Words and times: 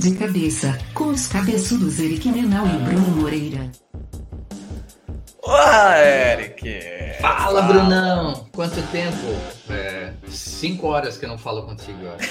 De 0.00 0.14
cabeça, 0.14 0.78
com 0.94 1.08
os 1.08 1.26
cabeçudos 1.26 2.00
Eric 2.00 2.26
Menal 2.30 2.66
e 2.66 2.78
Bruno 2.84 3.20
Moreira. 3.20 3.70
Olá, 5.42 5.98
Eric! 5.98 7.20
Fala, 7.20 7.60
Brunão! 7.60 8.48
Quanto 8.50 8.80
tempo? 8.90 9.18
É, 9.68 10.14
cinco 10.26 10.86
horas 10.86 11.18
que 11.18 11.26
eu 11.26 11.28
não 11.28 11.36
falo 11.36 11.64
contigo, 11.64 12.02
eu 12.02 12.14
acho. 12.14 12.30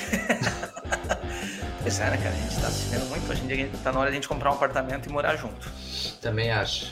pois 1.83 1.99
é, 1.99 2.09
né, 2.09 2.17
cara? 2.17 2.29
A 2.29 2.39
gente 2.39 2.59
tá 2.59 2.71
se 2.71 2.89
vendo 2.89 3.07
muito. 3.07 3.31
Hoje 3.31 3.43
em 3.43 3.47
dia 3.47 3.69
tá 3.83 3.91
na 3.91 3.99
hora 3.99 4.09
de 4.09 4.17
a 4.17 4.19
gente 4.19 4.27
comprar 4.27 4.49
um 4.49 4.55
apartamento 4.55 5.07
e 5.07 5.11
morar 5.11 5.35
junto. 5.35 5.71
Também 6.19 6.49
acho. 6.49 6.91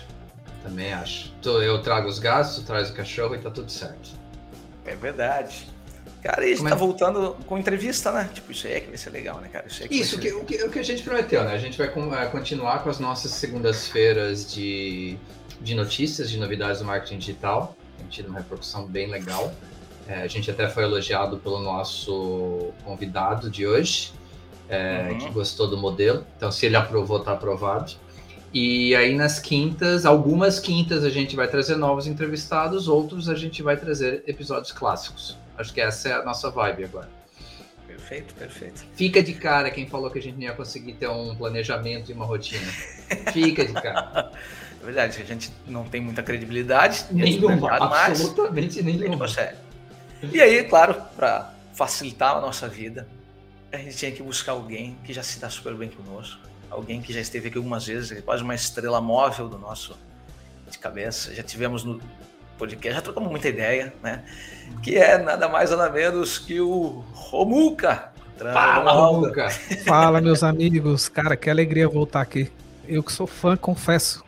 Também 0.62 0.94
acho. 0.94 1.34
Eu 1.44 1.82
trago 1.82 2.08
os 2.08 2.20
gastos, 2.20 2.58
tu 2.58 2.68
traz 2.68 2.92
o 2.92 2.94
cachorro 2.94 3.34
e 3.34 3.40
tá 3.40 3.50
tudo 3.50 3.72
certo. 3.72 4.12
É 4.86 4.96
verdade. 4.96 5.76
Cara, 6.28 6.42
e 6.42 6.48
a 6.48 6.50
gente 6.50 6.58
Como 6.58 6.70
tá 6.70 6.76
é? 6.76 6.78
voltando 6.78 7.38
com 7.46 7.58
entrevista, 7.58 8.12
né? 8.12 8.30
Tipo, 8.34 8.52
isso 8.52 8.68
aí 8.68 8.74
é 8.74 8.80
que 8.82 8.90
vai 8.90 8.98
ser 8.98 9.12
legal, 9.12 9.40
né, 9.40 9.48
cara? 9.48 9.66
Isso, 9.66 9.82
é 9.82 9.88
que 9.88 9.96
isso 9.96 10.20
que, 10.20 10.30
o, 10.34 10.44
que, 10.44 10.62
o 10.62 10.70
que 10.70 10.78
a 10.78 10.84
gente 10.84 11.02
prometeu, 11.02 11.42
né? 11.46 11.54
A 11.54 11.58
gente 11.58 11.78
vai 11.78 11.88
é, 11.88 12.26
continuar 12.26 12.84
com 12.84 12.90
as 12.90 13.00
nossas 13.00 13.32
segundas-feiras 13.32 14.54
de, 14.54 15.18
de 15.62 15.74
notícias, 15.74 16.30
de 16.30 16.38
novidades 16.38 16.80
do 16.80 16.86
marketing 16.86 17.20
digital. 17.20 17.78
Tem 17.98 18.08
tido 18.08 18.28
uma 18.28 18.40
repercussão 18.40 18.86
bem 18.86 19.10
legal. 19.10 19.54
É, 20.06 20.16
a 20.16 20.28
gente 20.28 20.52
até 20.52 20.68
foi 20.68 20.84
elogiado 20.84 21.38
pelo 21.38 21.62
nosso 21.62 22.74
convidado 22.84 23.50
de 23.50 23.66
hoje, 23.66 24.12
é, 24.68 25.08
uhum. 25.10 25.18
que 25.20 25.30
gostou 25.30 25.70
do 25.70 25.78
modelo. 25.78 26.26
Então, 26.36 26.52
se 26.52 26.66
ele 26.66 26.76
aprovou, 26.76 27.22
tá 27.22 27.32
aprovado. 27.32 27.94
E 28.54 28.94
aí 28.98 29.16
nas 29.16 29.40
quintas, 29.40 30.06
algumas 30.06 30.60
quintas 30.60 31.06
a 31.06 31.10
gente 31.10 31.38
vai 31.38 31.48
trazer 31.48 31.78
novos 31.78 32.06
entrevistados, 32.06 32.90
outros 32.90 33.30
a 33.30 33.36
gente 33.36 33.64
vai 33.64 33.78
trazer 33.78 34.24
episódios 34.28 34.74
clássicos. 34.74 35.38
Acho 35.58 35.74
que 35.74 35.82
essa 35.82 36.10
é 36.10 36.14
a 36.14 36.24
nossa 36.24 36.50
vibe 36.50 36.86
agora. 36.86 37.10
Perfeito, 37.88 38.34
perfeito. 38.36 38.86
Fica 38.96 39.24
de 39.24 39.34
cara 39.34 39.72
quem 39.72 39.88
falou 39.88 40.12
que 40.12 40.20
a 40.20 40.22
gente 40.22 40.36
não 40.36 40.44
ia 40.44 40.54
conseguir 40.54 40.94
ter 40.94 41.10
um 41.10 41.36
planejamento 41.36 42.12
e 42.12 42.14
uma 42.14 42.26
rotina. 42.26 42.66
Fica 43.32 43.66
de 43.66 43.74
cara. 43.74 44.32
É 44.80 44.86
verdade, 44.86 45.22
a 45.22 45.26
gente 45.26 45.52
não 45.66 45.84
tem 45.84 46.00
muita 46.00 46.22
credibilidade. 46.22 47.08
Nenhuma, 47.12 47.78
absolutamente 47.78 48.82
nenhuma. 48.82 49.26
E 50.32 50.40
aí, 50.40 50.64
claro, 50.64 51.02
para 51.16 51.52
facilitar 51.74 52.38
a 52.38 52.40
nossa 52.40 52.70
vida, 52.70 53.08
a 53.72 53.78
gente 53.78 53.98
tinha 53.98 54.12
que 54.12 54.24
buscar 54.24 54.54
alguém 54.54 54.96
que 55.04 55.12
já 55.12 55.24
se 55.24 55.40
dá 55.40 55.50
super 55.50 55.74
bem 55.74 55.90
conosco, 55.90 56.40
alguém 56.70 57.02
que 57.02 57.12
já 57.12 57.20
esteve 57.20 57.50
aqui 57.50 57.58
algumas 57.58 57.86
vezes, 57.86 58.12
é 58.12 58.22
quase 58.22 58.44
uma 58.44 58.56
estrela 58.56 59.02
móvel 59.02 59.50
do 59.50 59.58
nosso 59.58 59.98
de 60.70 60.78
cabeça. 60.78 61.34
Já 61.34 61.44
tivemos 61.44 61.84
no 61.84 62.02
podcast, 62.58 62.96
já 62.96 63.02
trocamos 63.02 63.30
muita 63.30 63.48
ideia, 63.48 63.94
né? 64.02 64.24
Que 64.82 64.98
é 64.98 65.18
nada 65.18 65.48
mais 65.48 65.70
nada 65.70 65.90
menos 65.90 66.38
que 66.38 66.60
o 66.60 67.04
Romuca. 67.14 68.12
Fala, 68.38 68.92
Romuca! 68.92 69.50
Fala, 69.86 70.22
meus 70.22 70.44
amigos. 70.44 71.10
Cara, 71.10 71.36
que 71.36 71.50
alegria 71.50 71.88
voltar 71.88 72.22
aqui. 72.22 72.52
Eu 72.88 73.02
que 73.04 73.12
sou 73.12 73.28
fã, 73.28 73.58
confesso. 73.58 74.24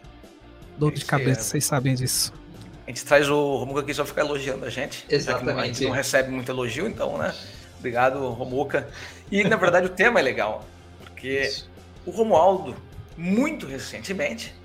Dor 0.78 0.94
de 0.94 1.06
cabeça, 1.06 1.42
é. 1.42 1.44
vocês 1.44 1.66
sabem 1.66 1.94
disso. 1.94 2.34
A 2.88 2.90
gente 2.90 3.06
traz 3.06 3.30
o 3.30 3.58
Romuca 3.58 3.82
aqui 3.82 3.94
só 3.94 4.04
ficar 4.06 4.22
elogiando 4.22 4.66
a 4.66 4.70
gente. 4.70 5.06
Exatamente. 5.10 5.60
A 5.60 5.66
gente 5.66 5.84
não 5.84 5.92
recebe 5.92 6.32
muito 6.32 6.52
elogio, 6.52 6.88
então, 6.88 7.18
né? 7.18 7.34
Obrigado, 7.78 8.28
Romuca. 8.30 8.88
E, 9.32 9.44
na 9.44 9.56
verdade, 9.56 9.86
o 9.86 9.90
tema 9.90 10.20
é 10.20 10.24
legal. 10.24 10.66
Porque 11.00 11.42
Isso. 11.42 11.70
o 12.06 12.12
Romualdo, 12.12 12.76
muito 13.16 13.68
recentemente, 13.68 14.56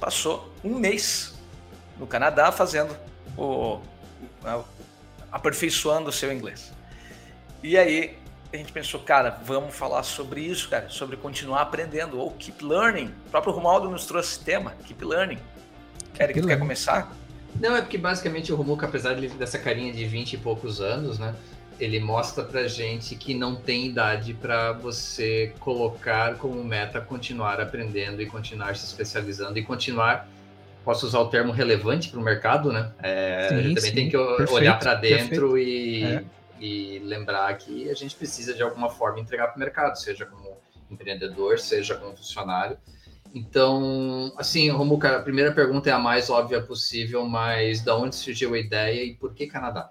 passou 0.00 0.52
um 0.64 0.76
mês 0.78 1.35
no 1.98 2.06
Canadá 2.06 2.52
fazendo 2.52 2.96
o, 3.36 3.80
aperfeiçoando 5.30 6.08
o 6.08 6.12
seu 6.12 6.32
inglês. 6.32 6.72
E 7.62 7.76
aí 7.76 8.16
a 8.52 8.56
gente 8.56 8.72
pensou, 8.72 9.00
cara, 9.00 9.30
vamos 9.44 9.74
falar 9.74 10.02
sobre 10.02 10.40
isso, 10.40 10.68
cara, 10.68 10.88
sobre 10.88 11.16
continuar 11.16 11.62
aprendendo 11.62 12.18
ou 12.18 12.30
keep 12.32 12.64
learning. 12.64 13.12
O 13.26 13.30
próprio 13.30 13.52
Romualdo 13.52 13.90
nos 13.90 14.06
trouxe 14.06 14.36
esse 14.36 14.44
tema, 14.44 14.74
keep 14.84 15.04
learning. 15.04 15.38
Keep 16.14 16.22
Eric, 16.22 16.40
learning. 16.40 16.48
quer 16.48 16.58
começar? 16.58 17.12
Não, 17.60 17.76
é 17.76 17.80
porque 17.80 17.98
basicamente 17.98 18.52
o 18.52 18.56
Romualdo, 18.56 18.84
apesar 18.86 19.14
de, 19.14 19.28
dessa 19.28 19.58
carinha 19.58 19.92
de 19.92 20.04
20 20.04 20.34
e 20.34 20.36
poucos 20.38 20.80
anos, 20.80 21.18
né? 21.18 21.34
Ele 21.78 22.00
mostra 22.00 22.42
pra 22.42 22.66
gente 22.66 23.14
que 23.16 23.34
não 23.34 23.56
tem 23.56 23.86
idade 23.86 24.32
para 24.32 24.72
você 24.72 25.52
colocar 25.60 26.36
como 26.36 26.62
meta 26.64 27.02
continuar 27.02 27.60
aprendendo 27.60 28.22
e 28.22 28.26
continuar 28.26 28.76
se 28.76 28.86
especializando 28.86 29.58
e 29.58 29.62
continuar 29.62 30.26
posso 30.86 31.04
usar 31.04 31.18
o 31.18 31.26
termo 31.26 31.52
relevante 31.52 32.08
para 32.08 32.20
o 32.20 32.22
mercado, 32.22 32.72
né? 32.72 32.92
É, 33.02 33.48
sim, 33.48 33.54
a 33.56 33.62
gente 33.62 33.74
também 33.74 33.90
sim, 33.90 33.96
tem 33.96 34.08
que 34.08 34.16
perfeito, 34.16 34.54
olhar 34.54 34.78
para 34.78 34.94
dentro 34.94 35.58
e, 35.58 36.04
é. 36.04 36.24
e 36.60 37.00
lembrar 37.00 37.52
que 37.58 37.90
a 37.90 37.94
gente 37.94 38.14
precisa 38.14 38.54
de 38.54 38.62
alguma 38.62 38.88
forma 38.88 39.18
entregar 39.18 39.48
para 39.48 39.56
o 39.56 39.58
mercado, 39.58 39.96
seja 39.96 40.24
como 40.24 40.56
empreendedor, 40.88 41.58
seja 41.58 41.96
como 41.96 42.16
funcionário. 42.16 42.78
Então, 43.34 44.32
assim, 44.36 44.70
Romuca, 44.70 45.16
a 45.16 45.22
primeira 45.22 45.50
pergunta 45.50 45.90
é 45.90 45.92
a 45.92 45.98
mais 45.98 46.30
óbvia 46.30 46.62
possível, 46.62 47.26
mas 47.26 47.82
da 47.82 47.96
onde 47.96 48.14
surgiu 48.14 48.54
a 48.54 48.58
ideia 48.58 49.02
e 49.02 49.14
por 49.14 49.34
que 49.34 49.48
Canadá? 49.48 49.90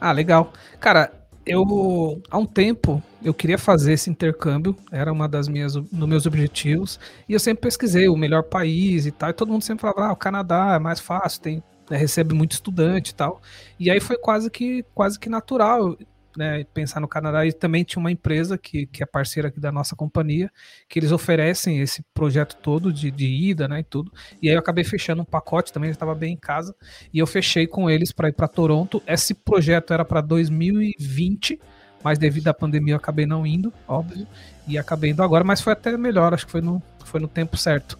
Ah, 0.00 0.12
legal. 0.12 0.54
Cara, 0.80 1.12
eu 1.48 2.22
há 2.30 2.38
um 2.38 2.46
tempo 2.46 3.02
eu 3.22 3.34
queria 3.34 3.58
fazer 3.58 3.94
esse 3.94 4.08
intercâmbio, 4.08 4.76
era 4.92 5.12
uma 5.12 5.28
das 5.28 5.48
minhas 5.48 5.74
dos 5.74 6.08
meus 6.08 6.24
objetivos, 6.26 7.00
e 7.28 7.32
eu 7.32 7.40
sempre 7.40 7.62
pesquisei 7.62 8.08
o 8.08 8.16
melhor 8.16 8.44
país 8.44 9.06
e 9.06 9.10
tal, 9.10 9.30
e 9.30 9.32
todo 9.32 9.50
mundo 9.50 9.62
sempre 9.62 9.82
falava, 9.82 10.06
ah, 10.06 10.12
o 10.12 10.16
Canadá 10.16 10.74
é 10.74 10.78
mais 10.78 11.00
fácil, 11.00 11.40
tem 11.40 11.62
né, 11.90 11.96
recebe 11.96 12.34
muito 12.34 12.52
estudante 12.52 13.10
e 13.10 13.14
tal. 13.14 13.40
E 13.78 13.90
aí 13.90 14.00
foi 14.00 14.16
quase 14.18 14.50
que 14.50 14.84
quase 14.94 15.18
que 15.18 15.28
natural 15.28 15.96
né, 16.38 16.64
pensar 16.72 17.00
no 17.00 17.08
Canadá 17.08 17.44
e 17.44 17.52
também 17.52 17.82
tinha 17.82 17.98
uma 18.00 18.12
empresa 18.12 18.56
que, 18.56 18.86
que 18.86 19.02
é 19.02 19.06
parceira 19.06 19.48
aqui 19.48 19.58
da 19.58 19.72
nossa 19.72 19.96
companhia, 19.96 20.50
que 20.88 20.98
eles 20.98 21.10
oferecem 21.10 21.80
esse 21.80 22.02
projeto 22.14 22.56
todo 22.62 22.92
de, 22.92 23.10
de 23.10 23.26
ida, 23.26 23.66
né, 23.66 23.80
e 23.80 23.84
tudo. 23.84 24.12
E 24.40 24.48
aí 24.48 24.54
eu 24.54 24.60
acabei 24.60 24.84
fechando 24.84 25.22
um 25.22 25.24
pacote 25.24 25.72
também, 25.72 25.90
estava 25.90 26.14
bem 26.14 26.34
em 26.34 26.36
casa, 26.36 26.74
e 27.12 27.18
eu 27.18 27.26
fechei 27.26 27.66
com 27.66 27.90
eles 27.90 28.12
para 28.12 28.28
ir 28.28 28.32
para 28.32 28.46
Toronto. 28.46 29.02
Esse 29.06 29.34
projeto 29.34 29.92
era 29.92 30.04
para 30.04 30.20
2020, 30.20 31.60
mas 32.02 32.18
devido 32.18 32.46
à 32.46 32.54
pandemia 32.54 32.94
eu 32.94 32.98
acabei 32.98 33.26
não 33.26 33.44
indo, 33.44 33.72
óbvio, 33.86 34.26
e 34.66 34.78
acabei 34.78 35.10
indo 35.10 35.22
agora, 35.22 35.42
mas 35.42 35.60
foi 35.60 35.72
até 35.72 35.96
melhor, 35.96 36.32
acho 36.32 36.46
que 36.46 36.52
foi 36.52 36.60
no, 36.60 36.80
foi 37.04 37.18
no 37.20 37.26
tempo 37.26 37.56
certo. 37.56 37.98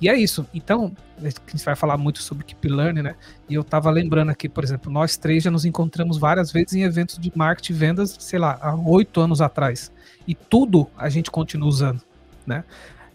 E 0.00 0.08
é 0.08 0.16
isso. 0.16 0.46
Então, 0.52 0.92
a 1.18 1.28
gente 1.28 1.64
vai 1.64 1.74
falar 1.74 1.96
muito 1.96 2.22
sobre 2.22 2.44
Keep 2.44 2.68
Learning, 2.68 3.02
né? 3.02 3.14
E 3.48 3.54
eu 3.54 3.64
tava 3.64 3.90
lembrando 3.90 4.30
aqui, 4.30 4.48
por 4.48 4.62
exemplo, 4.62 4.92
nós 4.92 5.16
três 5.16 5.42
já 5.42 5.50
nos 5.50 5.64
encontramos 5.64 6.18
várias 6.18 6.52
vezes 6.52 6.74
em 6.74 6.82
eventos 6.82 7.18
de 7.18 7.32
marketing 7.34 7.72
e 7.72 7.76
vendas, 7.76 8.16
sei 8.18 8.38
lá, 8.38 8.58
há 8.60 8.74
oito 8.74 9.20
anos 9.20 9.40
atrás. 9.40 9.90
E 10.26 10.34
tudo 10.34 10.88
a 10.96 11.08
gente 11.08 11.30
continua 11.30 11.68
usando, 11.68 12.02
né? 12.46 12.64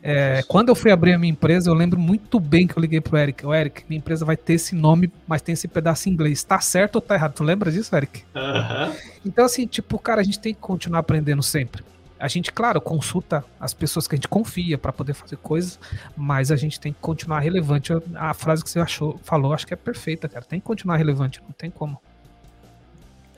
É, 0.03 0.41
quando 0.47 0.69
eu 0.69 0.75
fui 0.75 0.91
abrir 0.91 1.13
a 1.13 1.19
minha 1.19 1.31
empresa, 1.31 1.69
eu 1.69 1.75
lembro 1.75 1.99
muito 1.99 2.39
bem 2.39 2.65
que 2.65 2.75
eu 2.75 2.81
liguei 2.81 2.99
pro 2.99 3.17
Eric. 3.17 3.45
O 3.45 3.53
Eric, 3.53 3.83
minha 3.87 3.99
empresa 3.99 4.25
vai 4.25 4.35
ter 4.35 4.53
esse 4.53 4.73
nome, 4.73 5.11
mas 5.27 5.43
tem 5.43 5.53
esse 5.53 5.67
pedaço 5.67 6.09
em 6.09 6.11
inglês. 6.11 6.43
Tá 6.43 6.59
certo 6.59 6.95
ou 6.95 7.01
tá 7.01 7.13
errado? 7.13 7.33
Tu 7.33 7.43
lembra 7.43 7.71
disso, 7.71 7.95
Eric? 7.95 8.23
Uhum. 8.33 8.95
Então, 9.23 9.45
assim, 9.45 9.67
tipo, 9.67 9.99
cara, 9.99 10.21
a 10.21 10.23
gente 10.23 10.39
tem 10.39 10.55
que 10.55 10.59
continuar 10.59 10.99
aprendendo 10.99 11.43
sempre. 11.43 11.83
A 12.21 12.27
gente, 12.27 12.51
claro, 12.51 12.79
consulta 12.79 13.43
as 13.59 13.73
pessoas 13.73 14.07
que 14.07 14.13
a 14.13 14.17
gente 14.17 14.27
confia 14.27 14.77
para 14.77 14.93
poder 14.93 15.13
fazer 15.13 15.37
coisas, 15.37 15.79
mas 16.15 16.51
a 16.51 16.55
gente 16.55 16.79
tem 16.79 16.93
que 16.93 16.99
continuar 16.99 17.39
relevante. 17.39 17.91
A 18.15 18.33
frase 18.33 18.63
que 18.63 18.69
você 18.69 18.79
achou, 18.79 19.19
falou, 19.23 19.53
acho 19.53 19.65
que 19.65 19.73
é 19.73 19.77
perfeita, 19.77 20.29
cara. 20.29 20.45
Tem 20.45 20.59
que 20.59 20.65
continuar 20.65 20.97
relevante, 20.97 21.41
não 21.41 21.51
tem 21.51 21.71
como. 21.71 21.99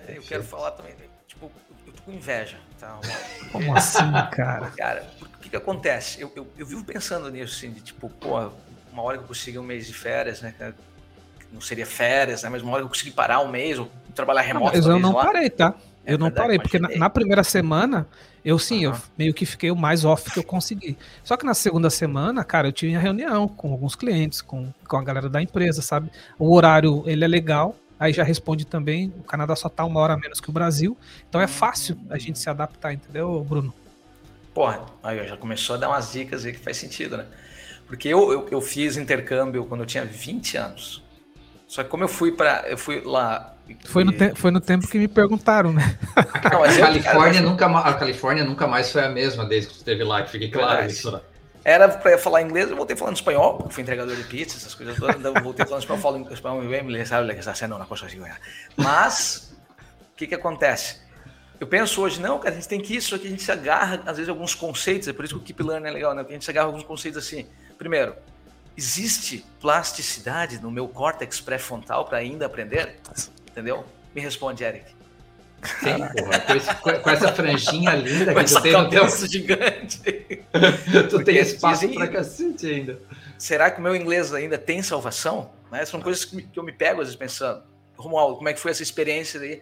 É, 0.06 0.18
eu 0.18 0.22
quero 0.22 0.44
falar 0.44 0.72
também, 0.72 0.94
tipo, 1.26 1.50
eu 1.88 1.94
tô 1.94 2.02
com 2.04 2.12
inveja, 2.12 2.58
tá? 2.78 3.00
Como 3.54 3.74
assim, 3.76 4.12
cara? 4.32 4.70
Cara, 4.76 5.10
o 5.22 5.38
que 5.40 5.50
que 5.50 5.56
acontece? 5.56 6.20
Eu, 6.20 6.32
eu, 6.36 6.46
eu, 6.58 6.66
vivo 6.66 6.84
pensando 6.84 7.30
nisso, 7.30 7.56
assim, 7.56 7.72
de 7.72 7.80
tipo, 7.80 8.10
pô, 8.10 8.52
uma 8.92 9.02
hora 9.02 9.18
que 9.18 9.24
eu 9.24 9.28
conseguir 9.28 9.60
um 9.60 9.64
mês 9.64 9.88
de 9.88 9.94
férias, 9.94 10.42
né, 10.42 10.54
Não 11.54 11.62
seria 11.62 11.86
férias, 11.86 12.44
né? 12.44 12.50
Mas 12.50 12.62
uma 12.62 12.74
hora 12.74 12.82
que 12.82 12.86
eu 12.86 12.90
conseguir 12.90 13.12
parar 13.12 13.40
um 13.40 13.48
mês 13.48 13.80
ou 13.80 13.90
trabalhar 14.14 14.42
remoto. 14.42 14.76
mas 14.76 14.86
eu 14.86 15.00
não 15.00 15.14
lá. 15.14 15.26
parei, 15.26 15.50
tá? 15.50 15.74
É 16.06 16.14
eu 16.14 16.18
não 16.18 16.30
parei, 16.30 16.60
porque 16.60 16.80
na, 16.80 16.90
na, 16.90 17.10
primeira 17.10 17.44
semana, 17.44 18.08
eu 18.44 18.60
sim, 18.60 18.86
uhum. 18.86 18.94
eu 18.94 19.02
meio 19.18 19.34
que 19.34 19.46
fiquei 19.46 19.72
o 19.72 19.76
mais 19.76 20.04
off 20.04 20.32
que 20.32 20.40
eu 20.40 20.44
consegui. 20.44 20.98
Só 21.24 21.38
que 21.38 21.46
na 21.46 21.54
segunda 21.54 21.90
semana, 21.90 22.44
cara, 22.44 22.68
eu 22.68 22.72
tive 22.72 22.94
uma 22.94 23.02
reunião 23.02 23.48
com 23.48 23.72
alguns 23.72 23.96
clientes, 23.96 24.42
com, 24.42 24.72
com 24.88 24.98
a 24.98 25.04
galera 25.04 25.30
da 25.30 25.42
empresa, 25.42 25.82
sabe? 25.82 26.12
O 26.38 26.54
horário, 26.54 27.04
ele 27.06 27.24
é 27.24 27.28
legal, 27.28 27.76
aí 28.00 28.12
já 28.12 28.24
responde 28.24 28.66
também, 28.66 29.14
o 29.18 29.24
Canadá 29.24 29.56
só 29.56 29.70
tá 29.70 29.86
uma 29.86 30.00
hora 30.00 30.18
menos 30.18 30.42
que 30.42 30.50
o 30.50 30.54
Brasil, 30.54 30.98
então 31.30 31.40
é 31.40 31.48
fácil 31.48 31.98
a 32.10 32.18
gente 32.18 32.38
se 32.38 32.50
adaptar, 32.50 32.94
entendeu, 32.94 33.44
Bruno? 33.48 33.74
Porra, 34.54 34.86
aí 35.02 35.26
já 35.28 35.38
começou 35.38 35.76
a 35.76 35.80
dar 35.80 35.90
umas 35.90 36.12
dicas 36.12 36.46
aí 36.46 36.52
que 36.52 36.60
faz 36.60 36.78
sentido, 36.78 37.18
né? 37.18 37.26
Porque 37.88 38.08
eu, 38.08 38.32
eu, 38.32 38.48
eu 38.50 38.62
fiz 38.62 38.98
intercâmbio 38.98 39.66
quando 39.66 39.82
eu 39.82 39.88
tinha 39.88 40.06
20 40.06 40.58
anos. 40.58 41.04
Só 41.74 41.84
que 41.84 41.90
como 41.90 42.04
eu 42.04 42.08
fui 42.08 42.32
para 42.32 42.66
eu 42.68 42.78
fui 42.78 43.02
lá 43.04 43.56
foi 43.86 44.04
no, 44.04 44.12
te, 44.12 44.36
foi 44.36 44.52
no 44.52 44.62
tempo 44.62 44.88
que 44.88 45.00
me 45.00 45.08
perguntaram, 45.08 45.74
né? 45.74 45.98
Não, 46.52 46.64
a, 46.64 46.68
Califórnia 46.68 47.42
nunca, 47.42 47.66
a 47.66 47.94
Califórnia 47.96 48.44
nunca 48.44 48.68
mais 48.68 48.92
foi 48.92 49.04
a 49.04 49.10
mesma 49.10 49.44
desde 49.44 49.70
que 49.70 49.74
tu 49.74 49.78
esteve 49.78 50.04
lá, 50.04 50.22
que 50.22 50.30
fique 50.30 50.50
claro 50.50 50.70
Verdade. 50.70 50.94
isso. 50.94 51.12
Né? 51.12 51.20
Era 51.66 51.90
para 51.90 52.16
falar 52.20 52.44
inglês, 52.44 52.70
eu 52.70 52.78
voltei 52.78 52.96
falando 52.96 53.16
espanhol, 53.16 53.68
fui 53.72 53.82
entregador 53.82 54.16
de 54.16 54.24
pizza, 54.26 54.56
essas 54.56 54.76
coisas 54.76 54.96
todas, 55.00 55.16
então 55.16 55.34
voltei 55.42 55.66
falando 55.66 55.82
espanhol, 55.82 56.00
falo 56.00 56.32
espanhol 56.32 56.58
muito 56.58 56.70
bem, 56.70 56.84
me 56.84 57.06
sabe 57.08 57.34
que 57.34 57.40
está 57.40 57.56
sendo 57.56 57.76
uma 57.76 57.88
coisa 57.88 58.06
assim. 58.06 58.22
Mas, 58.78 59.58
o 60.14 60.16
que 60.16 60.28
que 60.28 60.36
acontece? 60.36 61.02
eu 61.60 61.66
penso 61.66 62.02
hoje, 62.02 62.22
não, 62.22 62.38
cara, 62.38 62.54
a 62.54 62.56
gente 62.56 62.68
tem 62.68 62.80
que 62.80 62.96
isso 62.96 63.16
aqui, 63.16 63.26
a 63.26 63.30
gente 63.30 63.42
se 63.42 63.52
agarra, 63.52 64.04
às 64.06 64.18
vezes, 64.18 64.30
alguns 64.30 64.54
conceitos, 64.54 65.08
é 65.08 65.14
por 65.14 65.26
isso 65.26 65.36
que 65.36 65.42
o 65.42 65.44
Keep 65.44 65.64
Learning 65.64 65.88
é 65.88 65.92
legal, 65.92 66.14
né? 66.14 66.22
Porque 66.22 66.34
a 66.34 66.36
gente 66.36 66.46
se 66.46 66.52
agarra 66.52 66.68
alguns 66.68 66.84
conceitos 66.84 67.18
assim. 67.18 67.48
Primeiro, 67.78 68.14
existe 68.78 69.46
plasticidade 69.60 70.60
no 70.60 70.72
meu 70.72 70.88
córtex 70.88 71.40
pré-frontal 71.40 72.06
para 72.06 72.18
ainda 72.18 72.46
aprender? 72.46 72.96
Entendeu? 73.50 73.86
Me 74.14 74.22
responde, 74.22 74.64
Eric. 74.64 74.94
Tem, 75.82 75.98
porra. 75.98 76.40
Com, 76.40 76.54
esse, 76.54 76.76
com, 77.02 77.10
essa 77.10 77.34
franjinha 77.34 77.92
linda 77.96 78.34
que 78.34 78.46
tu 78.46 78.62
tem 78.62 78.74
no 78.74 78.90
teu... 78.90 79.28
gigante. 79.28 80.00
tu 81.10 81.24
tem 81.24 81.38
espaço 81.38 81.82
dizem, 81.82 81.98
pra 81.98 82.08
cacete 82.08 82.68
ainda. 82.68 83.02
Será 83.38 83.72
que 83.72 83.80
o 83.80 83.84
meu 83.84 83.96
inglês 83.96 84.34
ainda 84.34 84.58
tem 84.58 84.82
salvação? 84.82 85.52
Né? 85.72 85.86
São 85.86 86.02
coisas 86.02 86.26
que, 86.26 86.48
eu 86.56 86.64
me 86.64 86.72
pego 86.72 87.02
às 87.02 87.08
vezes 87.08 87.16
pensando. 87.16 87.64
Romualdo, 87.96 88.36
como 88.36 88.50
é 88.50 88.54
que 88.54 88.60
foi 88.60 88.72
essa 88.72 88.84
experiência 88.84 89.40
aí 89.40 89.62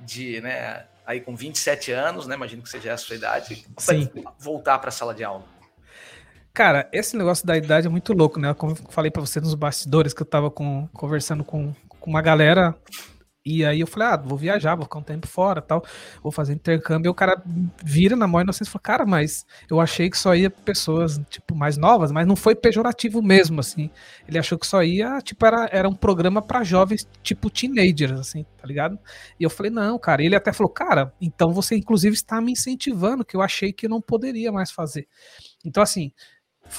de, 0.00 0.40
né, 0.40 0.84
aí 1.06 1.20
com 1.20 1.36
27 1.36 1.92
anos, 1.92 2.26
né, 2.26 2.34
imagino 2.34 2.62
que 2.62 2.68
seja 2.68 2.94
a 2.94 2.96
sua 2.96 3.16
idade, 3.16 3.66
Sim. 3.78 4.08
voltar 4.38 4.78
para 4.78 4.88
a 4.88 4.92
sala 4.92 5.12
de 5.12 5.24
aula? 5.24 5.44
Cara, 6.54 6.88
esse 6.92 7.16
negócio 7.16 7.44
da 7.44 7.56
idade 7.56 7.88
é 7.88 7.90
muito 7.90 8.12
louco, 8.12 8.38
né? 8.38 8.54
Como 8.54 8.72
eu 8.72 8.76
falei 8.88 9.10
para 9.10 9.20
você 9.20 9.40
nos 9.40 9.54
bastidores 9.54 10.14
que 10.14 10.22
eu 10.22 10.26
tava 10.26 10.52
com, 10.52 10.86
conversando 10.92 11.42
com, 11.42 11.74
com 11.98 12.08
uma 12.10 12.22
galera 12.22 12.78
e 13.46 13.62
aí 13.64 13.80
eu 13.80 13.86
falei, 13.86 14.08
ah, 14.08 14.16
vou 14.16 14.38
viajar, 14.38 14.74
vou 14.74 14.84
ficar 14.84 15.00
um 15.00 15.02
tempo 15.02 15.26
fora 15.26 15.60
tal, 15.60 15.84
vou 16.22 16.32
fazer 16.32 16.54
intercâmbio. 16.54 17.08
E 17.08 17.10
o 17.10 17.14
cara 17.14 17.42
vira 17.84 18.16
na 18.16 18.26
mão 18.26 18.40
e 18.40 18.44
falou, 18.64 18.80
cara, 18.82 19.04
mas 19.04 19.44
eu 19.68 19.80
achei 19.80 20.08
que 20.08 20.16
só 20.16 20.34
ia 20.34 20.48
pessoas, 20.48 21.20
tipo, 21.28 21.54
mais 21.54 21.76
novas, 21.76 22.10
mas 22.10 22.26
não 22.26 22.36
foi 22.36 22.54
pejorativo 22.54 23.20
mesmo, 23.20 23.60
assim. 23.60 23.90
Ele 24.26 24.38
achou 24.38 24.56
que 24.56 24.66
só 24.66 24.82
ia, 24.82 25.18
tipo, 25.20 25.44
era, 25.44 25.68
era 25.70 25.88
um 25.88 25.94
programa 25.94 26.40
para 26.40 26.64
jovens, 26.64 27.06
tipo, 27.22 27.50
teenagers, 27.50 28.18
assim, 28.18 28.46
tá 28.56 28.66
ligado? 28.66 28.98
E 29.38 29.44
eu 29.44 29.50
falei, 29.50 29.70
não, 29.70 29.98
cara. 29.98 30.22
E 30.22 30.26
ele 30.26 30.36
até 30.36 30.52
falou, 30.52 30.72
cara, 30.72 31.12
então 31.20 31.52
você 31.52 31.76
inclusive 31.76 32.14
está 32.14 32.40
me 32.40 32.52
incentivando, 32.52 33.24
que 33.24 33.36
eu 33.36 33.42
achei 33.42 33.72
que 33.72 33.86
eu 33.86 33.90
não 33.90 34.00
poderia 34.00 34.50
mais 34.52 34.70
fazer. 34.70 35.06
Então, 35.64 35.82
assim, 35.82 36.12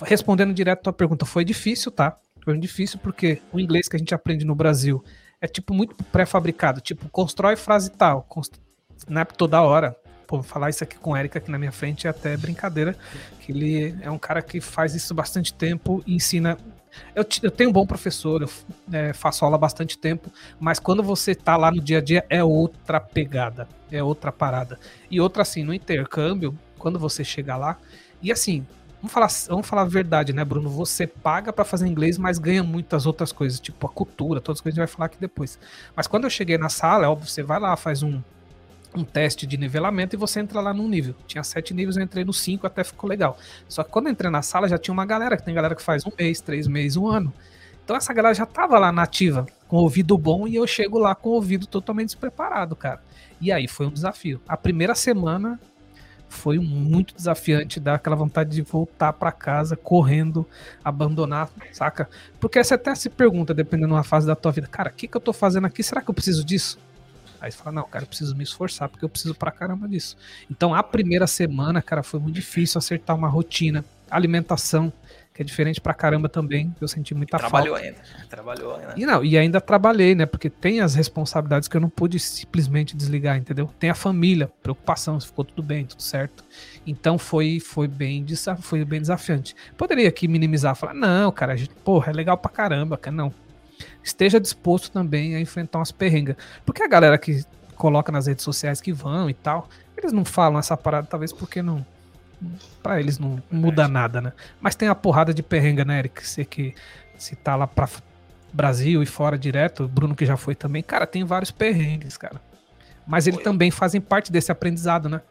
respondendo 0.04 0.54
direto 0.54 0.80
a 0.80 0.84
tua 0.84 0.94
pergunta, 0.94 1.26
foi 1.26 1.46
difícil, 1.46 1.92
tá? 1.92 2.18
Foi 2.44 2.58
difícil 2.58 3.00
porque 3.00 3.42
o 3.52 3.60
inglês 3.60 3.88
que 3.88 3.96
a 3.96 4.00
gente 4.00 4.14
aprende 4.14 4.46
no 4.46 4.56
Brasil 4.56 5.04
é 5.42 5.48
tipo 5.48 5.74
muito 5.74 5.96
pré-fabricado, 6.06 6.82
tipo, 6.82 7.10
constrói 7.10 7.56
frase 7.56 7.92
tal, 7.92 8.24
const... 8.24 8.56
snap 8.98 9.32
toda 9.32 9.62
hora. 9.62 9.96
Pô, 10.28 10.42
falar 10.42 10.72
isso 10.72 10.84
aqui 10.84 10.98
com 10.98 11.12
o 11.12 11.18
Eric 11.18 11.38
aqui 11.38 11.52
na 11.52 11.60
minha 11.60 11.72
frente 11.72 12.08
é 12.08 12.10
até 12.10 12.36
brincadeira, 12.36 12.96
que 13.40 13.52
ele 13.52 13.96
é 14.02 14.10
um 14.10 14.18
cara 14.18 14.42
que 14.42 14.60
faz 14.60 14.96
isso 14.96 15.14
bastante 15.14 15.54
tempo 15.54 16.04
e 16.06 16.16
ensina 16.16 16.58
eu, 17.14 17.26
eu, 17.44 17.52
tenho 17.52 17.70
um 17.70 17.74
bom 17.74 17.86
professor, 17.86 18.42
eu 18.42 18.50
é, 18.92 19.14
faço 19.14 19.44
aula 19.46 19.56
há 19.56 19.60
bastante 19.60 19.98
tempo, 19.98 20.32
mas 20.60 20.80
quando 20.80 21.02
você 21.02 21.32
está 21.32 21.56
lá 21.56 21.72
no 21.72 21.82
dia 21.82 22.00
a 22.00 22.02
dia 22.02 22.26
é 22.30 22.44
outra 22.44 23.00
pegada, 23.00 23.68
é 23.92 24.04
outra 24.04 24.32
parada. 24.32 24.80
E 25.10 25.20
outra 25.20 25.42
assim, 25.42 25.64
no 25.64 25.74
intercâmbio, 25.74 26.58
quando 26.78 27.00
você 27.00 27.24
chega 27.24 27.56
lá, 27.56 27.78
e 28.22 28.32
assim, 28.32 28.66
Vamos 29.06 29.14
falar, 29.14 29.30
vamos 29.50 29.68
falar 29.68 29.82
a 29.84 29.86
verdade, 29.86 30.34
né, 30.34 30.44
Bruno? 30.44 30.68
Você 30.68 31.06
paga 31.06 31.54
para 31.54 31.64
fazer 31.64 31.86
inglês, 31.86 32.18
mas 32.18 32.40
ganha 32.40 32.64
muitas 32.64 33.06
outras 33.06 33.32
coisas, 33.32 33.60
tipo 33.60 33.86
a 33.86 33.90
cultura, 33.90 34.42
todas 34.42 34.58
as 34.58 34.62
coisas 34.62 34.76
que 34.76 34.82
a 34.82 34.84
gente 34.84 34.90
vai 34.90 34.96
falar 34.96 35.06
aqui 35.06 35.18
depois. 35.20 35.60
Mas 35.96 36.08
quando 36.08 36.24
eu 36.24 36.30
cheguei 36.30 36.58
na 36.58 36.70
sala, 36.70 37.06
é 37.06 37.08
óbvio, 37.08 37.30
você 37.30 37.44
vai 37.44 37.60
lá, 37.60 37.78
faz 37.78 38.02
um, 38.02 38.20
um 38.96 39.04
teste 39.04 39.46
de 39.46 39.58
nivelamento 39.58 40.16
e 40.16 40.18
você 40.18 40.40
entra 40.40 40.60
lá 40.60 40.74
num 40.74 40.88
nível. 40.88 41.14
Tinha 41.28 41.44
sete 41.44 41.72
níveis, 41.72 41.98
eu 41.98 42.04
entrei 42.04 42.26
no 42.26 42.34
cinco, 42.34 42.66
até 42.66 42.84
ficou 42.84 43.08
legal. 43.08 43.38
Só 43.70 43.84
que 43.84 43.92
quando 43.92 44.08
eu 44.08 44.12
entrei 44.12 44.32
na 44.32 44.42
sala, 44.42 44.68
já 44.68 44.80
tinha 44.80 44.92
uma 44.92 45.06
galera, 45.06 45.38
que 45.38 45.44
tem 45.44 45.54
galera 45.54 45.76
que 45.76 45.84
faz 45.84 46.04
um 46.04 46.12
mês, 46.18 46.42
três 46.42 46.68
meses, 46.68 46.98
um 46.98 47.08
ano. 47.08 47.32
Então 47.84 47.96
essa 47.96 48.12
galera 48.12 48.34
já 48.34 48.48
tava 48.48 48.80
lá 48.80 48.92
nativa, 48.92 49.46
com 49.68 49.78
ouvido 49.78 50.18
bom, 50.18 50.48
e 50.48 50.56
eu 50.56 50.66
chego 50.66 50.98
lá 50.98 51.14
com 51.14 51.30
o 51.30 51.34
ouvido 51.34 51.68
totalmente 51.68 52.08
despreparado, 52.08 52.76
cara. 52.76 53.04
E 53.40 53.52
aí 53.52 53.68
foi 53.68 53.86
um 53.86 53.92
desafio. 53.92 54.42
A 54.48 54.58
primeira 54.58 54.96
semana 54.96 55.60
foi 56.30 56.60
muito 56.60 57.16
desafiante, 57.16 57.80
dar 57.80 57.96
aquela 57.96 58.16
vontade 58.16 58.52
de 58.52 58.62
voltar 58.62 59.14
para 59.14 59.32
casa 59.32 59.76
correndo, 59.76 60.46
abandonar, 60.84 61.50
saca? 61.72 62.10
Porque 62.40 62.64
você 62.64 62.74
até 62.74 62.94
se 62.96 63.10
pergunta, 63.10 63.54
dependendo 63.54 63.96
da 63.96 64.04
fase 64.04 64.28
da 64.28 64.36
tua 64.36 64.52
vida, 64.52 64.68
cara, 64.68 64.90
o 64.90 64.94
que, 64.94 65.08
que 65.08 65.16
eu 65.18 65.22
tô 65.22 65.34
fazendo 65.34 65.66
aqui? 65.66 65.82
Será 65.82 66.02
que 66.02 66.10
eu 66.10 66.14
preciso 66.14 66.44
disso? 66.44 66.78
Aí 67.40 67.52
você 67.52 67.58
fala, 67.58 67.76
não, 67.76 67.84
cara, 67.84 68.04
eu 68.04 68.08
preciso 68.08 68.36
me 68.36 68.44
esforçar, 68.44 68.90
porque 68.90 69.06
eu 69.06 69.10
preciso 69.10 69.36
pra 69.36 69.52
caramba 69.52 69.88
disso. 69.88 70.18
Então 70.50 70.74
a 70.74 70.82
primeira 70.82 71.28
semana, 71.28 71.82
cara, 71.82 72.02
foi 72.02 72.20
muito 72.20 72.36
difícil 72.36 72.80
acertar 72.80 73.16
uma 73.16 73.28
rotina, 73.28 73.86
alimentação, 74.10 74.92
que 75.36 75.42
é 75.42 75.46
diferente 75.46 75.82
pra 75.82 75.94
caramba 75.94 76.30
também. 76.30 76.74
Eu 76.80 76.88
senti 76.88 77.14
muita 77.14 77.38
Trabalhou 77.38 77.76
falta. 77.76 77.90
ainda. 77.90 78.00
Trabalhou 78.30 78.76
ainda. 78.78 78.94
E 78.96 79.06
não, 79.06 79.22
e 79.22 79.38
ainda 79.38 79.60
trabalhei, 79.60 80.16
né? 80.16 80.26
Porque 80.26 80.50
tem 80.50 80.80
as 80.80 80.96
responsabilidades 80.96 81.68
que 81.68 81.76
eu 81.76 81.82
não 81.82 81.90
pude 81.90 82.18
simplesmente 82.20 82.96
desligar, 82.96 83.36
entendeu? 83.36 83.70
Tem 83.78 83.90
a 83.90 83.94
família, 83.94 84.50
preocupação, 84.64 85.20
se 85.20 85.28
ficou 85.28 85.44
tudo 85.44 85.62
bem, 85.62 85.86
tudo 85.86 86.02
certo. 86.02 86.42
Então 86.88 87.18
foi 87.18 87.60
foi 87.60 87.86
bem, 87.86 88.26
foi 88.62 88.86
bem 88.86 89.02
desafiante. 89.02 89.54
Poderia 89.78 90.08
aqui 90.08 90.26
minimizar, 90.26 90.74
falar, 90.74 90.94
não, 90.94 91.30
cara, 91.34 91.52
a 91.52 91.56
gente, 91.58 91.72
porra, 91.84 92.12
é 92.12 92.14
legal 92.14 92.38
pra 92.38 92.50
caramba, 92.50 92.98
cara. 92.98 93.14
Não. 93.14 93.34
Esteja 94.02 94.40
disposto 94.40 94.90
também 94.90 95.36
a 95.36 95.42
enfrentar 95.42 95.80
umas 95.80 95.92
perrengas. 95.92 96.38
Porque 96.66 96.82
a 96.82 96.88
galera 96.88 97.18
que 97.18 97.44
coloca 97.76 98.10
nas 98.10 98.26
redes 98.26 98.46
sociais 98.46 98.80
que 98.80 98.94
vão 98.94 99.30
e 99.30 99.34
tal, 99.34 99.68
eles 99.98 100.14
não 100.14 100.24
falam 100.24 100.58
essa 100.58 100.78
parada, 100.78 101.08
talvez 101.08 101.34
porque 101.34 101.62
não 101.62 101.86
para 102.82 103.00
eles 103.00 103.18
não 103.20 103.42
muda 103.52 103.88
nada, 103.88 104.22
né? 104.22 104.34
Mas 104.60 104.76
tem 104.76 104.88
a 104.88 104.96
porrada 104.96 105.34
de 105.34 105.44
perrenga, 105.44 105.86
né, 105.86 106.00
Eric? 106.00 106.28
Você 106.28 106.46
que 106.46 106.74
se 107.18 107.36
tá 107.36 107.56
lá 107.56 107.68
pra 107.68 107.90
Brasil 108.52 109.02
e 109.02 109.06
fora 109.06 109.38
direto, 109.38 109.88
Bruno 109.88 110.16
que 110.16 110.26
já 110.26 110.38
foi 110.38 110.56
também, 110.56 110.84
cara, 110.84 111.06
tem 111.06 111.24
vários 111.24 111.52
perrengues, 111.52 112.18
cara. 112.18 112.42
Mas 113.06 113.28
eles 113.28 113.42
também 113.42 113.70
fazem 113.70 114.02
parte 114.02 114.32
desse 114.32 114.52
aprendizado, 114.52 115.08
né? 115.08 115.22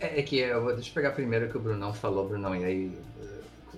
É, 0.00 0.20
é 0.20 0.22
que 0.22 0.38
eu 0.38 0.62
vou, 0.62 0.74
deixa 0.74 0.90
eu 0.90 0.94
pegar 0.94 1.12
primeiro 1.12 1.46
o 1.46 1.48
que 1.48 1.56
o 1.56 1.60
Brunão 1.60 1.92
falou, 1.92 2.28
Brunão, 2.28 2.54
e 2.54 2.64
aí 2.64 2.98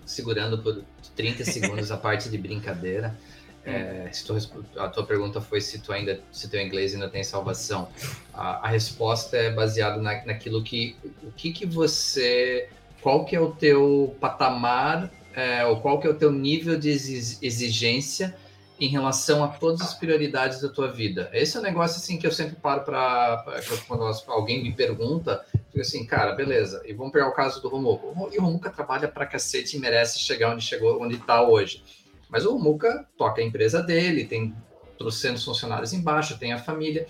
segurando 0.04 0.58
por 0.58 0.82
30 1.16 1.44
segundos 1.44 1.90
a 1.90 1.96
parte 1.98 2.28
de 2.28 2.38
brincadeira. 2.38 3.16
É, 3.66 4.10
tu, 4.26 4.36
a 4.78 4.88
tua 4.88 5.06
pergunta 5.06 5.40
foi 5.40 5.60
se 5.60 5.78
tu 5.78 5.92
ainda, 5.92 6.20
se 6.30 6.48
teu 6.48 6.60
inglês 6.60 6.94
ainda 6.94 7.08
tem 7.08 7.24
salvação. 7.24 7.88
A, 8.32 8.66
a 8.66 8.68
resposta 8.68 9.36
é 9.36 9.50
baseada 9.50 10.00
na, 10.00 10.24
naquilo 10.24 10.62
que, 10.62 10.96
o 11.22 11.32
que 11.32 11.52
que 11.52 11.64
você, 11.64 12.68
qual 13.00 13.24
que 13.24 13.34
é 13.34 13.40
o 13.40 13.52
teu 13.52 14.14
patamar, 14.20 15.10
é, 15.34 15.64
ou 15.64 15.80
qual 15.80 15.98
que 15.98 16.06
é 16.06 16.10
o 16.10 16.14
teu 16.14 16.30
nível 16.30 16.78
de 16.78 16.90
exigência 16.90 18.36
em 18.78 18.88
relação 18.88 19.42
a 19.44 19.48
todas 19.48 19.80
as 19.80 19.94
prioridades 19.94 20.60
da 20.60 20.68
tua 20.68 20.90
vida. 20.90 21.30
Esse 21.32 21.56
é 21.56 21.60
um 21.60 21.62
negócio 21.62 21.96
assim 21.96 22.18
que 22.18 22.26
eu 22.26 22.32
sempre 22.32 22.56
paro 22.56 22.82
para 22.82 23.44
quando 23.86 24.04
alguém 24.28 24.62
me 24.62 24.72
pergunta, 24.72 25.44
fico 25.68 25.80
assim, 25.80 26.04
cara, 26.04 26.34
beleza. 26.34 26.82
E 26.84 26.92
vamos 26.92 27.12
pegar 27.12 27.28
o 27.28 27.32
caso 27.32 27.62
do 27.62 27.68
Romuca. 27.68 28.06
E 28.32 28.38
o 28.38 28.42
Romuca 28.42 28.70
trabalha 28.70 29.06
para 29.06 29.26
cacete 29.26 29.76
e 29.76 29.80
merece 29.80 30.18
chegar 30.18 30.52
onde 30.52 30.64
chegou, 30.64 31.00
onde 31.00 31.14
está 31.14 31.42
hoje. 31.42 31.82
Mas 32.28 32.46
o 32.46 32.58
Muca 32.58 33.06
toca 33.16 33.40
a 33.40 33.44
empresa 33.44 33.82
dele, 33.82 34.26
tem 34.26 34.54
trocentos 34.98 35.44
funcionários 35.44 35.92
embaixo, 35.92 36.38
tem 36.38 36.52
a 36.52 36.58
família. 36.58 37.06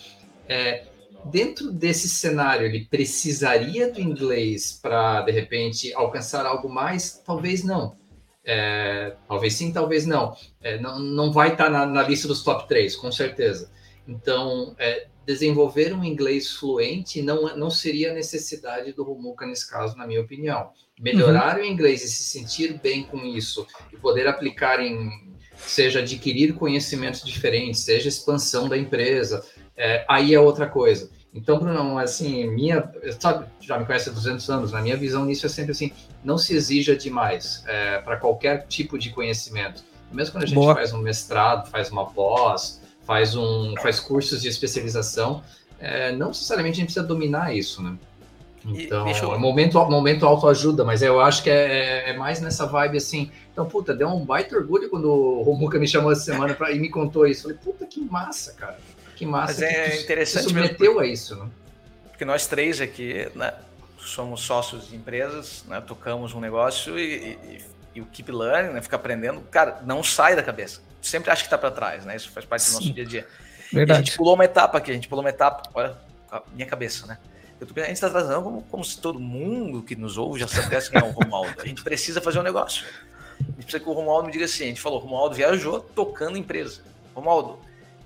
É, 0.48 0.84
dentro 1.24 1.70
desse 1.70 2.08
cenário, 2.08 2.66
ele 2.66 2.86
precisaria 2.86 3.90
do 3.90 4.00
inglês 4.00 4.78
para, 4.80 5.22
de 5.22 5.32
repente, 5.32 5.92
alcançar 5.94 6.46
algo 6.46 6.68
mais? 6.68 7.22
Talvez 7.24 7.64
não. 7.64 7.96
É, 8.44 9.14
talvez 9.26 9.54
sim, 9.54 9.72
talvez 9.72 10.04
não. 10.06 10.36
É, 10.60 10.78
não, 10.78 10.98
não 10.98 11.32
vai 11.32 11.52
estar 11.52 11.64
tá 11.64 11.70
na, 11.70 11.86
na, 11.86 12.02
lista 12.02 12.28
dos 12.28 12.42
top 12.42 12.68
3, 12.68 12.94
com 12.96 13.10
certeza. 13.10 13.70
Então, 14.06 14.74
é, 14.78 15.06
desenvolver 15.26 15.92
um 15.94 16.04
inglês 16.04 16.52
fluente 16.52 17.22
não, 17.22 17.56
não 17.56 17.70
seria 17.70 18.10
a 18.10 18.14
necessidade 18.14 18.92
do 18.92 19.02
Romuca 19.02 19.46
nesse 19.46 19.68
caso, 19.70 19.96
na 19.96 20.06
minha 20.06 20.20
opinião 20.20 20.70
melhorar 20.98 21.56
uhum. 21.56 21.62
o 21.62 21.66
inglês 21.66 22.04
e 22.04 22.08
se 22.08 22.22
sentir 22.22 22.78
bem 22.80 23.02
com 23.04 23.18
isso 23.24 23.66
e 23.92 23.96
poder 23.96 24.26
aplicar 24.26 24.80
em 24.80 25.34
seja 25.56 26.00
adquirir 26.00 26.54
conhecimentos 26.54 27.24
diferentes, 27.24 27.80
seja 27.80 28.08
expansão 28.08 28.68
da 28.68 28.76
empresa, 28.76 29.44
é, 29.76 30.04
aí 30.08 30.34
é 30.34 30.40
outra 30.40 30.66
coisa. 30.66 31.10
Então, 31.32 31.58
Bruno, 31.58 31.98
assim, 31.98 32.48
minha, 32.48 32.92
sabe, 33.18 33.46
já 33.60 33.78
me 33.78 33.84
conhece 33.84 34.08
há 34.08 34.12
200 34.12 34.50
anos, 34.50 34.72
na 34.72 34.80
minha 34.80 34.96
visão 34.96 35.24
nisso 35.24 35.46
é 35.46 35.48
sempre 35.48 35.72
assim, 35.72 35.92
não 36.22 36.36
se 36.36 36.54
exija 36.54 36.96
demais 36.96 37.64
é, 37.66 37.98
para 37.98 38.16
qualquer 38.16 38.66
tipo 38.66 38.98
de 38.98 39.10
conhecimento. 39.10 39.82
Mesmo 40.12 40.32
quando 40.32 40.44
a 40.44 40.46
gente 40.46 40.54
Boa. 40.54 40.74
faz 40.74 40.92
um 40.92 40.98
mestrado, 40.98 41.70
faz 41.70 41.90
uma 41.90 42.06
pós, 42.06 42.80
faz 43.06 43.36
um, 43.36 43.74
faz 43.82 44.00
cursos 44.00 44.42
de 44.42 44.48
especialização, 44.48 45.42
é, 45.78 46.12
não 46.12 46.28
necessariamente 46.28 46.76
a 46.76 46.80
gente 46.80 46.86
precisa 46.86 47.06
dominar 47.06 47.54
isso, 47.54 47.82
né? 47.82 47.96
Então, 48.66 49.06
eu... 49.06 49.34
é 49.34 49.38
momento, 49.38 49.78
momento 49.84 50.24
autoajuda, 50.24 50.84
mas 50.84 51.02
eu 51.02 51.20
acho 51.20 51.42
que 51.42 51.50
é, 51.50 52.06
é, 52.06 52.10
é, 52.10 52.16
mais 52.16 52.40
nessa 52.40 52.64
vibe 52.66 52.96
assim. 52.96 53.30
Então, 53.52 53.66
puta, 53.66 53.94
deu 53.94 54.08
um 54.08 54.24
baita 54.24 54.56
orgulho 54.56 54.88
quando 54.88 55.10
o 55.10 55.42
Romuca 55.42 55.78
me 55.78 55.86
chamou 55.86 56.10
essa 56.10 56.22
semana 56.22 56.54
pra, 56.54 56.72
e 56.72 56.78
me 56.78 56.88
contou 56.88 57.26
isso. 57.26 57.42
Falei, 57.42 57.58
puta, 57.58 57.84
que 57.84 58.00
massa, 58.00 58.54
cara. 58.54 58.78
Que 59.14 59.26
massa. 59.26 59.60
Mas 59.60 59.62
é 59.62 59.90
que 59.90 60.02
interessante. 60.02 60.44
submeteu 60.44 60.98
a 60.98 61.06
isso, 61.06 61.36
né? 61.36 61.46
Porque 62.08 62.24
nós 62.24 62.46
três 62.46 62.80
aqui, 62.80 63.28
né, 63.34 63.52
somos 63.98 64.40
sócios 64.40 64.88
de 64.88 64.96
empresas, 64.96 65.64
né, 65.68 65.80
tocamos 65.80 66.32
um 66.32 66.40
negócio 66.40 66.98
e, 66.98 67.02
e, 67.02 67.64
e 67.96 68.00
o 68.00 68.06
Keep 68.06 68.30
Learning, 68.30 68.72
né, 68.72 68.80
fica 68.80 68.96
aprendendo, 68.96 69.40
cara, 69.50 69.82
não 69.84 70.02
sai 70.02 70.36
da 70.36 70.42
cabeça. 70.42 70.80
Sempre 71.04 71.30
acha 71.30 71.44
que 71.44 71.50
tá 71.50 71.58
para 71.58 71.70
trás, 71.70 72.04
né? 72.04 72.16
Isso 72.16 72.30
faz 72.30 72.46
parte 72.46 72.66
do 72.66 72.72
nosso 72.72 72.92
dia 72.92 73.04
a 73.04 73.06
dia. 73.06 73.26
Verdade. 73.70 74.00
E 74.00 74.02
a 74.02 74.04
gente 74.04 74.16
pulou 74.16 74.34
uma 74.34 74.44
etapa 74.44 74.78
aqui, 74.78 74.90
a 74.90 74.94
gente 74.94 75.06
pulou 75.06 75.22
uma 75.22 75.28
etapa, 75.28 75.68
olha, 75.74 75.94
a 76.32 76.42
minha 76.54 76.66
cabeça, 76.66 77.06
né? 77.06 77.18
Eu 77.60 77.66
tô, 77.66 77.78
a 77.78 77.84
gente 77.84 77.94
está 77.94 78.08
trazendo 78.08 78.42
como, 78.42 78.62
como 78.62 78.84
se 78.84 78.98
todo 78.98 79.20
mundo 79.20 79.82
que 79.82 79.94
nos 79.94 80.16
ouve 80.16 80.40
já 80.40 80.48
soubesse 80.48 80.90
quem 80.90 81.00
é 81.00 81.04
o 81.04 81.10
Romualdo. 81.10 81.54
A 81.58 81.66
gente 81.66 81.82
precisa 81.82 82.20
fazer 82.20 82.38
um 82.38 82.42
negócio. 82.42 82.86
A 83.38 83.44
gente 83.44 83.64
precisa 83.64 83.80
que 83.80 83.88
o 83.88 83.92
Romualdo 83.92 84.26
me 84.26 84.32
diga 84.32 84.46
assim. 84.46 84.64
A 84.64 84.66
gente 84.68 84.80
falou, 84.80 84.98
Romualdo 84.98 85.34
viajou 85.34 85.78
tocando 85.80 86.38
empresa. 86.38 86.80
Romualdo, 87.14 87.58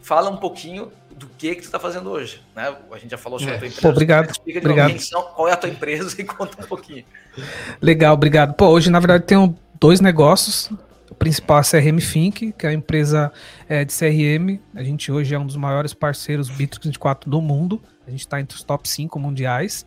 fala 0.03 0.29
um 0.29 0.37
pouquinho 0.37 0.93
do 1.11 1.29
que 1.29 1.55
que 1.55 1.63
tu 1.63 1.65
está 1.65 1.79
fazendo 1.79 2.11
hoje, 2.11 2.43
né? 2.55 2.77
A 2.91 2.99
gente 2.99 3.11
já 3.11 3.19
falou 3.19 3.39
sobre 3.39 3.55
é. 3.55 3.57
a 3.57 3.59
tua 3.59 3.69
empresa. 3.69 3.83
Pô, 3.83 3.89
obrigado. 3.91 4.31
Explica 4.31 4.59
obrigado. 4.59 4.95
Novo, 5.13 5.29
qual 5.35 5.49
é 5.49 5.53
a 5.53 5.57
tua 5.57 5.71
empresa 5.71 6.15
e 6.21 6.25
conta 6.25 6.65
um 6.65 6.67
pouquinho. 6.67 7.05
Legal, 7.81 8.15
obrigado. 8.15 8.55
Pô, 8.55 8.67
hoje 8.67 8.91
na 8.91 8.99
verdade 8.99 9.25
tenho 9.25 9.57
dois 9.79 10.01
negócios. 10.01 10.71
Principal 11.19 11.59
é 11.59 11.61
a 11.61 11.65
CRM 11.65 11.99
Think, 11.99 12.53
que 12.53 12.67
é 12.67 12.71
a 12.71 12.73
empresa 12.73 13.33
é, 13.69 13.85
de 13.85 13.93
CRM. 13.93 14.61
A 14.75 14.83
gente 14.83 15.11
hoje 15.11 15.35
é 15.35 15.39
um 15.39 15.47
dos 15.47 15.57
maiores 15.57 15.93
parceiros 15.93 16.49
Bitrix 16.49 16.87
24 16.87 17.31
do 17.31 17.41
mundo. 17.41 17.83
A 18.07 18.11
gente 18.11 18.21
está 18.21 18.41
entre 18.41 18.57
os 18.57 18.63
top 18.63 18.89
5 18.89 19.19
mundiais. 19.19 19.85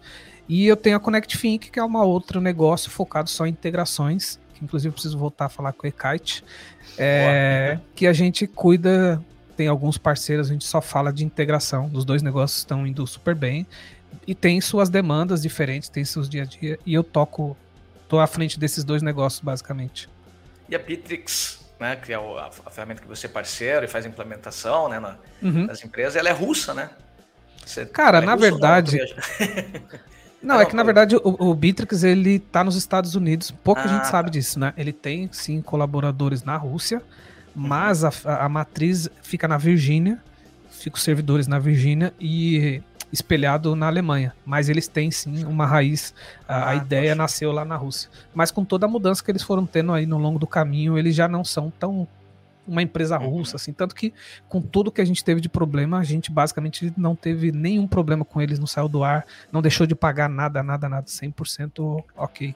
E 0.48 0.68
eu 0.68 0.76
tenho 0.76 0.98
a 0.98 1.00
Connect 1.00 1.38
Think, 1.38 1.72
que 1.72 1.80
é 1.80 1.84
uma 1.84 2.04
outro 2.04 2.42
negócio 2.42 2.92
focado 2.92 3.30
só 3.30 3.46
em 3.48 3.52
integrações, 3.52 4.40
que 4.54 4.64
inclusive 4.64 4.90
eu 4.90 4.94
preciso 4.94 5.18
voltar 5.18 5.46
a 5.46 5.50
falar 5.50 5.72
com 5.72 5.88
o 5.88 5.90
Ekite, 5.90 6.44
é, 6.98 7.80
que 7.96 8.06
a 8.06 8.14
gente 8.14 8.46
cuida 8.46 9.24
tem 9.56 9.68
alguns 9.68 9.98
parceiros, 9.98 10.50
a 10.50 10.54
gente 10.54 10.66
só 10.66 10.82
fala 10.82 11.14
de 11.14 11.24
integração, 11.24 11.90
os 11.94 12.04
dois 12.04 12.22
negócios 12.22 12.60
estão 12.60 12.86
indo 12.86 13.06
super 13.06 13.36
bem 13.36 13.68
e 14.26 14.34
tem 14.34 14.60
suas 14.60 14.90
demandas 14.90 15.42
diferentes, 15.42 15.88
tem 15.88 16.04
seus 16.04 16.28
dia 16.28 16.44
a 16.44 16.46
dia, 16.46 16.80
e 16.86 16.94
eu 16.94 17.04
toco, 17.04 17.56
tô 18.08 18.20
à 18.20 18.28
frente 18.28 18.60
desses 18.60 18.84
dois 18.84 19.02
negócios, 19.02 19.42
basicamente. 19.42 20.10
E 20.72 20.76
a 20.76 20.80
Bitrix, 20.80 21.60
né, 21.78 21.98
que 21.98 22.14
é 22.14 22.16
a, 22.16 22.50
a 22.66 22.72
ferramenta 22.72 23.02
que 23.02 23.08
você 23.08 23.26
é 23.26 23.30
parceiro 23.30 23.84
e 23.84 23.90
faz 23.90 24.06
implementação 24.06 24.88
né, 24.88 25.02
na, 25.02 25.18
uhum. 25.44 25.66
nas 25.66 25.84
empresas, 25.84 26.16
ela 26.16 26.30
é 26.30 26.32
russa, 26.32 26.74
né? 26.74 26.90
Você, 27.66 27.86
Cara, 27.86 28.20
é 28.20 28.22
na 28.22 28.38
verdade. 28.38 28.98
Não, 30.42 30.60
é 30.60 30.66
que 30.66 30.76
na 30.76 30.82
verdade 30.82 31.16
o, 31.16 31.22
o 31.24 31.54
Bitrix 31.54 32.04
ele 32.04 32.40
tá 32.40 32.64
nos 32.64 32.76
Estados 32.76 33.14
Unidos, 33.14 33.52
pouca 33.52 33.84
ah, 33.84 33.88
gente 33.88 34.08
sabe 34.08 34.30
tá. 34.30 34.32
disso, 34.32 34.60
né? 34.60 34.74
Ele 34.76 34.92
tem 34.92 35.30
sim 35.32 35.62
colaboradores 35.62 36.44
na 36.44 36.58
Rússia, 36.58 37.04
mas 37.54 38.04
a, 38.04 38.12
a 38.26 38.50
matriz 38.50 39.08
fica 39.22 39.48
na 39.48 39.58
Virgínia, 39.58 40.18
fica 40.72 40.96
os 40.96 41.04
servidores 41.04 41.48
na 41.48 41.60
Virgínia 41.60 42.12
e 42.20 42.82
espelhado 43.12 43.76
na 43.76 43.88
Alemanha. 43.88 44.34
Mas 44.46 44.70
eles 44.70 44.88
têm 44.88 45.12
sim 45.12 45.46
uma 45.46 45.66
raiz, 45.66 46.14
a, 46.48 46.56
ah, 46.56 46.70
a 46.70 46.76
ideia 46.76 47.12
poxa. 47.12 47.16
nasceu 47.16 47.52
lá 47.52 47.66
na 47.66 47.76
Rússia. 47.76 48.10
Mas 48.34 48.52
com 48.52 48.64
toda 48.64 48.86
a 48.86 48.90
mudança 48.90 49.24
que 49.24 49.32
eles 49.32 49.44
foram 49.44 49.66
tendo 49.66 49.92
aí 49.92 50.06
no 50.06 50.18
longo 50.18 50.40
do 50.40 50.48
caminho, 50.48 50.98
eles 50.98 51.16
já 51.16 51.28
não 51.28 51.44
são 51.44 51.72
tão 51.72 52.08
uma 52.68 52.82
empresa 52.82 53.20
uhum. 53.20 53.28
russa, 53.28 53.56
assim, 53.56 53.74
tanto 53.74 53.96
que 53.96 54.14
com 54.48 54.62
tudo 54.62 54.92
que 54.92 55.02
a 55.02 55.06
gente 55.06 55.24
teve 55.24 55.42
de 55.42 55.50
problema, 55.50 55.98
a 55.98 56.04
gente 56.04 56.32
basicamente 56.32 56.94
não 56.96 57.16
teve 57.16 57.52
nenhum 57.52 57.88
problema 57.88 58.24
com 58.24 58.40
eles, 58.40 58.60
não 58.60 58.68
saiu 58.68 58.88
do 58.88 59.04
ar, 59.04 59.26
não 59.52 59.64
deixou 59.64 59.88
de 59.88 59.96
pagar 59.96 60.30
nada, 60.30 60.62
nada, 60.62 60.88
nada, 60.88 61.06
100% 61.06 62.04
ok 62.16 62.56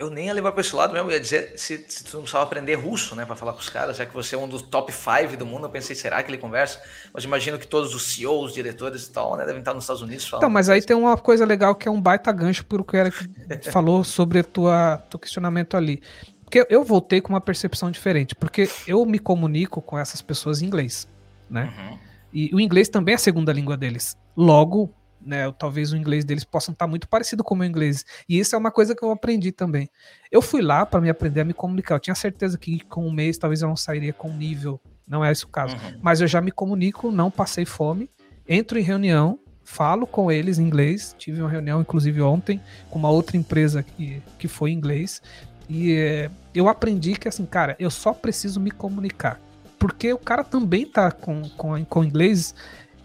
eu 0.00 0.08
nem 0.08 0.26
ia 0.28 0.32
levar 0.32 0.52
para 0.52 0.62
esse 0.62 0.74
lado 0.74 0.94
mesmo, 0.94 1.10
ia 1.10 1.20
dizer 1.20 1.52
se, 1.56 1.84
se 1.86 2.02
tu 2.02 2.14
não 2.14 2.22
precisava 2.22 2.44
aprender 2.44 2.74
russo, 2.74 3.14
né, 3.14 3.26
para 3.26 3.36
falar 3.36 3.52
com 3.52 3.60
os 3.60 3.68
caras, 3.68 3.98
já 3.98 4.06
que 4.06 4.14
você 4.14 4.34
é 4.34 4.38
um 4.38 4.48
dos 4.48 4.62
top 4.62 4.90
5 4.90 5.36
do 5.36 5.44
mundo, 5.44 5.66
eu 5.66 5.70
pensei, 5.70 5.94
será 5.94 6.22
que 6.22 6.30
ele 6.30 6.38
conversa? 6.38 6.80
Mas 7.12 7.22
imagino 7.22 7.58
que 7.58 7.66
todos 7.66 7.94
os 7.94 8.14
CEOs, 8.14 8.54
diretores 8.54 9.06
e 9.06 9.12
tal, 9.12 9.36
né, 9.36 9.44
devem 9.44 9.58
estar 9.60 9.74
nos 9.74 9.84
Estados 9.84 10.00
Unidos 10.00 10.26
falando. 10.26 10.44
Então, 10.44 10.50
mas 10.50 10.70
aí 10.70 10.80
tem 10.80 10.96
uma 10.96 11.18
coisa 11.18 11.44
legal 11.44 11.74
que 11.74 11.86
é 11.86 11.90
um 11.90 12.00
baita 12.00 12.32
gancho 12.32 12.64
por 12.64 12.80
o 12.80 12.84
que 12.84 12.96
o 12.96 12.98
Eric 12.98 13.28
falou 13.70 14.02
sobre 14.02 14.38
a 14.38 14.44
tua, 14.44 14.96
teu 15.10 15.20
questionamento 15.20 15.76
ali. 15.76 16.02
Porque 16.44 16.66
eu 16.70 16.82
voltei 16.82 17.20
com 17.20 17.28
uma 17.28 17.40
percepção 17.40 17.90
diferente, 17.90 18.34
porque 18.34 18.70
eu 18.86 19.04
me 19.04 19.18
comunico 19.18 19.82
com 19.82 19.98
essas 19.98 20.22
pessoas 20.22 20.62
em 20.62 20.66
inglês, 20.66 21.06
né? 21.48 21.72
Uhum. 21.76 21.98
E 22.32 22.54
o 22.54 22.58
inglês 22.58 22.88
também 22.88 23.12
é 23.12 23.16
a 23.16 23.18
segunda 23.18 23.52
língua 23.52 23.76
deles. 23.76 24.16
Logo, 24.34 24.92
né? 25.20 25.50
Talvez 25.52 25.92
o 25.92 25.96
inglês 25.96 26.24
deles 26.24 26.44
possa 26.44 26.70
estar 26.70 26.86
muito 26.86 27.08
parecido 27.08 27.44
com 27.44 27.54
o 27.54 27.58
meu 27.58 27.68
inglês. 27.68 28.04
E 28.28 28.38
isso 28.38 28.54
é 28.54 28.58
uma 28.58 28.70
coisa 28.70 28.94
que 28.94 29.04
eu 29.04 29.10
aprendi 29.10 29.52
também. 29.52 29.88
Eu 30.30 30.40
fui 30.40 30.62
lá 30.62 30.86
para 30.86 31.00
me 31.00 31.10
aprender 31.10 31.40
a 31.40 31.44
me 31.44 31.52
comunicar. 31.52 31.96
Eu 31.96 32.00
tinha 32.00 32.14
certeza 32.14 32.58
que 32.58 32.80
com 32.84 33.06
um 33.06 33.12
mês 33.12 33.38
talvez 33.38 33.62
eu 33.62 33.68
não 33.68 33.76
sairia 33.76 34.12
com 34.12 34.32
nível. 34.32 34.80
Não 35.06 35.24
é 35.24 35.32
esse 35.32 35.44
o 35.44 35.48
caso. 35.48 35.76
Uhum. 35.76 35.98
Mas 36.02 36.20
eu 36.20 36.28
já 36.28 36.40
me 36.40 36.50
comunico, 36.50 37.10
não 37.10 37.30
passei 37.30 37.64
fome, 37.64 38.08
entro 38.48 38.78
em 38.78 38.82
reunião, 38.82 39.38
falo 39.64 40.06
com 40.06 40.30
eles 40.30 40.58
em 40.58 40.62
inglês. 40.62 41.14
Tive 41.18 41.40
uma 41.40 41.50
reunião, 41.50 41.80
inclusive, 41.80 42.22
ontem, 42.22 42.60
com 42.88 42.98
uma 42.98 43.10
outra 43.10 43.36
empresa 43.36 43.82
que, 43.82 44.22
que 44.38 44.46
foi 44.48 44.70
em 44.70 44.74
inglês. 44.74 45.20
E 45.68 45.92
é, 45.94 46.30
eu 46.54 46.68
aprendi 46.68 47.14
que, 47.14 47.28
assim, 47.28 47.44
cara, 47.44 47.76
eu 47.78 47.90
só 47.90 48.12
preciso 48.12 48.60
me 48.60 48.70
comunicar. 48.70 49.40
Porque 49.78 50.12
o 50.12 50.18
cara 50.18 50.44
também 50.44 50.84
tá 50.84 51.10
com, 51.10 51.48
com, 51.50 51.84
com 51.84 52.04
inglês 52.04 52.54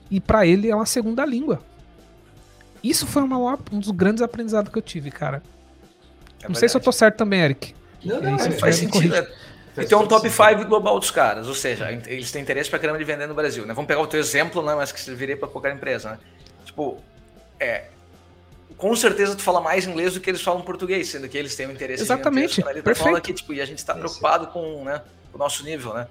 e 0.09 0.19
para 0.19 0.45
ele 0.45 0.69
é 0.69 0.75
uma 0.75 0.85
segunda 0.85 1.25
língua. 1.25 1.61
Isso 2.89 3.07
foi 3.07 3.23
uma, 3.23 3.57
um 3.71 3.79
dos 3.79 3.89
grandes 3.89 4.21
aprendizados 4.21 4.71
que 4.71 4.77
eu 4.77 4.81
tive, 4.81 5.09
cara. 5.09 5.41
É 6.43 6.47
não 6.47 6.53
sei 6.53 6.69
se 6.69 6.77
eu 6.77 6.81
tô 6.81 6.91
certo 6.91 7.17
também, 7.17 7.41
Eric. 7.41 7.73
Não, 8.03 8.21
não, 8.21 8.35
é, 8.35 8.51
faz 8.51 8.75
sentido. 8.75 9.15
É. 9.15 9.27
E 9.77 9.85
tem 9.85 9.97
um 9.97 10.07
top 10.07 10.29
5 10.29 10.65
global 10.65 10.99
dos 10.99 11.09
caras, 11.09 11.47
ou 11.47 11.55
seja, 11.55 11.91
eles 12.05 12.31
têm 12.31 12.43
interesse 12.43 12.69
pra 12.69 12.77
caramba 12.77 12.99
de 12.99 13.03
vender 13.03 13.27
no 13.27 13.33
Brasil, 13.33 13.65
né? 13.65 13.73
Vamos 13.73 13.87
pegar 13.87 14.01
o 14.01 14.07
teu 14.07 14.19
exemplo, 14.19 14.61
né, 14.61 14.73
mas 14.75 14.91
que 14.91 15.01
serviria 15.01 15.35
para 15.35 15.49
qualquer 15.49 15.73
empresa, 15.75 16.11
né? 16.11 16.19
Tipo, 16.63 17.01
é, 17.59 17.85
com 18.77 18.95
certeza 18.95 19.35
tu 19.35 19.41
fala 19.41 19.59
mais 19.59 19.85
inglês 19.85 20.13
do 20.13 20.21
que 20.21 20.29
eles 20.29 20.41
falam 20.41 20.61
português, 20.61 21.09
sendo 21.09 21.27
que 21.27 21.37
eles 21.37 21.55
têm 21.55 21.67
um 21.67 21.71
interesse 21.71 22.03
Exatamente, 22.03 22.63
né? 22.63 22.71
Ele 22.71 22.83
tá 22.83 22.95
falando 22.95 23.17
aqui, 23.17 23.33
tipo, 23.33 23.51
e 23.51 23.59
a 23.59 23.65
gente 23.65 23.79
está 23.79 23.95
preocupado 23.95 24.47
com, 24.47 24.83
né, 24.85 25.01
o 25.33 25.37
nosso 25.37 25.63
nível, 25.65 25.93
né? 25.93 26.07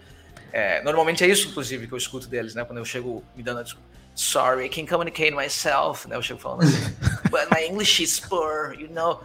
É, 0.52 0.83
normalmente 0.83 1.25
é 1.25 1.28
isso, 1.28 1.49
inclusive, 1.49 1.87
que 1.87 1.95
eu 1.95 1.99
escuto 1.99 2.26
deles, 2.26 2.54
né? 2.54 2.64
Quando 2.64 2.78
eu 2.78 2.85
chego 2.85 3.25
me 3.35 3.43
dando 3.43 3.61
a 3.61 3.62
desculpa 3.62 3.94
sorry, 4.14 4.66
I 4.66 4.68
can 4.68 4.87
communicate 4.87 5.35
myself, 5.35 6.09
né? 6.09 6.16
Eu 6.16 6.23
chego 6.23 6.40
falando 6.40 6.62
assim, 6.62 6.94
but 7.30 7.49
my 7.50 7.66
English 7.66 8.02
is 8.02 8.21
poor, 8.21 8.75
you 8.78 8.88
know. 8.88 9.21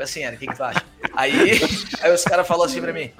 Assim, 0.00 0.26
o 0.26 0.36
que, 0.36 0.46
que 0.46 0.56
tu 0.56 0.62
acha? 0.62 0.82
Aí, 1.14 1.60
aí 2.00 2.12
os 2.12 2.24
caras 2.24 2.46
falam 2.46 2.64
assim 2.64 2.80
pra 2.80 2.92
mim, 2.92 3.10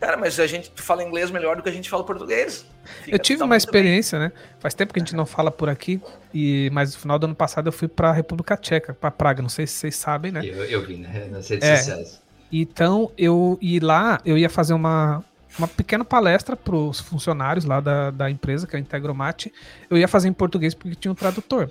cara, 0.00 0.16
mas 0.16 0.40
a 0.40 0.46
gente 0.46 0.72
fala 0.76 1.02
inglês 1.02 1.30
melhor 1.30 1.56
do 1.56 1.62
que 1.62 1.68
a 1.68 1.72
gente 1.72 1.88
fala 1.88 2.04
português. 2.04 2.64
Fica, 3.02 3.14
eu 3.14 3.18
tive 3.18 3.42
uma 3.42 3.56
experiência, 3.56 4.18
bem. 4.18 4.28
né? 4.28 4.34
Faz 4.58 4.74
tempo 4.74 4.92
que 4.92 4.98
a 4.98 5.04
gente 5.04 5.14
não 5.14 5.26
fala 5.26 5.50
por 5.50 5.68
aqui, 5.68 6.00
e 6.32 6.70
mas 6.72 6.94
no 6.94 7.00
final 7.00 7.18
do 7.18 7.24
ano 7.24 7.34
passado 7.34 7.68
eu 7.68 7.72
fui 7.72 7.88
pra 7.88 8.12
República 8.12 8.56
Tcheca, 8.56 8.94
pra 8.94 9.10
Praga, 9.10 9.42
não 9.42 9.48
sei 9.48 9.66
se 9.66 9.74
vocês 9.74 9.96
sabem, 9.96 10.32
né? 10.32 10.40
Eu, 10.44 10.64
eu 10.64 10.86
vi, 10.86 10.96
né? 10.96 11.28
Nas 11.30 11.48
redes 11.48 11.68
é, 11.68 11.76
sociais. 11.76 12.20
Então, 12.52 13.12
eu 13.16 13.56
e 13.60 13.78
lá 13.78 14.20
eu 14.24 14.36
ia 14.36 14.50
fazer 14.50 14.74
uma, 14.74 15.24
uma 15.58 15.68
pequena 15.68 16.04
palestra 16.04 16.56
para 16.56 16.74
os 16.74 17.00
funcionários 17.00 17.64
lá 17.64 17.80
da, 17.80 18.10
da 18.10 18.30
empresa, 18.30 18.66
que 18.66 18.76
é 18.76 18.78
a 18.78 18.80
Integromat. 18.80 19.46
Eu 19.88 19.98
ia 19.98 20.08
fazer 20.08 20.28
em 20.28 20.32
português 20.32 20.74
porque 20.74 20.94
tinha 20.94 21.12
um 21.12 21.14
tradutor. 21.14 21.70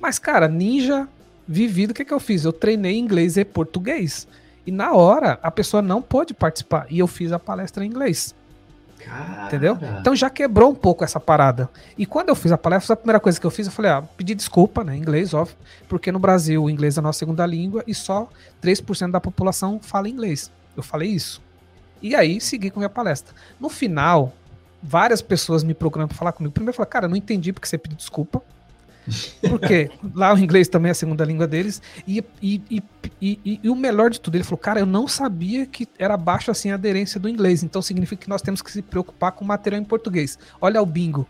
Mas, 0.00 0.18
cara, 0.18 0.48
ninja 0.48 1.08
vivido, 1.46 1.90
o 1.90 1.94
que, 1.94 2.04
que 2.04 2.12
eu 2.12 2.20
fiz? 2.20 2.44
Eu 2.44 2.52
treinei 2.52 2.98
inglês 2.98 3.36
e 3.36 3.44
português. 3.44 4.26
E 4.66 4.72
na 4.72 4.92
hora, 4.92 5.38
a 5.42 5.50
pessoa 5.50 5.82
não 5.82 6.00
pôde 6.00 6.32
participar. 6.32 6.86
E 6.90 6.98
eu 6.98 7.06
fiz 7.06 7.32
a 7.32 7.38
palestra 7.38 7.84
em 7.84 7.88
inglês. 7.88 8.34
Cara. 8.98 9.46
Entendeu? 9.46 9.78
Então 10.00 10.16
já 10.16 10.30
quebrou 10.30 10.70
um 10.70 10.74
pouco 10.74 11.04
essa 11.04 11.20
parada. 11.20 11.68
E 11.96 12.06
quando 12.06 12.30
eu 12.30 12.34
fiz 12.34 12.50
a 12.52 12.58
palestra, 12.58 12.94
a 12.94 12.96
primeira 12.96 13.20
coisa 13.20 13.38
que 13.38 13.46
eu 13.46 13.50
fiz, 13.50 13.66
eu 13.66 13.72
falei, 13.72 13.90
ah, 13.90 14.02
pedi 14.16 14.34
desculpa, 14.34 14.82
né, 14.82 14.96
em 14.96 15.00
inglês, 15.00 15.34
óbvio, 15.34 15.56
porque 15.88 16.10
no 16.10 16.18
Brasil 16.18 16.64
o 16.64 16.70
inglês 16.70 16.96
é 16.96 17.00
a 17.00 17.02
nossa 17.02 17.18
segunda 17.18 17.44
língua 17.44 17.84
e 17.86 17.94
só 17.94 18.28
3% 18.62 19.10
da 19.10 19.20
população 19.20 19.78
fala 19.82 20.08
inglês. 20.08 20.50
Eu 20.74 20.82
falei 20.82 21.10
isso. 21.10 21.43
E 22.04 22.14
aí 22.14 22.38
segui 22.38 22.68
com 22.68 22.80
a 22.80 22.82
minha 22.82 22.90
palestra. 22.90 23.34
No 23.58 23.70
final, 23.70 24.34
várias 24.82 25.22
pessoas 25.22 25.64
me 25.64 25.72
procuram 25.72 26.06
para 26.06 26.14
falar 26.14 26.32
comigo. 26.32 26.52
Primeiro, 26.52 26.76
falei, 26.76 26.90
cara, 26.90 27.08
não 27.08 27.16
entendi 27.16 27.50
porque 27.50 27.66
você 27.66 27.78
pediu 27.78 27.96
desculpa. 27.96 28.42
Porque 29.50 29.90
lá 30.14 30.32
o 30.32 30.38
inglês 30.38 30.66
também 30.66 30.88
é 30.88 30.92
a 30.92 30.94
segunda 30.94 31.26
língua 31.26 31.46
deles. 31.46 31.82
E, 32.08 32.24
e, 32.40 32.82
e, 33.20 33.60
e, 33.62 33.68
o 33.68 33.76
melhor 33.76 34.08
de 34.08 34.18
tudo, 34.18 34.34
ele 34.34 34.44
falou, 34.44 34.56
cara, 34.56 34.80
eu 34.80 34.86
não 34.86 35.06
sabia 35.06 35.66
que 35.66 35.86
era 35.98 36.16
baixo 36.16 36.50
assim 36.50 36.70
a 36.70 36.74
aderência 36.74 37.20
do 37.20 37.28
inglês. 37.28 37.62
Então 37.62 37.82
significa 37.82 38.22
que 38.22 38.30
nós 38.30 38.40
temos 38.40 38.62
que 38.62 38.72
se 38.72 38.80
preocupar 38.80 39.32
com 39.32 39.44
material 39.44 39.78
em 39.78 39.84
português. 39.84 40.38
Olha 40.58 40.80
o 40.80 40.86
bingo. 40.86 41.28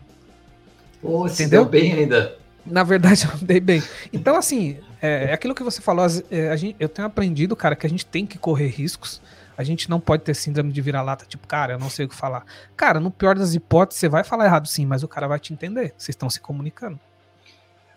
Pô, 1.01 1.27
Entendeu? 1.27 1.63
deu 1.63 1.69
bem 1.69 1.91
ainda. 1.91 2.37
Na 2.65 2.83
verdade, 2.83 3.27
eu 3.31 3.45
dei 3.45 3.59
bem. 3.59 3.83
Então, 4.13 4.37
assim, 4.37 4.77
é, 5.01 5.31
é 5.31 5.33
aquilo 5.33 5.53
que 5.53 5.63
você 5.63 5.81
falou. 5.81 6.05
É, 6.31 6.55
gente, 6.55 6.77
eu 6.79 6.87
tenho 6.87 7.05
aprendido, 7.05 7.57
cara, 7.57 7.75
que 7.75 7.85
a 7.85 7.89
gente 7.89 8.05
tem 8.05 8.25
que 8.25 8.37
correr 8.37 8.67
riscos. 8.67 9.21
A 9.57 9.63
gente 9.63 9.89
não 9.89 9.99
pode 9.99 10.23
ter 10.23 10.33
síndrome 10.33 10.71
de 10.71 10.81
vira-lata, 10.81 11.25
tipo, 11.25 11.47
cara, 11.47 11.73
eu 11.73 11.79
não 11.79 11.89
sei 11.89 12.05
o 12.05 12.09
que 12.09 12.15
falar. 12.15 12.45
Cara, 12.75 12.99
no 12.99 13.11
pior 13.11 13.35
das 13.35 13.53
hipóteses, 13.53 13.99
você 13.99 14.09
vai 14.09 14.23
falar 14.23 14.45
errado 14.45 14.67
sim, 14.67 14.85
mas 14.85 15.03
o 15.03 15.07
cara 15.07 15.27
vai 15.27 15.39
te 15.39 15.53
entender. 15.53 15.93
Vocês 15.97 16.09
estão 16.09 16.29
se 16.29 16.39
comunicando. 16.39 16.99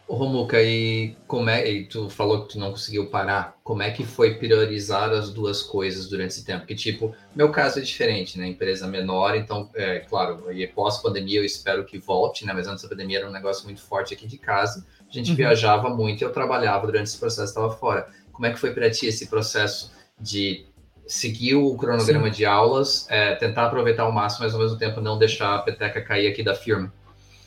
Ô, 0.08 0.14
Romuca, 0.14 0.62
e 0.62 1.14
como 1.26 1.50
é. 1.50 1.70
E 1.70 1.84
tu 1.84 2.08
falou 2.08 2.42
que 2.42 2.54
tu 2.54 2.58
não 2.58 2.70
conseguiu 2.70 3.10
parar. 3.10 3.58
Como 3.62 3.82
é 3.82 3.90
que 3.90 4.06
foi 4.06 4.36
priorizar 4.36 5.10
as 5.10 5.28
duas 5.30 5.62
coisas 5.62 6.08
durante 6.08 6.30
esse 6.30 6.44
tempo? 6.46 6.60
Porque, 6.60 6.74
tipo, 6.74 7.14
meu 7.36 7.50
caso 7.50 7.78
é 7.78 7.82
diferente, 7.82 8.38
né? 8.38 8.46
Empresa 8.46 8.86
menor, 8.86 9.36
então, 9.36 9.68
é 9.74 9.98
claro, 9.98 10.50
e 10.50 10.66
pós-pandemia 10.66 11.40
eu 11.40 11.44
espero 11.44 11.84
que 11.84 11.98
volte, 11.98 12.46
né? 12.46 12.54
Mas 12.54 12.66
antes 12.66 12.82
da 12.82 12.88
pandemia 12.88 13.18
era 13.18 13.28
um 13.28 13.32
negócio 13.32 13.66
muito 13.66 13.82
forte 13.82 14.14
aqui 14.14 14.26
de 14.26 14.38
casa. 14.38 14.86
A 15.06 15.12
gente 15.12 15.30
uhum. 15.30 15.36
viajava 15.36 15.90
muito 15.90 16.22
e 16.22 16.24
eu 16.24 16.32
trabalhava 16.32 16.86
durante 16.86 17.08
esse 17.08 17.18
processo, 17.18 17.48
estava 17.48 17.70
fora. 17.70 18.08
Como 18.32 18.46
é 18.46 18.50
que 18.50 18.58
foi 18.58 18.72
para 18.72 18.90
ti 18.90 19.04
esse 19.04 19.26
processo 19.26 19.92
de 20.18 20.64
seguir 21.08 21.54
o 21.54 21.74
cronograma 21.76 22.26
Sim. 22.26 22.32
de 22.32 22.46
aulas, 22.46 23.06
é, 23.10 23.34
tentar 23.34 23.66
aproveitar 23.66 24.02
ao 24.02 24.12
máximo, 24.12 24.44
mas 24.44 24.54
ao 24.54 24.60
mesmo 24.60 24.78
tempo 24.78 25.00
não 25.00 25.18
deixar 25.18 25.56
a 25.56 25.58
peteca 25.58 26.00
cair 26.02 26.28
aqui 26.28 26.42
da 26.42 26.54
firma. 26.54 26.92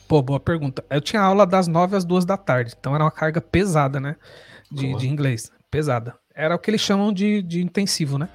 Pô, 0.08 0.20
boa 0.20 0.40
pergunta. 0.40 0.84
Eu 0.90 1.00
tinha 1.00 1.22
aula 1.22 1.46
das 1.46 1.68
9 1.68 1.96
às 1.96 2.04
2 2.04 2.24
da 2.24 2.36
tarde, 2.36 2.74
então 2.78 2.94
era 2.94 3.04
uma 3.04 3.10
carga 3.10 3.40
pesada, 3.40 3.98
né? 3.98 4.16
De, 4.70 4.94
de 4.96 5.08
inglês. 5.08 5.50
Pesada. 5.70 6.14
Era 6.34 6.54
o 6.54 6.58
que 6.58 6.70
eles 6.70 6.80
chamam 6.80 7.12
de, 7.12 7.40
de 7.42 7.62
intensivo, 7.62 8.18
né? 8.18 8.28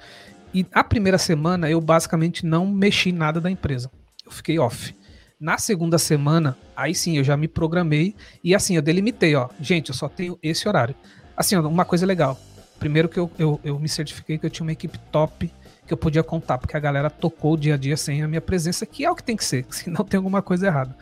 E 0.52 0.66
a 0.72 0.82
primeira 0.82 1.18
semana 1.18 1.70
eu 1.70 1.80
basicamente 1.80 2.46
não 2.46 2.66
mexi 2.66 3.12
nada 3.12 3.40
da 3.40 3.50
empresa. 3.50 3.90
Eu 4.24 4.32
fiquei 4.32 4.58
off. 4.58 4.96
Na 5.38 5.56
segunda 5.56 5.98
semana, 5.98 6.56
aí 6.74 6.94
sim 6.94 7.16
eu 7.16 7.22
já 7.22 7.36
me 7.36 7.46
programei 7.46 8.16
e 8.42 8.54
assim 8.54 8.74
eu 8.74 8.82
delimitei, 8.82 9.36
ó. 9.36 9.48
Gente, 9.60 9.90
eu 9.90 9.94
só 9.94 10.08
tenho 10.08 10.38
esse 10.42 10.66
horário. 10.66 10.94
Assim, 11.36 11.56
uma 11.56 11.84
coisa 11.84 12.04
legal. 12.04 12.36
Primeiro 12.78 13.08
que 13.08 13.18
eu, 13.18 13.30
eu, 13.38 13.60
eu 13.64 13.78
me 13.78 13.88
certifiquei 13.88 14.38
que 14.38 14.46
eu 14.46 14.50
tinha 14.50 14.64
uma 14.64 14.72
equipe 14.72 14.98
top 15.10 15.52
que 15.86 15.92
eu 15.92 15.96
podia 15.96 16.22
contar, 16.22 16.58
porque 16.58 16.76
a 16.76 16.80
galera 16.80 17.08
tocou 17.08 17.54
o 17.54 17.56
dia 17.56 17.74
a 17.74 17.76
dia 17.76 17.96
sem 17.96 18.22
a 18.22 18.28
minha 18.28 18.40
presença, 18.40 18.84
que 18.84 19.04
é 19.04 19.10
o 19.10 19.16
que 19.16 19.22
tem 19.22 19.36
que 19.36 19.44
ser, 19.44 19.64
senão 19.70 20.04
tem 20.04 20.18
alguma 20.18 20.42
coisa 20.42 20.66
errada. 20.66 20.94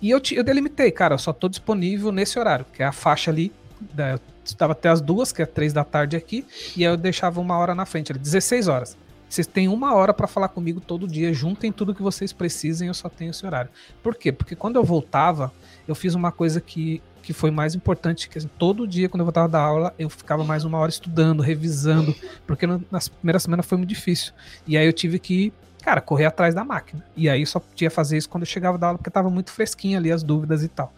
E 0.00 0.10
eu, 0.10 0.20
eu 0.32 0.42
delimitei, 0.42 0.90
cara, 0.90 1.14
eu 1.14 1.18
só 1.18 1.32
tô 1.32 1.48
disponível 1.48 2.10
nesse 2.10 2.38
horário, 2.38 2.66
que 2.72 2.82
é 2.82 2.86
a 2.86 2.92
faixa 2.92 3.30
ali, 3.30 3.52
da, 3.94 4.12
eu 4.12 4.20
estava 4.44 4.72
até 4.72 4.88
as 4.88 5.00
duas, 5.00 5.32
que 5.32 5.42
é 5.42 5.46
três 5.46 5.72
da 5.72 5.84
tarde 5.84 6.16
aqui, 6.16 6.44
e 6.76 6.84
aí 6.84 6.92
eu 6.92 6.96
deixava 6.96 7.40
uma 7.40 7.56
hora 7.56 7.74
na 7.74 7.84
frente, 7.84 8.12
16 8.12 8.68
horas. 8.68 8.96
Vocês 9.28 9.46
têm 9.46 9.68
uma 9.68 9.94
hora 9.94 10.12
para 10.12 10.26
falar 10.26 10.48
comigo 10.48 10.80
todo 10.80 11.06
dia, 11.06 11.32
juntem 11.32 11.72
tudo 11.72 11.94
que 11.94 12.02
vocês 12.02 12.32
precisem, 12.32 12.88
eu 12.88 12.94
só 12.94 13.08
tenho 13.08 13.30
esse 13.30 13.46
horário. 13.46 13.70
Por 14.02 14.14
quê? 14.14 14.30
Porque 14.30 14.54
quando 14.54 14.76
eu 14.76 14.84
voltava, 14.84 15.52
eu 15.86 15.94
fiz 15.94 16.14
uma 16.14 16.30
coisa 16.30 16.60
que, 16.60 17.00
que 17.22 17.32
foi 17.32 17.50
mais 17.50 17.74
importante, 17.74 18.28
que 18.28 18.40
todo 18.46 18.86
dia, 18.86 19.08
quando 19.08 19.20
eu 19.20 19.24
voltava 19.24 19.48
da 19.48 19.60
aula, 19.60 19.94
eu 19.98 20.10
ficava 20.10 20.44
mais 20.44 20.64
uma 20.64 20.78
hora 20.78 20.90
estudando, 20.90 21.40
revisando, 21.42 22.14
porque 22.46 22.66
nas 22.90 23.08
primeiras 23.08 23.44
semanas 23.44 23.64
foi 23.64 23.78
muito 23.78 23.88
difícil. 23.88 24.32
E 24.66 24.76
aí 24.76 24.84
eu 24.84 24.92
tive 24.92 25.18
que, 25.18 25.52
cara, 25.82 26.00
correr 26.00 26.26
atrás 26.26 26.54
da 26.54 26.64
máquina. 26.64 27.04
E 27.16 27.28
aí 27.28 27.46
só 27.46 27.60
podia 27.60 27.90
fazer 27.90 28.18
isso 28.18 28.28
quando 28.28 28.42
eu 28.42 28.48
chegava 28.48 28.76
da 28.76 28.88
aula, 28.88 28.98
porque 28.98 29.10
tava 29.10 29.30
muito 29.30 29.52
fresquinho 29.52 29.96
ali 29.96 30.10
as 30.10 30.22
dúvidas 30.22 30.62
e 30.62 30.68
tal. 30.68 30.92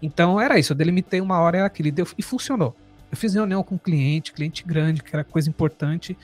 Então 0.00 0.40
era 0.40 0.58
isso, 0.58 0.72
eu 0.72 0.76
delimitei 0.76 1.20
uma 1.20 1.38
hora, 1.40 1.58
era 1.58 1.66
aquele, 1.66 1.90
deu, 1.90 2.06
e 2.16 2.22
funcionou. 2.22 2.74
Eu 3.10 3.16
fiz 3.16 3.34
reunião 3.34 3.62
com 3.62 3.74
um 3.74 3.78
cliente, 3.78 4.32
cliente 4.32 4.64
grande, 4.64 5.02
que 5.02 5.14
era 5.14 5.24
coisa 5.24 5.48
importante. 5.48 6.16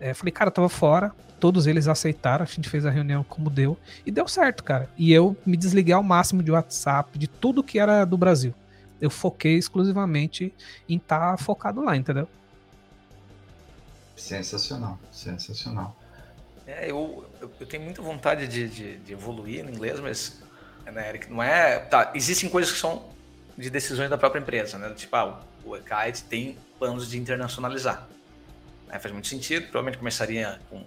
É, 0.00 0.12
falei, 0.12 0.32
cara, 0.32 0.48
eu 0.48 0.52
tava 0.52 0.68
fora, 0.68 1.12
todos 1.40 1.66
eles 1.66 1.88
aceitaram, 1.88 2.42
a 2.42 2.46
gente 2.46 2.68
fez 2.68 2.86
a 2.86 2.90
reunião 2.90 3.24
como 3.24 3.50
deu, 3.50 3.76
e 4.04 4.10
deu 4.10 4.26
certo, 4.26 4.64
cara. 4.64 4.88
E 4.96 5.12
eu 5.12 5.36
me 5.44 5.56
desliguei 5.56 5.94
ao 5.94 6.02
máximo 6.02 6.42
de 6.42 6.50
WhatsApp, 6.50 7.18
de 7.18 7.26
tudo 7.26 7.62
que 7.62 7.78
era 7.78 8.04
do 8.04 8.16
Brasil. 8.16 8.54
Eu 9.00 9.10
foquei 9.10 9.56
exclusivamente 9.56 10.54
em 10.88 10.96
estar 10.96 11.36
tá 11.36 11.36
focado 11.36 11.82
lá, 11.82 11.96
entendeu? 11.96 12.28
Sensacional, 14.16 14.98
sensacional. 15.10 15.96
É, 16.66 16.90
eu, 16.90 17.28
eu, 17.40 17.50
eu 17.60 17.66
tenho 17.66 17.82
muita 17.82 18.00
vontade 18.00 18.46
de, 18.48 18.68
de, 18.68 18.96
de, 18.98 19.12
evoluir 19.12 19.64
no 19.64 19.70
inglês, 19.70 20.00
mas, 20.00 20.40
né, 20.86 21.08
Eric, 21.10 21.30
não 21.30 21.42
é. 21.42 21.80
Tá, 21.80 22.12
existem 22.14 22.48
coisas 22.48 22.72
que 22.72 22.78
são 22.78 23.10
de 23.56 23.68
decisões 23.68 24.08
da 24.08 24.16
própria 24.16 24.40
empresa, 24.40 24.78
né? 24.78 24.92
Tipo, 24.94 25.16
ah, 25.16 25.42
o 25.64 25.76
EKIT 25.76 26.24
tem 26.24 26.58
planos 26.78 27.10
de 27.10 27.18
internacionalizar. 27.18 28.08
Né? 28.86 28.98
Faz 28.98 29.12
muito 29.12 29.28
sentido. 29.28 29.64
Provavelmente 29.64 29.98
começaria 29.98 30.58
com 30.70 30.84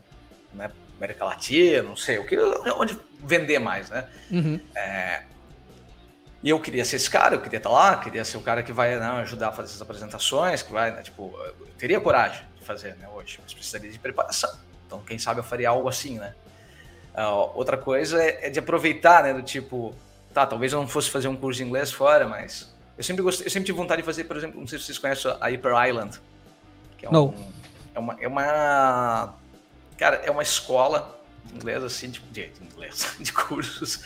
né, 0.54 0.72
América 0.98 1.26
Latina, 1.26 1.84
não 1.84 1.96
sei, 1.96 2.18
o 2.18 2.26
que, 2.26 2.38
onde 2.76 2.98
vender 3.24 3.60
mais, 3.60 3.90
né? 3.90 4.08
Uhum. 4.32 4.60
É, 4.76 5.24
e 6.44 6.50
eu 6.50 6.60
queria 6.60 6.86
ser 6.86 6.98
esse 6.98 7.10
cara, 7.10 7.36
eu 7.36 7.42
queria 7.42 7.58
estar 7.58 7.70
lá, 7.70 7.98
queria 7.98 8.24
ser 8.24 8.38
o 8.38 8.42
cara 8.42 8.62
que 8.62 8.72
vai 8.72 9.00
né, 9.00 9.06
ajudar 9.22 9.50
a 9.50 9.52
fazer 9.52 9.70
essas 9.70 9.82
apresentações, 9.82 10.62
que 10.62 10.72
vai, 10.72 10.92
né, 10.92 11.02
tipo, 11.02 11.34
eu 11.40 11.68
teria 11.78 12.00
coragem 12.00 12.44
de 12.56 12.64
fazer, 12.64 12.96
né, 12.98 13.08
hoje, 13.10 13.40
mas 13.42 13.54
precisaria 13.54 13.92
de 13.92 14.00
preparação. 14.00 14.54
Então, 14.86 15.00
quem 15.02 15.18
sabe 15.18 15.40
eu 15.40 15.44
faria 15.44 15.70
algo 15.70 15.90
assim, 15.90 16.18
né? 16.18 16.34
Uh, 17.14 17.52
outra 17.56 17.78
coisa 17.78 18.22
é, 18.24 18.48
é, 18.48 18.50
de 18.50 18.60
aproveitar, 18.60 19.24
né, 19.24 19.34
do 19.34 19.42
tipo, 19.42 19.94
tá, 20.34 20.46
talvez 20.46 20.72
eu 20.72 20.80
não 20.80 20.88
fosse 20.88 21.10
fazer 21.10 21.28
um 21.28 21.36
curso 21.36 21.58
de 21.58 21.66
inglês 21.66 21.92
fora, 21.92 22.28
mas 22.28 22.74
eu 22.96 23.04
sempre 23.04 23.24
gostei, 23.24 23.48
eu 23.48 23.52
sempre 23.52 23.66
tive 23.66 23.78
vontade 23.78 24.02
de 24.02 24.06
fazer, 24.06 24.24
por 24.26 24.38
exemplo, 24.38 24.60
não 24.60 24.68
sei 24.68 24.78
se 24.78 24.86
vocês 24.86 25.00
conhecem 25.00 25.36
a 25.42 25.48
Hyper 25.48 25.74
Island, 25.88 26.22
que 26.98 27.06
é 27.06 27.10
um, 27.10 27.12
não 27.12 27.58
é 27.98 28.00
uma, 28.00 28.16
é 28.22 28.28
uma. 28.28 29.34
Cara, 29.98 30.18
é 30.18 30.30
uma 30.30 30.44
escola 30.44 31.20
inglesa, 31.54 31.88
assim, 31.88 32.10
de, 32.10 32.20
de, 32.20 32.52
inglês, 32.62 33.16
de 33.20 33.34
cursos 33.34 34.04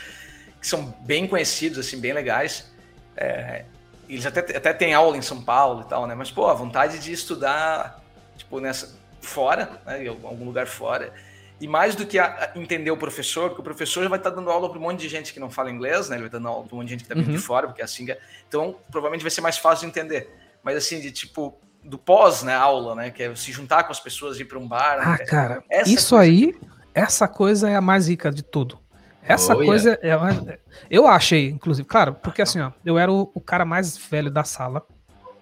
que 0.61 0.67
são 0.67 0.95
bem 1.01 1.27
conhecidos, 1.27 1.79
assim, 1.79 1.99
bem 1.99 2.13
legais. 2.13 2.71
É, 3.17 3.65
eles 4.07 4.25
até, 4.25 4.39
até 4.39 4.71
têm 4.73 4.93
aula 4.93 5.17
em 5.17 5.21
São 5.21 5.41
Paulo 5.41 5.81
e 5.81 5.89
tal, 5.89 6.05
né? 6.05 6.15
Mas, 6.15 6.29
pô, 6.29 6.47
a 6.47 6.53
vontade 6.53 6.99
de 6.99 7.11
estudar, 7.11 8.01
tipo, 8.37 8.59
nessa, 8.59 9.01
fora, 9.21 9.81
né? 9.85 10.03
em 10.03 10.07
algum 10.07 10.45
lugar 10.45 10.67
fora. 10.67 11.13
E 11.59 11.67
mais 11.67 11.95
do 11.95 12.05
que 12.05 12.17
a, 12.17 12.51
entender 12.55 12.91
o 12.91 12.97
professor, 12.97 13.49
porque 13.49 13.61
o 13.61 13.63
professor 13.63 14.03
já 14.03 14.09
vai 14.09 14.19
estar 14.19 14.31
dando 14.31 14.49
aula 14.49 14.69
para 14.69 14.79
um 14.79 14.81
monte 14.81 14.99
de 14.99 15.09
gente 15.09 15.31
que 15.31 15.39
não 15.39 15.49
fala 15.49 15.69
inglês, 15.69 16.09
né? 16.09 16.15
Ele 16.15 16.23
vai 16.23 16.27
estar 16.27 16.39
dando 16.39 16.47
aula 16.47 16.65
para 16.65 16.75
um 16.75 16.79
monte 16.79 16.87
de 16.87 16.91
gente 16.93 17.01
que 17.01 17.05
está 17.05 17.15
vindo 17.15 17.29
uhum. 17.29 17.35
de 17.35 17.41
fora, 17.41 17.67
porque 17.67 17.81
é 17.81 17.85
assim. 17.85 18.09
É, 18.09 18.19
então, 18.47 18.77
provavelmente 18.89 19.21
vai 19.21 19.31
ser 19.31 19.41
mais 19.41 19.57
fácil 19.57 19.89
de 19.89 19.97
entender. 19.97 20.35
Mas, 20.63 20.75
assim, 20.75 20.99
de 20.99 21.11
tipo, 21.11 21.59
do 21.83 21.97
pós, 21.97 22.43
né, 22.43 22.55
aula, 22.55 22.95
né, 22.95 23.11
que 23.11 23.23
é 23.23 23.35
se 23.35 23.51
juntar 23.51 23.83
com 23.83 23.91
as 23.91 23.99
pessoas, 23.99 24.39
ir 24.39 24.45
para 24.45 24.57
um 24.57 24.67
bar. 24.67 24.99
Ah, 25.01 25.11
né, 25.11 25.17
cara, 25.19 25.63
isso 25.85 26.15
aí, 26.15 26.57
essa 26.93 27.27
coisa 27.27 27.69
é 27.69 27.75
a 27.75 27.81
mais 27.81 28.07
rica 28.07 28.31
de 28.31 28.43
tudo. 28.43 28.80
Essa 29.23 29.53
oh, 29.53 29.63
coisa 29.63 29.99
yeah. 30.03 30.51
é, 30.51 30.59
eu 30.89 31.07
achei, 31.07 31.49
inclusive, 31.49 31.87
claro, 31.87 32.15
porque 32.15 32.41
assim, 32.41 32.59
ó, 32.59 32.71
eu 32.83 32.97
era 32.97 33.11
o, 33.11 33.29
o 33.33 33.41
cara 33.41 33.63
mais 33.63 33.97
velho 33.97 34.31
da 34.31 34.43
sala. 34.43 34.85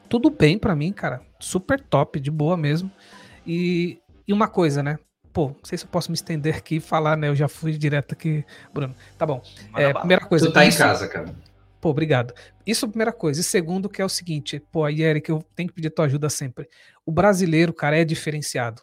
Tudo 0.10 0.30
bem 0.30 0.58
para 0.58 0.76
mim, 0.76 0.92
cara, 0.92 1.22
super 1.40 1.80
top, 1.80 2.20
de 2.20 2.32
boa 2.32 2.58
mesmo. 2.58 2.92
E, 3.46 4.00
e 4.28 4.34
uma 4.34 4.48
coisa, 4.48 4.84
né? 4.84 4.98
Pô, 5.32 5.50
não 5.50 5.64
sei 5.64 5.78
se 5.78 5.86
eu 5.86 5.90
posso 5.90 6.12
me 6.12 6.16
estender 6.16 6.56
aqui 6.56 6.78
e 6.78 6.80
falar, 6.80 7.16
né? 7.16 7.30
Eu 7.30 7.36
já 7.36 7.48
fui 7.48 7.72
direto 7.78 8.14
aqui, 8.14 8.44
Bruno. 8.74 8.96
Tá 9.18 9.26
bom. 9.26 9.42
É, 9.76 9.94
primeira 9.94 10.26
coisa. 10.26 10.48
Tu 10.48 10.54
tá 10.54 10.66
isso, 10.66 10.78
em 10.78 10.82
casa, 10.82 11.08
cara. 11.08 11.34
Pô, 11.80 11.90
obrigado. 11.90 12.34
Isso 12.66 12.86
é 12.86 12.88
a 12.88 12.90
primeira 12.90 13.14
coisa. 13.14 13.40
E 13.40 13.44
segundo, 13.44 13.88
que 13.88 14.02
é 14.02 14.06
o 14.06 14.10
seguinte, 14.10 14.62
pô, 14.72 14.84
aí, 14.84 15.02
Eric, 15.02 15.30
eu 15.30 15.44
tenho 15.56 15.70
que 15.70 15.76
pedir 15.76 15.92
tua 15.92 16.06
ajuda 16.06 16.30
sempre. 16.30 16.68
O 17.06 17.12
brasileiro, 17.12 17.72
cara, 17.72 17.98
é 17.98 18.04
diferenciado. 18.04 18.82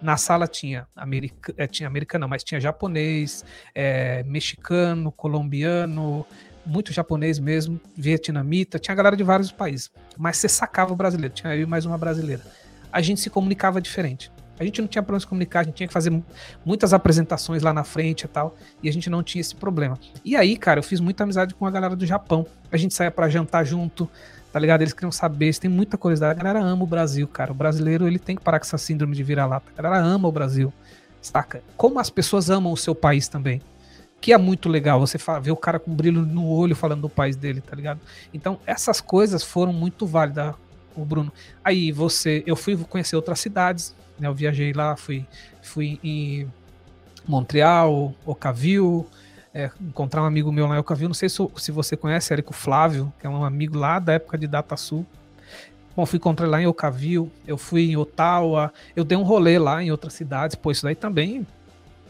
Na 0.00 0.16
sala 0.16 0.46
tinha, 0.46 0.86
america, 0.94 1.54
é, 1.56 1.66
tinha 1.66 1.86
americano, 1.86 2.28
mas 2.28 2.44
tinha 2.44 2.60
japonês, 2.60 3.44
é, 3.74 4.22
mexicano, 4.24 5.10
colombiano, 5.10 6.26
muito 6.66 6.92
japonês 6.92 7.38
mesmo, 7.38 7.80
vietnamita, 7.96 8.78
tinha 8.78 8.94
galera 8.94 9.16
de 9.16 9.22
vários 9.22 9.50
países. 9.50 9.90
Mas 10.18 10.36
você 10.36 10.48
sacava 10.48 10.92
o 10.92 10.96
brasileiro, 10.96 11.32
tinha 11.32 11.54
eu 11.54 11.62
e 11.62 11.66
mais 11.66 11.86
uma 11.86 11.96
brasileira. 11.96 12.42
A 12.92 13.00
gente 13.00 13.20
se 13.20 13.30
comunicava 13.30 13.80
diferente. 13.80 14.30
A 14.58 14.64
gente 14.64 14.80
não 14.80 14.88
tinha 14.88 15.02
problema 15.02 15.20
se 15.20 15.26
comunicar, 15.26 15.60
a 15.60 15.62
gente 15.64 15.74
tinha 15.74 15.86
que 15.86 15.92
fazer 15.92 16.10
muitas 16.64 16.94
apresentações 16.94 17.62
lá 17.62 17.72
na 17.72 17.84
frente 17.84 18.24
e 18.24 18.28
tal, 18.28 18.56
e 18.82 18.88
a 18.88 18.92
gente 18.92 19.10
não 19.10 19.22
tinha 19.22 19.40
esse 19.40 19.54
problema. 19.54 19.98
E 20.24 20.34
aí, 20.34 20.56
cara, 20.56 20.78
eu 20.78 20.82
fiz 20.82 20.98
muita 20.98 21.24
amizade 21.24 21.54
com 21.54 21.66
a 21.66 21.70
galera 21.70 21.94
do 21.94 22.06
Japão. 22.06 22.46
A 22.72 22.76
gente 22.76 22.94
saía 22.94 23.10
para 23.10 23.28
jantar 23.28 23.64
junto, 23.64 24.08
tá 24.56 24.60
ligado? 24.60 24.80
Eles 24.80 24.94
queriam 24.94 25.12
saber, 25.12 25.54
tem 25.58 25.70
muita 25.70 25.98
curiosidade. 25.98 26.40
A 26.40 26.42
galera 26.42 26.64
ama 26.64 26.82
o 26.82 26.86
Brasil, 26.86 27.28
cara. 27.28 27.52
O 27.52 27.54
brasileiro, 27.54 28.06
ele 28.06 28.18
tem 28.18 28.34
que 28.34 28.42
parar 28.42 28.58
com 28.58 28.64
essa 28.64 28.78
síndrome 28.78 29.14
de 29.14 29.22
vira-lata. 29.22 29.70
A 29.76 29.82
galera 29.82 30.02
ama 30.02 30.26
o 30.26 30.32
Brasil, 30.32 30.72
saca? 31.20 31.62
Como 31.76 31.98
as 31.98 32.08
pessoas 32.08 32.48
amam 32.48 32.72
o 32.72 32.76
seu 32.76 32.94
país 32.94 33.28
também. 33.28 33.60
Que 34.18 34.32
é 34.32 34.38
muito 34.38 34.70
legal 34.70 34.98
você 34.98 35.18
ver 35.42 35.50
o 35.50 35.56
cara 35.58 35.78
com 35.78 35.94
brilho 35.94 36.22
no 36.22 36.48
olho 36.48 36.74
falando 36.74 37.02
do 37.02 37.08
país 37.10 37.36
dele, 37.36 37.60
tá 37.60 37.76
ligado? 37.76 38.00
Então, 38.32 38.58
essas 38.64 38.98
coisas 38.98 39.42
foram 39.42 39.74
muito 39.74 40.06
válidas, 40.06 40.54
o 40.96 41.04
Bruno. 41.04 41.30
Aí 41.62 41.92
você, 41.92 42.42
eu 42.46 42.56
fui 42.56 42.78
conhecer 42.78 43.14
outras 43.14 43.38
cidades, 43.38 43.94
né? 44.18 44.26
Eu 44.26 44.32
viajei 44.32 44.72
lá, 44.72 44.96
fui, 44.96 45.26
fui 45.60 46.00
em 46.02 46.50
Montreal, 47.28 48.14
Ocaville, 48.24 49.04
é, 49.56 49.70
encontrar 49.80 50.22
um 50.22 50.26
amigo 50.26 50.52
meu 50.52 50.66
lá 50.66 50.76
em 50.76 50.78
Ocaville. 50.78 51.08
Não 51.08 51.14
sei 51.14 51.30
se, 51.30 51.38
se 51.56 51.72
você 51.72 51.96
conhece, 51.96 52.30
Érico 52.30 52.52
Flávio, 52.52 53.10
que 53.18 53.26
é 53.26 53.30
um 53.30 53.42
amigo 53.42 53.78
lá 53.78 53.98
da 53.98 54.12
época 54.12 54.36
de 54.36 54.46
DataSul. 54.46 55.06
Bom, 55.96 56.04
fui 56.04 56.18
encontrar 56.18 56.46
lá 56.46 56.60
em 56.60 56.66
Ocaville, 56.66 57.32
eu 57.46 57.56
fui 57.56 57.90
em 57.90 57.96
Ottawa, 57.96 58.70
eu 58.94 59.02
dei 59.02 59.16
um 59.16 59.22
rolê 59.22 59.58
lá 59.58 59.82
em 59.82 59.90
outras 59.90 60.12
cidades, 60.12 60.54
pô, 60.54 60.70
isso 60.70 60.82
daí 60.82 60.94
também 60.94 61.46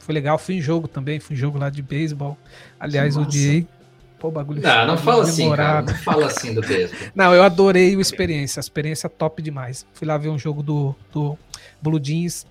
foi 0.01 0.13
legal. 0.13 0.37
Fui 0.39 0.57
em 0.57 0.61
jogo 0.61 0.89
também, 0.89 1.21
fui 1.21 1.37
em 1.37 1.39
jogo 1.39 1.57
lá 1.57 1.71
de 1.71 1.83
beisebol. 1.83 2.37
Aliás, 2.81 3.17
odiei. 3.17 3.65
Pô, 4.19 4.29
bagulho. 4.29 4.61
Não, 4.61 4.87
não 4.89 4.99
fala 4.99 5.23
assim, 5.23 5.49
cara, 5.55 5.83
não 5.83 5.95
fala 5.99 6.27
assim 6.27 6.53
do 6.53 6.63
beisebol. 6.63 6.99
não, 7.15 7.33
eu 7.33 7.45
adorei 7.45 7.95
a 7.95 8.01
experiência, 8.01 8.59
a 8.59 8.63
experiência 8.63 9.09
top 9.09 9.41
demais. 9.41 9.87
Fui 9.93 10.05
lá 10.07 10.19
ver 10.19 10.31
um 10.31 10.39
jogo 10.39 10.65
do, 10.65 10.97
do 11.13 11.39
Blue 11.81 12.01
Jeans. 12.03 12.45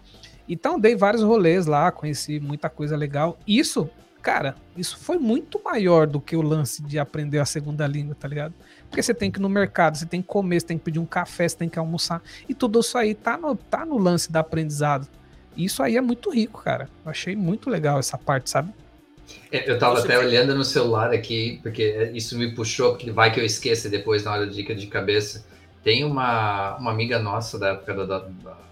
Então 0.48 0.80
dei 0.80 0.96
vários 0.96 1.22
rolês 1.22 1.66
lá, 1.66 1.92
conheci 1.92 2.40
muita 2.40 2.70
coisa 2.70 2.96
legal. 2.96 3.38
Isso, 3.46 3.90
cara, 4.26 4.56
isso 4.76 4.98
foi 4.98 5.20
muito 5.20 5.62
maior 5.64 6.08
do 6.08 6.20
que 6.20 6.36
o 6.36 6.42
lance 6.42 6.82
de 6.82 6.98
aprender 6.98 7.38
a 7.38 7.46
segunda 7.46 7.86
língua, 7.86 8.16
tá 8.20 8.28
ligado? 8.28 8.56
Porque 8.90 9.04
você 9.04 9.14
tem 9.14 9.30
que 9.30 9.38
ir 9.38 9.42
no 9.44 9.48
mercado, 9.48 9.98
você 9.98 10.06
tem 10.08 10.20
que 10.20 10.28
comer, 10.28 10.60
você 10.60 10.66
tem 10.66 10.80
que 10.80 10.84
pedir 10.84 10.98
um 10.98 11.06
café, 11.06 11.48
você 11.48 11.56
tem 11.56 11.70
que 11.70 11.78
almoçar. 11.78 12.24
E 12.50 12.56
tudo 12.56 12.80
isso 12.80 12.98
aí 12.98 13.14
tá 13.14 13.38
no, 13.38 13.56
tá 13.56 13.86
no 13.86 14.00
lance 14.00 14.32
da 14.32 14.40
aprendizado. 14.40 15.08
E 15.56 15.66
isso 15.66 15.84
aí 15.84 15.96
é 15.96 16.02
muito 16.02 16.32
rico, 16.32 16.64
cara. 16.64 16.90
Eu 17.06 17.12
achei 17.12 17.36
muito 17.36 17.70
legal 17.70 18.00
essa 18.00 18.18
parte, 18.18 18.50
sabe? 18.50 18.74
É, 19.52 19.70
eu 19.70 19.78
tava 19.78 20.00
até 20.00 20.18
olhando 20.18 20.56
no 20.56 20.64
celular 20.64 21.14
aqui, 21.14 21.60
porque 21.62 22.12
isso 22.16 22.36
me 22.36 22.52
puxou, 22.56 22.94
porque 22.94 23.12
vai 23.12 23.32
que 23.32 23.40
eu 23.40 23.46
esqueça 23.46 23.90
depois 23.90 24.24
na 24.24 24.32
hora 24.32 24.48
de 24.48 24.56
dica 24.56 24.74
de 24.74 24.88
cabeça. 24.88 25.46
Tem 25.84 26.04
uma, 26.04 26.78
uma 26.78 26.90
amiga 26.90 27.20
nossa 27.20 27.60
da 27.60 27.74
época 27.74 27.94
da, 27.94 28.06
da, 28.06 28.20
da 28.20 28.66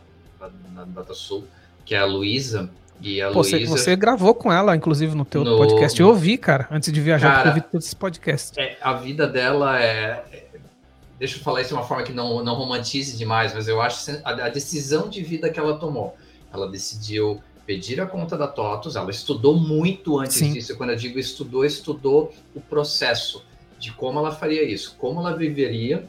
na 0.74 0.84
DataSul, 0.84 1.48
que 1.86 1.94
é 1.94 2.00
a 2.00 2.06
Luísa, 2.06 2.72
E 3.02 3.22
a 3.22 3.28
Pô, 3.28 3.44
você, 3.44 3.58
Luísa. 3.58 3.72
você 3.78 3.96
gravou 3.96 4.34
com 4.34 4.52
ela, 4.52 4.76
inclusive, 4.76 5.14
no 5.16 5.26
teu 5.26 5.44
No- 5.44 5.58
podcast. 5.58 6.00
Eu 6.00 6.08
ouvi, 6.08 6.38
cara, 6.38 6.68
antes 6.72 6.92
de 6.92 7.02
viajar, 7.02 7.28
Cara, 7.28 7.36
porque 7.38 7.48
eu 7.50 7.54
ouvi 7.56 7.72
todos 7.72 7.86
esses 7.86 7.94
podcasts. 7.94 8.58
É, 8.58 8.78
a 8.82 8.94
vida 8.94 9.28
dela 9.28 9.82
é. 9.82 10.24
Deixa 11.20 11.38
eu 11.38 11.42
falar 11.44 11.62
isso 11.62 11.70
de 11.70 11.76
uma 11.76 11.84
forma 11.84 12.04
que 12.04 12.12
não, 12.12 12.44
não 12.44 12.56
romantize 12.56 13.16
demais, 13.18 13.54
mas 13.54 13.68
eu 13.68 13.82
acho 13.82 14.12
a, 14.24 14.30
a 14.32 14.50
decisão 14.50 15.10
de 15.10 15.22
vida 15.24 15.50
que 15.50 15.60
ela 15.60 15.78
tomou. 15.78 16.16
Ela 16.52 16.70
decidiu 16.70 17.42
pedir 17.66 18.02
a 18.02 18.06
conta 18.06 18.38
da 18.38 18.48
TOTUS, 18.48 18.96
ela 18.98 19.10
estudou 19.10 19.56
muito 19.58 20.20
antes 20.20 20.38
Sim. 20.38 20.52
disso. 20.54 20.76
Quando 20.76 20.90
eu 20.90 20.96
digo 20.98 21.18
estudou, 21.18 21.64
estudou 21.64 22.34
o 22.54 22.60
processo 22.60 23.44
de 23.80 23.92
como 23.94 24.20
ela 24.20 24.32
faria 24.32 24.64
isso, 24.64 24.96
como 25.00 25.20
ela 25.22 25.36
viveria 25.36 26.04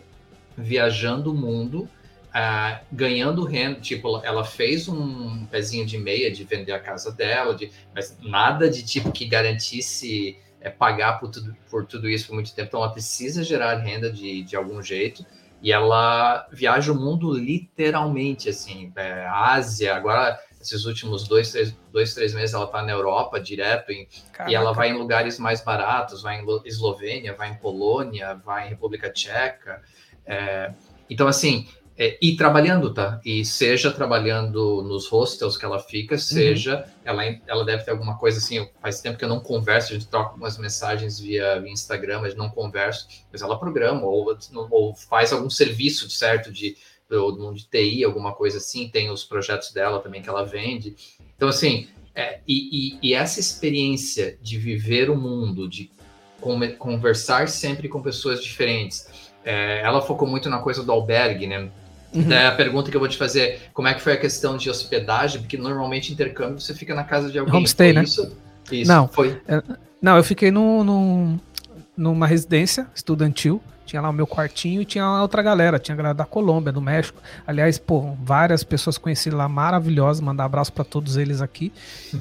viajando 0.57 1.31
o 1.31 1.35
mundo, 1.35 1.89
ah, 2.35 2.81
ganhando 2.91 3.45
renda. 3.45 3.81
Tipo, 3.81 4.21
ela 4.25 4.45
fez 4.45 4.89
um 4.89 5.47
pezinho 5.47 5.87
de 5.87 5.97
meia 5.97 6.33
de 6.33 6.43
vender 6.43 6.73
a 6.73 6.81
casa 6.81 7.13
dela, 7.13 7.55
de, 7.55 7.71
mas 7.95 8.19
nada 8.21 8.69
de 8.69 8.83
tipo 8.83 9.13
que 9.13 9.25
garantisse 9.25 10.37
é, 10.61 10.69
pagar 10.69 11.21
por 11.21 11.31
tudo, 11.31 11.57
por 11.71 11.87
tudo 11.87 12.09
isso 12.09 12.27
por 12.27 12.35
muito 12.35 12.53
tempo. 12.53 12.69
Então, 12.69 12.83
ela 12.83 12.93
precisa 12.93 13.45
gerar 13.45 13.77
renda 13.77 14.11
de, 14.11 14.43
de 14.43 14.57
algum 14.57 14.83
jeito. 14.83 15.25
E 15.63 15.73
ela 15.73 16.47
viaja 16.53 16.93
o 16.93 16.95
mundo 16.95 17.33
literalmente, 17.33 18.51
assim, 18.51 18.93
é, 18.97 19.25
Ásia. 19.27 19.95
Agora, 19.95 20.39
esses 20.61 20.85
últimos 20.85 21.27
dois, 21.29 21.53
três, 21.53 21.75
dois, 21.93 22.13
três 22.13 22.35
meses, 22.35 22.53
ela 22.55 22.65
está 22.65 22.83
na 22.83 22.93
Europa 22.93 23.41
direto. 23.41 23.91
Em, 23.91 24.09
e 24.49 24.55
ela 24.55 24.73
vai 24.73 24.91
em 24.91 24.95
lugares 24.95 25.39
mais 25.39 25.63
baratos, 25.63 26.21
vai 26.21 26.41
em 26.41 26.45
Lo- 26.45 26.63
Eslovênia, 26.67 27.33
vai 27.33 27.51
em 27.51 27.55
Polônia, 27.55 28.35
vai 28.35 28.67
em 28.67 28.71
República 28.71 29.09
Tcheca. 29.09 29.83
É, 30.27 30.73
então, 31.09 31.29
assim, 31.29 31.67
é, 31.97 32.19
e 32.21 32.37
trabalhando, 32.37 32.93
tá? 32.93 33.21
E 33.25 33.45
seja 33.45 33.91
trabalhando 33.91 34.83
nos 34.83 35.07
hostels 35.09 35.57
que 35.57 35.65
ela 35.65 35.79
fica, 35.79 36.19
seja 36.19 36.85
ela, 37.05 37.23
ela 37.47 37.65
deve 37.65 37.85
ter 37.85 37.93
alguma 37.93 38.17
coisa 38.19 38.39
assim. 38.39 38.69
Faz 38.83 39.01
tempo 39.01 39.17
que 39.19 39.25
eu 39.25 39.29
não 39.29 39.39
converso, 39.41 39.93
a 39.93 39.95
gente 39.95 40.09
troca 40.09 40.31
algumas 40.31 40.59
mensagens 40.59 41.21
via, 41.21 41.61
via 41.61 41.71
Instagram, 41.71 42.21
mas 42.23 42.35
não 42.35 42.49
converso. 42.49 43.07
Mas 43.31 43.43
ela 43.43 43.57
programa 43.59 44.03
ou, 44.07 44.37
ou 44.71 44.95
faz 44.95 45.33
algum 45.33 45.49
serviço, 45.49 46.11
certo? 46.11 46.51
De, 46.51 46.77
do- 47.09 47.53
de 47.55 47.65
TI, 47.69 48.03
alguma 48.05 48.33
coisa 48.33 48.59
assim. 48.59 48.89
Tem 48.89 49.11
os 49.11 49.23
projetos 49.23 49.71
dela 49.73 50.01
também 50.01 50.21
que 50.21 50.29
ela 50.29 50.45
vende. 50.45 50.97
Então, 51.37 51.49
assim, 51.49 51.87
é, 52.15 52.41
e, 52.47 52.97
e- 52.97 53.11
e 53.11 53.15
essa 53.15 53.39
experiência 53.39 54.37
de 54.43 54.59
viver 54.59 55.11
o 55.11 55.17
mundo, 55.17 55.69
de 55.69 55.91
conversar 56.79 57.49
sempre 57.49 57.89
com 57.89 58.03
pessoas 58.03 58.43
diferentes. 58.43 59.07
é, 59.47 59.81
ela 59.83 60.01
focou 60.01 60.27
muito 60.27 60.49
na 60.49 60.59
coisa 60.59 60.83
do 60.83 60.91
albergue, 60.91 61.47
né? 61.47 61.71
Uhum. 62.15 62.29
Daí 62.29 62.47
a 62.47 62.53
pergunta 62.53 62.91
que 62.91 62.97
eu 62.97 63.01
vou 63.01 63.09
te 63.09 63.17
fazer 63.17 63.41
é 63.41 63.59
como 63.73 63.89
é 63.89 63.95
que 63.95 64.01
foi 64.01 64.13
a 64.13 64.17
questão 64.17 64.57
de 64.57 64.71
hospedagem? 64.71 65.41
Porque 65.41 65.57
normalmente 65.57 66.13
intercâmbio 66.13 66.61
você 66.61 66.73
fica 66.75 66.95
na 66.95 67.03
casa 67.05 67.31
de 67.31 67.39
alguém. 67.39 67.55
Homestay, 67.55 67.89
Foi 67.93 67.95
né? 68.01 68.05
Isso? 68.05 68.33
Isso, 68.71 68.91
Não. 68.91 69.09
Foi. 69.09 69.41
Não, 70.01 70.17
eu 70.17 70.23
fiquei 70.25 70.51
num, 70.51 70.85
num- 70.85 71.41
numa 71.97 72.27
residência 72.27 72.87
estudantil. 72.95 73.61
Tinha 73.87 74.01
lá 74.01 74.09
o 74.09 74.13
meu 74.13 74.27
quartinho 74.27 74.81
e 74.81 74.85
tinha 74.85 75.21
outra 75.21 75.43
galera. 75.43 75.79
Tinha 75.79 75.95
a 75.95 75.97
galera 75.97 76.15
da 76.15 76.25
Colômbia, 76.25 76.73
do 76.73 76.81
México. 76.81 77.21
Aliás, 77.47 77.79
pô, 77.79 78.15
várias 78.23 78.65
pessoas 78.65 78.97
conheci 78.97 79.29
lá 79.31 79.47
maravilhosas. 79.49 80.21
Mandar 80.23 80.45
abraço 80.45 80.73
pra 80.73 80.85
todos 80.85 81.17
eles 81.19 81.43
aqui. 81.43 81.71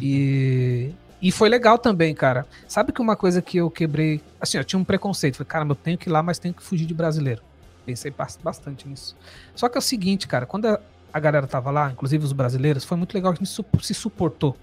E, 0.01 0.89
e 1.21 1.31
foi 1.31 1.47
legal 1.49 1.77
também, 1.77 2.13
cara. 2.13 2.45
Sabe 2.67 2.91
que 2.91 3.01
uma 3.01 3.15
coisa 3.15 3.41
que 3.41 3.57
eu 3.57 3.69
quebrei. 3.71 4.21
Assim, 4.41 4.57
eu 4.57 4.63
tinha 4.63 4.77
um 4.79 4.83
preconceito. 4.83 5.37
Falei, 5.37 5.47
cara, 5.47 5.65
eu 5.65 5.75
tenho 5.75 5.97
que 5.97 6.09
ir 6.09 6.11
lá, 6.11 6.21
mas 6.21 6.37
tenho 6.37 6.53
que 6.53 6.61
fugir 6.63 6.85
de 6.85 6.93
brasileiro. 6.93 7.41
Pensei 7.85 8.11
bas- 8.11 8.39
bastante 8.41 8.87
nisso. 8.87 9.15
Só 9.55 9.67
que 9.67 9.77
é 9.77 9.79
o 9.79 9.81
seguinte, 9.81 10.27
cara, 10.27 10.45
quando 10.45 10.67
a, 10.67 11.19
galera 11.19 11.45
tava 11.47 11.69
lá, 11.71 11.91
inclusive 11.91 12.23
os 12.23 12.33
brasileiros, 12.33 12.83
foi 12.83 12.97
muito 12.97 13.13
legal 13.13 13.33
que 13.33 13.43
a 13.43 13.45
gente 13.45 13.85
se 13.85 13.93
suportou. 13.93 14.55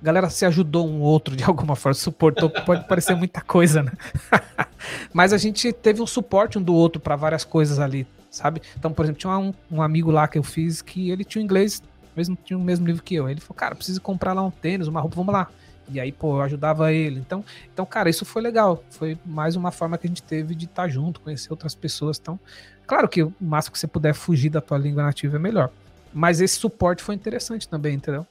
A 0.00 0.04
galera 0.04 0.30
se 0.30 0.44
ajudou 0.44 0.88
um 0.88 1.00
outro 1.00 1.36
de 1.36 1.44
alguma 1.44 1.76
forma, 1.76 1.94
suportou, 1.94 2.50
pode 2.50 2.86
parecer 2.86 3.14
muita 3.14 3.40
coisa, 3.40 3.82
né? 3.82 3.92
Mas 5.12 5.32
a 5.32 5.38
gente 5.38 5.72
teve 5.72 6.00
um 6.00 6.06
suporte 6.06 6.58
um 6.58 6.62
do 6.62 6.74
outro 6.74 7.00
para 7.00 7.16
várias 7.16 7.44
coisas 7.44 7.78
ali, 7.78 8.06
sabe? 8.30 8.62
Então, 8.76 8.92
por 8.92 9.04
exemplo, 9.04 9.20
tinha 9.20 9.38
um, 9.38 9.52
um 9.70 9.82
amigo 9.82 10.10
lá 10.10 10.26
que 10.26 10.38
eu 10.38 10.42
fiz 10.42 10.82
que 10.82 11.10
ele 11.10 11.24
tinha 11.24 11.42
inglês, 11.42 11.82
mesmo 12.16 12.36
tinha 12.36 12.58
o 12.58 12.62
mesmo 12.62 12.86
livro 12.86 13.02
que 13.02 13.14
eu. 13.14 13.28
Ele 13.28 13.40
falou, 13.40 13.56
cara, 13.56 13.74
preciso 13.74 14.00
comprar 14.00 14.32
lá 14.32 14.42
um 14.42 14.50
tênis, 14.50 14.86
uma 14.86 15.00
roupa, 15.00 15.16
vamos 15.16 15.32
lá. 15.32 15.48
E 15.88 16.00
aí, 16.00 16.12
pô, 16.12 16.36
eu 16.36 16.42
ajudava 16.42 16.92
ele. 16.92 17.20
Então, 17.20 17.44
então, 17.72 17.84
cara, 17.84 18.08
isso 18.08 18.24
foi 18.24 18.42
legal. 18.42 18.82
Foi 18.90 19.18
mais 19.24 19.56
uma 19.56 19.70
forma 19.70 19.98
que 19.98 20.06
a 20.06 20.08
gente 20.08 20.22
teve 20.22 20.54
de 20.54 20.66
estar 20.66 20.88
junto, 20.88 21.20
conhecer 21.20 21.50
outras 21.50 21.74
pessoas. 21.74 22.18
Então, 22.20 22.38
claro 22.86 23.08
que 23.08 23.22
o 23.22 23.32
máximo 23.40 23.72
que 23.72 23.78
você 23.78 23.86
puder 23.86 24.14
fugir 24.14 24.50
da 24.50 24.60
tua 24.60 24.78
língua 24.78 25.02
nativa 25.02 25.36
é 25.36 25.38
melhor. 25.38 25.70
Mas 26.12 26.40
esse 26.40 26.56
suporte 26.56 27.02
foi 27.02 27.14
interessante 27.14 27.68
também, 27.68 27.94
entendeu? 27.94 28.26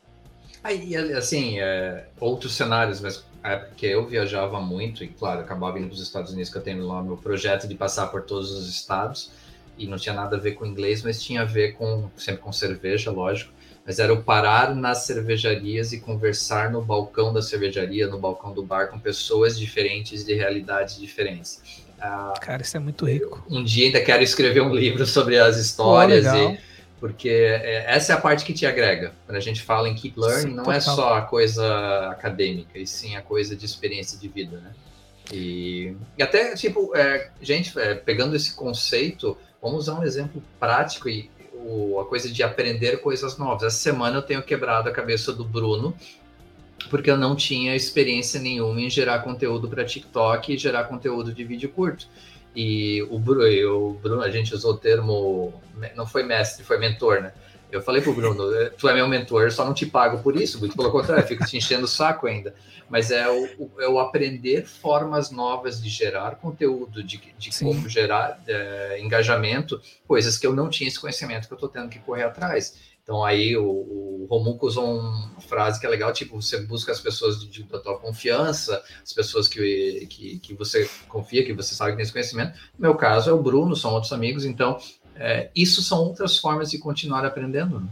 Aí, 0.63 0.95
assim, 0.95 1.59
é, 1.59 2.05
outros 2.19 2.55
cenários, 2.55 3.01
mas 3.01 3.25
é 3.43 3.55
porque 3.55 3.87
eu 3.87 4.05
viajava 4.05 4.61
muito 4.61 5.03
e, 5.03 5.07
claro, 5.07 5.41
acabava 5.41 5.79
indo 5.79 5.87
para 5.87 5.95
os 5.95 6.01
Estados 6.01 6.31
Unidos, 6.31 6.51
que 6.51 6.57
eu 6.57 6.61
tenho 6.61 6.85
lá 6.85 7.01
meu 7.01 7.17
projeto 7.17 7.67
de 7.67 7.73
passar 7.73 8.07
por 8.07 8.21
todos 8.21 8.51
os 8.51 8.69
estados, 8.69 9.31
e 9.77 9.87
não 9.87 9.97
tinha 9.97 10.13
nada 10.13 10.37
a 10.37 10.39
ver 10.39 10.51
com 10.51 10.65
inglês, 10.65 11.01
mas 11.01 11.21
tinha 11.21 11.41
a 11.41 11.45
ver 11.45 11.73
com, 11.73 12.09
sempre 12.15 12.41
com 12.41 12.51
cerveja, 12.51 13.09
lógico, 13.09 13.51
mas 13.91 13.99
era 13.99 14.13
o 14.13 14.23
parar 14.23 14.73
nas 14.73 14.99
cervejarias 14.99 15.91
e 15.91 15.99
conversar 15.99 16.71
no 16.71 16.81
balcão 16.81 17.33
da 17.33 17.41
cervejaria, 17.41 18.07
no 18.07 18.17
balcão 18.17 18.53
do 18.53 18.63
bar, 18.63 18.87
com 18.87 18.97
pessoas 18.97 19.59
diferentes, 19.59 20.23
de 20.23 20.33
realidades 20.33 20.97
diferentes. 20.97 21.61
Ah, 21.99 22.33
Cara, 22.39 22.61
isso 22.61 22.77
é 22.77 22.79
muito 22.79 23.05
rico. 23.05 23.45
um 23.49 23.61
dia 23.61 23.87
ainda 23.87 23.99
quero 23.99 24.23
escrever 24.23 24.61
um 24.61 24.73
livro 24.73 25.05
sobre 25.05 25.37
as 25.37 25.57
histórias 25.57 26.23
legal. 26.23 26.53
e 26.53 26.59
porque 27.01 27.27
é, 27.27 27.83
essa 27.85 28.13
é 28.13 28.15
a 28.15 28.21
parte 28.21 28.45
que 28.45 28.53
te 28.53 28.65
agrega. 28.65 29.11
Quando 29.25 29.35
a 29.35 29.41
gente 29.41 29.61
fala 29.61 29.89
em 29.89 29.93
keep 29.93 30.17
learning, 30.17 30.51
Sim, 30.51 30.55
não 30.55 30.71
é 30.71 30.79
total. 30.79 30.95
só 30.95 31.13
a 31.15 31.21
coisa 31.23 32.07
acadêmica, 32.11 32.79
e 32.79 32.87
sim 32.87 33.17
a 33.17 33.21
coisa 33.21 33.57
de 33.57 33.65
experiência 33.65 34.17
de 34.17 34.29
vida, 34.29 34.55
né? 34.57 34.71
E, 35.33 35.97
e 36.17 36.23
até, 36.23 36.55
tipo, 36.55 36.95
é, 36.95 37.29
gente, 37.41 37.77
é, 37.77 37.93
pegando 37.95 38.37
esse 38.37 38.53
conceito, 38.53 39.37
vamos 39.61 39.79
usar 39.79 39.99
um 39.99 40.03
exemplo 40.03 40.41
prático 40.59 41.09
e 41.09 41.29
o- 41.63 41.99
a 41.99 42.05
coisa 42.05 42.29
de 42.29 42.43
aprender 42.43 43.01
coisas 43.01 43.37
novas. 43.37 43.63
Essa 43.63 43.77
semana 43.77 44.17
eu 44.17 44.21
tenho 44.21 44.41
quebrado 44.43 44.89
a 44.89 44.91
cabeça 44.91 45.31
do 45.31 45.43
Bruno, 45.43 45.95
porque 46.89 47.09
eu 47.09 47.17
não 47.17 47.35
tinha 47.35 47.75
experiência 47.75 48.39
nenhuma 48.39 48.81
em 48.81 48.89
gerar 48.89 49.19
conteúdo 49.19 49.67
para 49.67 49.85
TikTok 49.85 50.53
e 50.53 50.57
gerar 50.57 50.85
conteúdo 50.85 51.33
de 51.33 51.43
vídeo 51.43 51.69
curto. 51.69 52.07
E 52.55 53.01
o 53.09 53.17
Bruno, 53.17 53.43
o 53.45 53.93
Bruno, 53.93 54.21
a 54.21 54.29
gente 54.29 54.53
usou 54.53 54.73
o 54.73 54.77
termo, 54.77 55.53
não 55.95 56.05
foi 56.05 56.23
mestre, 56.23 56.65
foi 56.65 56.77
mentor, 56.77 57.21
né? 57.21 57.33
Eu 57.71 57.81
falei 57.81 58.01
pro 58.01 58.13
Bruno, 58.13 58.43
tu 58.77 58.87
é 58.89 58.93
meu 58.93 59.07
mentor, 59.07 59.43
eu 59.43 59.51
só 59.51 59.63
não 59.65 59.73
te 59.73 59.85
pago 59.85 60.21
por 60.21 60.35
isso, 60.35 60.59
muito 60.59 60.75
pelo 60.75 60.91
contrário, 60.91 61.23
eu 61.23 61.27
fico 61.27 61.45
te 61.45 61.57
enchendo 61.57 61.85
o 61.85 61.87
saco 61.87 62.27
ainda. 62.27 62.53
Mas 62.89 63.09
é 63.11 63.29
o, 63.29 63.71
é 63.79 63.87
o 63.87 63.99
aprender 63.99 64.65
formas 64.67 65.31
novas 65.31 65.81
de 65.81 65.89
gerar 65.89 66.35
conteúdo, 66.35 67.01
de, 67.01 67.17
de 67.37 67.55
Sim. 67.55 67.65
como 67.65 67.87
gerar 67.87 68.41
é, 68.47 68.99
engajamento, 69.01 69.81
coisas 70.05 70.37
que 70.37 70.45
eu 70.45 70.53
não 70.53 70.69
tinha 70.69 70.87
esse 70.89 70.99
conhecimento 70.99 71.47
que 71.47 71.53
eu 71.53 71.57
tô 71.57 71.69
tendo 71.69 71.87
que 71.89 71.99
correr 71.99 72.23
atrás. 72.23 72.91
Então 73.03 73.23
aí 73.25 73.57
o, 73.57 73.63
o 73.65 74.27
Romuco 74.29 74.67
usou 74.67 74.99
uma 74.99 75.41
frase 75.41 75.79
que 75.79 75.85
é 75.85 75.89
legal, 75.89 76.13
tipo, 76.13 76.39
você 76.39 76.61
busca 76.61 76.91
as 76.91 76.99
pessoas 76.99 77.39
de, 77.39 77.47
de- 77.47 77.63
da 77.63 77.79
tua 77.79 77.97
confiança, 77.97 78.81
as 79.01 79.11
pessoas 79.11 79.47
que, 79.47 80.05
que, 80.07 80.39
que 80.39 80.53
você 80.53 80.87
confia, 81.07 81.43
que 81.43 81.51
você 81.53 81.73
sabe 81.73 81.91
que 81.91 81.97
tem 81.97 82.03
esse 82.03 82.11
conhecimento. 82.11 82.53
No 82.77 82.81
meu 82.89 82.95
caso 82.95 83.29
é 83.29 83.33
o 83.33 83.41
Bruno, 83.41 83.75
são 83.75 83.93
outros 83.93 84.13
amigos, 84.13 84.45
então 84.45 84.77
é, 85.21 85.51
isso 85.55 85.83
são 85.83 85.99
outras 85.99 86.37
formas 86.37 86.71
de 86.71 86.79
continuar 86.79 87.23
aprendendo. 87.23 87.79
né? 87.79 87.87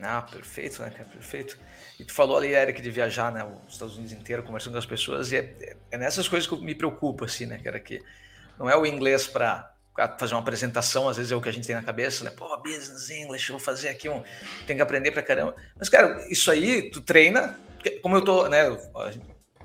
Ah, 0.00 0.22
perfeito, 0.22 0.82
né? 0.82 0.90
Perfeito. 0.90 1.56
E 2.00 2.04
tu 2.04 2.12
falou 2.12 2.36
ali, 2.36 2.48
Eric, 2.48 2.82
de 2.82 2.90
viajar, 2.90 3.30
né? 3.30 3.44
Os 3.66 3.74
Estados 3.74 3.96
Unidos 3.96 4.12
inteiro, 4.12 4.42
conversando 4.42 4.72
com 4.72 4.78
as 4.80 4.86
pessoas, 4.86 5.30
e 5.30 5.36
é, 5.36 5.76
é 5.92 5.96
nessas 5.96 6.26
coisas 6.26 6.48
que 6.48 6.54
eu 6.54 6.60
me 6.60 6.74
preocupo, 6.74 7.24
assim, 7.24 7.46
né, 7.46 7.58
cara? 7.58 7.78
Que 7.78 8.02
não 8.58 8.68
é 8.68 8.76
o 8.76 8.84
inglês 8.84 9.28
para 9.28 9.72
fazer 10.18 10.34
uma 10.34 10.40
apresentação, 10.40 11.08
às 11.08 11.16
vezes 11.16 11.30
é 11.30 11.36
o 11.36 11.40
que 11.40 11.48
a 11.48 11.52
gente 11.52 11.66
tem 11.66 11.76
na 11.76 11.82
cabeça, 11.82 12.24
né? 12.24 12.30
Pô, 12.30 12.56
business 12.56 13.08
English, 13.10 13.52
vou 13.52 13.60
fazer 13.60 13.88
aqui 13.88 14.08
um. 14.08 14.24
Tem 14.66 14.74
que 14.74 14.82
aprender 14.82 15.12
pra 15.12 15.22
caramba. 15.22 15.54
Mas, 15.78 15.88
cara, 15.88 16.26
isso 16.28 16.50
aí, 16.50 16.90
tu 16.90 17.00
treina, 17.00 17.56
como 18.02 18.16
eu 18.16 18.24
tô, 18.24 18.48
né? 18.48 18.64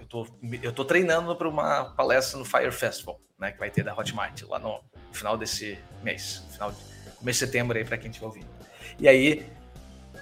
Tô, 0.10 0.28
eu 0.62 0.72
tô 0.72 0.86
treinando 0.86 1.36
para 1.36 1.48
uma 1.48 1.86
palestra 1.96 2.40
no 2.40 2.46
Fire 2.46 2.72
Festival, 2.72 3.20
né? 3.38 3.52
Que 3.52 3.60
vai 3.60 3.70
ter 3.70 3.84
da 3.84 3.94
Hotmart 3.96 4.42
lá 4.44 4.60
no 4.60 4.80
final 5.12 5.38
desse 5.38 5.78
mês, 6.04 6.46
final 6.52 6.72
de 6.72 6.78
começo 7.18 7.40
de 7.40 7.46
setembro 7.46 7.78
aí, 7.78 7.84
para 7.84 7.98
quem 7.98 8.10
estiver 8.10 8.28
ouvindo. 8.28 8.48
E 9.00 9.08
aí, 9.08 9.46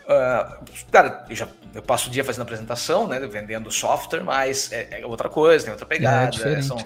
Uh, 0.05 0.63
cara, 0.91 1.25
eu, 1.27 1.35
já, 1.35 1.47
eu 1.73 1.81
passo 1.81 2.09
o 2.09 2.11
dia 2.11 2.23
fazendo 2.23 2.43
apresentação, 2.43 3.07
né, 3.07 3.19
vendendo 3.21 3.71
software, 3.71 4.23
mas 4.23 4.71
é, 4.71 5.01
é 5.01 5.05
outra 5.05 5.27
coisa, 5.29 5.65
tem 5.65 5.71
outra 5.71 5.87
pegada. 5.87 6.27
É 6.27 6.29
diferente. 6.29 6.65
são- 6.67 6.77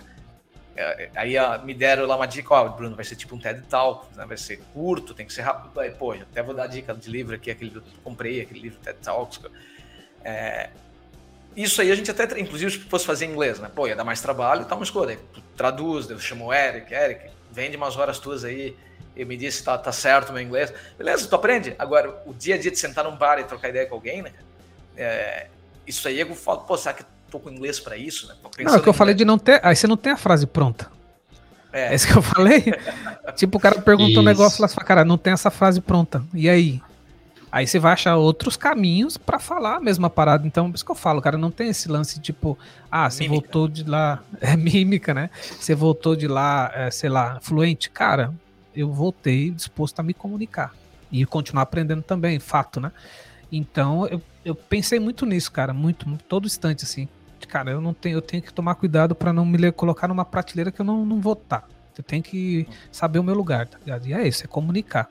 é, 0.73 1.09
aí 1.13 1.37
ó, 1.37 1.57
me 1.61 1.73
deram 1.73 2.05
lá 2.05 2.15
uma 2.15 2.25
dica, 2.25 2.53
ó, 2.53 2.69
Bruno, 2.69 2.95
vai 2.95 3.03
ser 3.03 3.17
tipo 3.17 3.35
um 3.35 3.39
TED 3.39 3.63
Talk, 3.63 4.15
né, 4.15 4.25
vai 4.25 4.37
ser 4.37 4.61
curto, 4.73 5.13
tem 5.13 5.25
que 5.25 5.33
ser 5.33 5.41
rápido. 5.41 5.77
Aí, 5.81 5.91
pô, 5.91 6.13
até 6.13 6.41
vou 6.41 6.55
dar 6.55 6.67
dica 6.67 6.93
de 6.93 7.09
livro 7.09 7.35
aqui, 7.35 7.51
aquele 7.51 7.71
que 7.71 7.77
eu 7.77 7.83
comprei, 8.05 8.39
aquele 8.39 8.61
livro 8.61 8.79
TED 8.79 8.97
Talks. 8.99 9.41
É, 10.23 10.69
isso 11.63 11.81
aí 11.81 11.91
a 11.91 11.95
gente 11.95 12.09
até, 12.09 12.39
inclusive, 12.39 12.71
se 12.71 12.79
fosse 12.79 13.05
fazer 13.05 13.25
em 13.25 13.31
inglês, 13.31 13.59
né? 13.59 13.69
Pô, 13.73 13.87
ia 13.87 13.95
dar 13.95 14.03
mais 14.03 14.21
trabalho 14.21 14.61
e 14.61 14.65
tal, 14.65 14.77
mas 14.77 14.87
escolha. 14.87 15.19
Tu 15.33 15.41
traduz, 15.55 16.09
eu 16.09 16.19
chamo 16.19 16.45
o 16.45 16.53
Eric, 16.53 16.93
Eric, 16.93 17.29
vende 17.51 17.75
umas 17.75 17.97
horas 17.97 18.19
tuas 18.19 18.43
aí, 18.43 18.75
e 19.15 19.25
me 19.25 19.35
diz 19.35 19.55
se 19.55 19.63
tá, 19.63 19.77
tá 19.77 19.91
certo 19.91 20.29
o 20.29 20.33
meu 20.33 20.41
inglês. 20.41 20.73
Beleza, 20.97 21.27
tu 21.27 21.35
aprende. 21.35 21.75
Agora, 21.77 22.21
o 22.25 22.33
dia 22.33 22.55
a 22.55 22.57
dia 22.57 22.71
de 22.71 22.79
sentar 22.79 23.03
num 23.03 23.15
bar 23.15 23.39
e 23.39 23.43
trocar 23.43 23.69
ideia 23.69 23.85
com 23.85 23.95
alguém, 23.95 24.21
né? 24.21 24.31
é, 24.99 25.47
isso 25.87 26.07
aí 26.07 26.19
eu 26.19 26.35
falo, 26.35 26.59
pô, 26.59 26.77
será 26.77 26.93
que 26.93 27.03
tô 27.31 27.39
com 27.39 27.49
inglês 27.49 27.79
para 27.79 27.95
isso? 27.95 28.27
Né? 28.27 28.35
Não, 28.59 28.75
é 28.75 28.79
que 28.81 28.89
eu 28.89 28.93
falei 28.93 29.15
de 29.15 29.23
não 29.23 29.39
ter. 29.39 29.61
Aí 29.63 29.75
você 29.75 29.87
não 29.87 29.95
tem 29.95 30.11
a 30.11 30.17
frase 30.17 30.45
pronta. 30.45 30.91
É, 31.71 31.87
é 31.87 31.95
isso 31.95 32.07
que 32.07 32.17
eu 32.17 32.21
falei. 32.21 32.65
tipo, 33.35 33.57
o 33.57 33.61
cara 33.61 33.81
perguntou 33.81 34.21
um 34.21 34.25
negócio 34.25 34.61
lá, 34.61 34.67
você 34.67 34.75
fala, 34.75 34.85
cara, 34.85 35.05
não 35.05 35.17
tem 35.17 35.31
essa 35.31 35.49
frase 35.49 35.79
pronta. 35.79 36.21
E 36.33 36.49
aí? 36.49 36.81
Aí 37.51 37.65
você 37.65 37.79
vai 37.79 37.93
achar 37.93 38.15
outros 38.15 38.55
caminhos 38.55 39.17
para 39.17 39.39
falar 39.39 39.77
a 39.77 39.79
mesma 39.79 40.09
parada. 40.09 40.45
Então, 40.45 40.69
por 40.69 40.75
isso 40.75 40.85
que 40.85 40.91
eu 40.91 40.95
falo, 40.95 41.21
cara, 41.21 41.37
não 41.37 41.49
tem 41.49 41.69
esse 41.69 41.89
lance 41.89 42.19
tipo, 42.19 42.57
ah, 42.91 43.09
você 43.09 43.23
mímica. 43.23 43.41
voltou 43.41 43.67
de 43.67 43.83
lá. 43.83 44.23
É 44.41 44.55
mímica, 44.55 45.13
né? 45.13 45.29
Você 45.59 45.75
voltou 45.75 46.15
de 46.15 46.27
lá, 46.27 46.71
é, 46.73 46.91
sei 46.91 47.09
lá, 47.09 47.39
fluente. 47.41 47.89
Cara, 47.89 48.33
eu 48.75 48.91
voltei 48.91 49.49
disposto 49.49 49.99
a 49.99 50.03
me 50.03 50.13
comunicar 50.13 50.73
e 51.11 51.25
continuar 51.25 51.63
aprendendo 51.63 52.01
também, 52.01 52.39
fato, 52.39 52.79
né? 52.79 52.91
Então, 53.51 54.07
eu, 54.07 54.21
eu 54.45 54.55
pensei 54.55 54.99
muito 54.99 55.25
nisso, 55.25 55.51
cara, 55.51 55.73
muito, 55.73 56.05
todo 56.27 56.45
instante, 56.45 56.83
assim. 56.83 57.07
Cara, 57.47 57.71
eu 57.71 57.81
não 57.81 57.93
tenho, 57.93 58.17
eu 58.17 58.21
tenho 58.21 58.43
que 58.43 58.53
tomar 58.53 58.75
cuidado 58.75 59.15
para 59.15 59.33
não 59.33 59.45
me 59.45 59.71
colocar 59.71 60.07
numa 60.07 60.23
prateleira 60.23 60.71
que 60.71 60.79
eu 60.79 60.85
não, 60.85 61.05
não 61.05 61.19
vou 61.19 61.33
estar. 61.33 61.61
Tá. 61.61 61.67
Eu 61.97 62.03
tenho 62.03 62.23
que 62.23 62.67
saber 62.91 63.19
o 63.19 63.23
meu 63.23 63.35
lugar, 63.35 63.67
tá 63.67 63.77
ligado? 63.79 64.07
E 64.07 64.13
é 64.13 64.25
isso, 64.25 64.45
é 64.45 64.47
comunicar. 64.47 65.09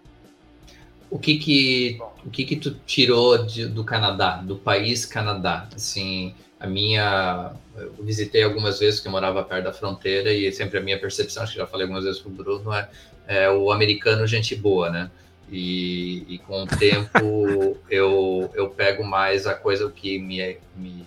O 1.10 1.18
que 1.18 1.38
que, 1.38 1.98
o 2.24 2.30
que 2.30 2.44
que 2.44 2.56
tu 2.56 2.74
tirou 2.86 3.38
de, 3.38 3.66
do 3.66 3.82
Canadá, 3.84 4.36
do 4.36 4.56
país 4.56 5.06
Canadá? 5.06 5.68
Assim, 5.74 6.34
a 6.60 6.66
minha, 6.66 7.52
eu 7.76 7.94
visitei 8.04 8.42
algumas 8.42 8.78
vezes 8.78 9.00
que 9.00 9.06
eu 9.06 9.12
morava 9.12 9.42
perto 9.42 9.64
da 9.64 9.72
fronteira 9.72 10.32
e 10.32 10.50
sempre 10.52 10.78
a 10.78 10.82
minha 10.82 10.98
percepção, 10.98 11.42
acho 11.42 11.52
que 11.52 11.58
já 11.58 11.66
falei 11.66 11.84
algumas 11.84 12.04
vezes 12.04 12.20
com 12.20 12.28
o 12.30 12.32
Bruno, 12.32 12.72
é, 12.72 12.88
é 13.26 13.50
o 13.50 13.70
americano 13.70 14.26
gente 14.26 14.56
boa, 14.56 14.90
né? 14.90 15.10
E, 15.50 16.26
e 16.28 16.38
com 16.40 16.64
o 16.64 16.66
tempo 16.66 17.78
eu, 17.88 18.50
eu 18.54 18.68
pego 18.68 19.02
mais 19.04 19.46
a 19.46 19.54
coisa 19.54 19.90
que 19.90 20.18
me, 20.18 20.58
me 20.76 21.06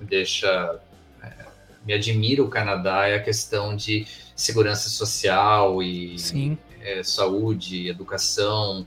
deixa, 0.00 0.80
é, 1.22 1.32
me 1.86 1.92
admira 1.92 2.42
o 2.42 2.48
Canadá 2.48 3.06
é 3.06 3.14
a 3.14 3.22
questão 3.22 3.76
de 3.76 4.06
segurança 4.34 4.88
social 4.88 5.82
e 5.82 6.16
é, 6.80 7.02
saúde, 7.02 7.88
educação, 7.88 8.86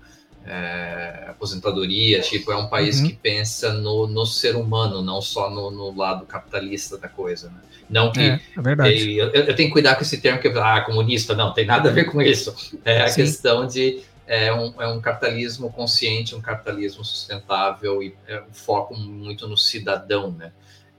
é, 0.49 1.27
aposentadoria, 1.29 2.21
tipo, 2.21 2.51
é 2.51 2.57
um 2.57 2.67
país 2.67 2.99
uhum. 2.99 3.07
que 3.07 3.13
pensa 3.13 3.71
no, 3.71 4.07
no 4.07 4.25
ser 4.25 4.55
humano, 4.55 4.99
não 4.99 5.21
só 5.21 5.47
no, 5.47 5.69
no 5.69 5.95
lado 5.95 6.25
capitalista 6.25 6.97
da 6.97 7.07
coisa, 7.07 7.49
né? 7.49 7.59
Não 7.87 8.11
que. 8.11 8.19
É, 8.19 8.41
é 8.57 8.61
verdade. 8.61 9.17
Eu, 9.17 9.29
eu, 9.29 9.55
tenho 9.55 9.69
que 9.69 9.73
cuidar 9.73 9.95
com 9.95 10.01
esse 10.01 10.19
termo 10.19 10.39
que 10.39 10.47
ah, 10.47 10.81
comunista, 10.81 11.35
não, 11.35 11.53
tem 11.53 11.65
nada 11.65 11.89
a 11.89 11.93
ver 11.93 12.05
com 12.05 12.19
isso. 12.21 12.55
É 12.83 13.01
a 13.01 13.07
Sim. 13.07 13.21
questão 13.21 13.67
de. 13.67 14.01
É 14.25 14.53
um, 14.53 14.79
é 14.79 14.87
um 14.87 15.01
capitalismo 15.01 15.71
consciente, 15.71 16.35
um 16.35 16.41
capitalismo 16.41 17.03
sustentável 17.03 18.03
e 18.03 18.15
é 18.27 18.41
um 18.41 18.53
foco 18.53 18.95
muito 18.95 19.47
no 19.47 19.57
cidadão, 19.57 20.31
né? 20.31 20.51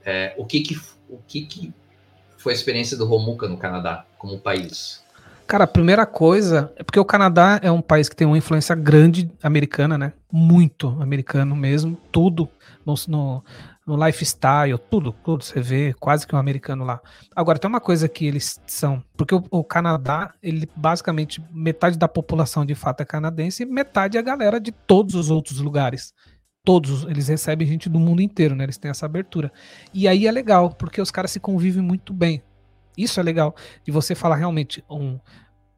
É, 0.03 0.33
o 0.37 0.45
que 0.45 0.59
que, 0.59 0.77
o 1.07 1.17
que 1.25 1.41
que 1.43 1.73
foi 2.37 2.51
a 2.51 2.55
experiência 2.55 2.97
do 2.97 3.05
Romuca 3.05 3.47
no 3.47 3.57
Canadá 3.57 4.05
como 4.17 4.37
país? 4.37 5.00
Cara, 5.51 5.65
a 5.65 5.67
primeira 5.67 6.05
coisa 6.05 6.71
é 6.77 6.83
porque 6.83 6.97
o 6.97 7.03
Canadá 7.03 7.59
é 7.61 7.69
um 7.69 7.81
país 7.81 8.07
que 8.07 8.15
tem 8.15 8.25
uma 8.25 8.37
influência 8.37 8.73
grande 8.73 9.29
americana, 9.43 9.97
né? 9.97 10.13
Muito 10.31 10.87
americano 11.01 11.57
mesmo, 11.57 11.97
tudo 12.09 12.47
no, 12.85 13.43
no, 13.85 14.05
lifestyle, 14.05 14.79
tudo, 14.89 15.11
tudo, 15.11 15.43
você 15.43 15.59
vê 15.59 15.93
quase 15.99 16.25
que 16.25 16.33
um 16.33 16.39
americano 16.39 16.85
lá. 16.85 17.01
Agora, 17.35 17.59
tem 17.59 17.67
uma 17.67 17.81
coisa 17.81 18.07
que 18.07 18.25
eles 18.25 18.61
são, 18.65 19.03
porque 19.17 19.35
o, 19.35 19.43
o, 19.51 19.61
Canadá, 19.61 20.33
ele 20.41 20.69
basicamente, 20.73 21.43
metade 21.51 21.97
da 21.97 22.07
população 22.07 22.65
de 22.65 22.73
fato 22.73 23.01
é 23.01 23.05
canadense 23.05 23.63
e 23.63 23.65
metade 23.65 24.15
é 24.15 24.21
a 24.21 24.23
galera 24.23 24.57
de 24.57 24.71
todos 24.71 25.15
os 25.15 25.29
outros 25.29 25.59
lugares. 25.59 26.13
Todos, 26.63 27.03
eles 27.03 27.27
recebem 27.27 27.67
gente 27.67 27.89
do 27.89 27.99
mundo 27.99 28.21
inteiro, 28.21 28.55
né? 28.55 28.63
Eles 28.63 28.77
têm 28.77 28.89
essa 28.89 29.05
abertura. 29.05 29.51
E 29.93 30.07
aí 30.07 30.27
é 30.27 30.31
legal, 30.31 30.69
porque 30.69 31.01
os 31.01 31.11
caras 31.11 31.31
se 31.31 31.41
convivem 31.41 31.83
muito 31.83 32.13
bem. 32.13 32.41
Isso 32.97 33.19
é 33.19 33.23
legal, 33.23 33.55
de 33.83 33.91
você 33.91 34.13
falar 34.15 34.35
realmente 34.35 34.83
um, 34.89 35.19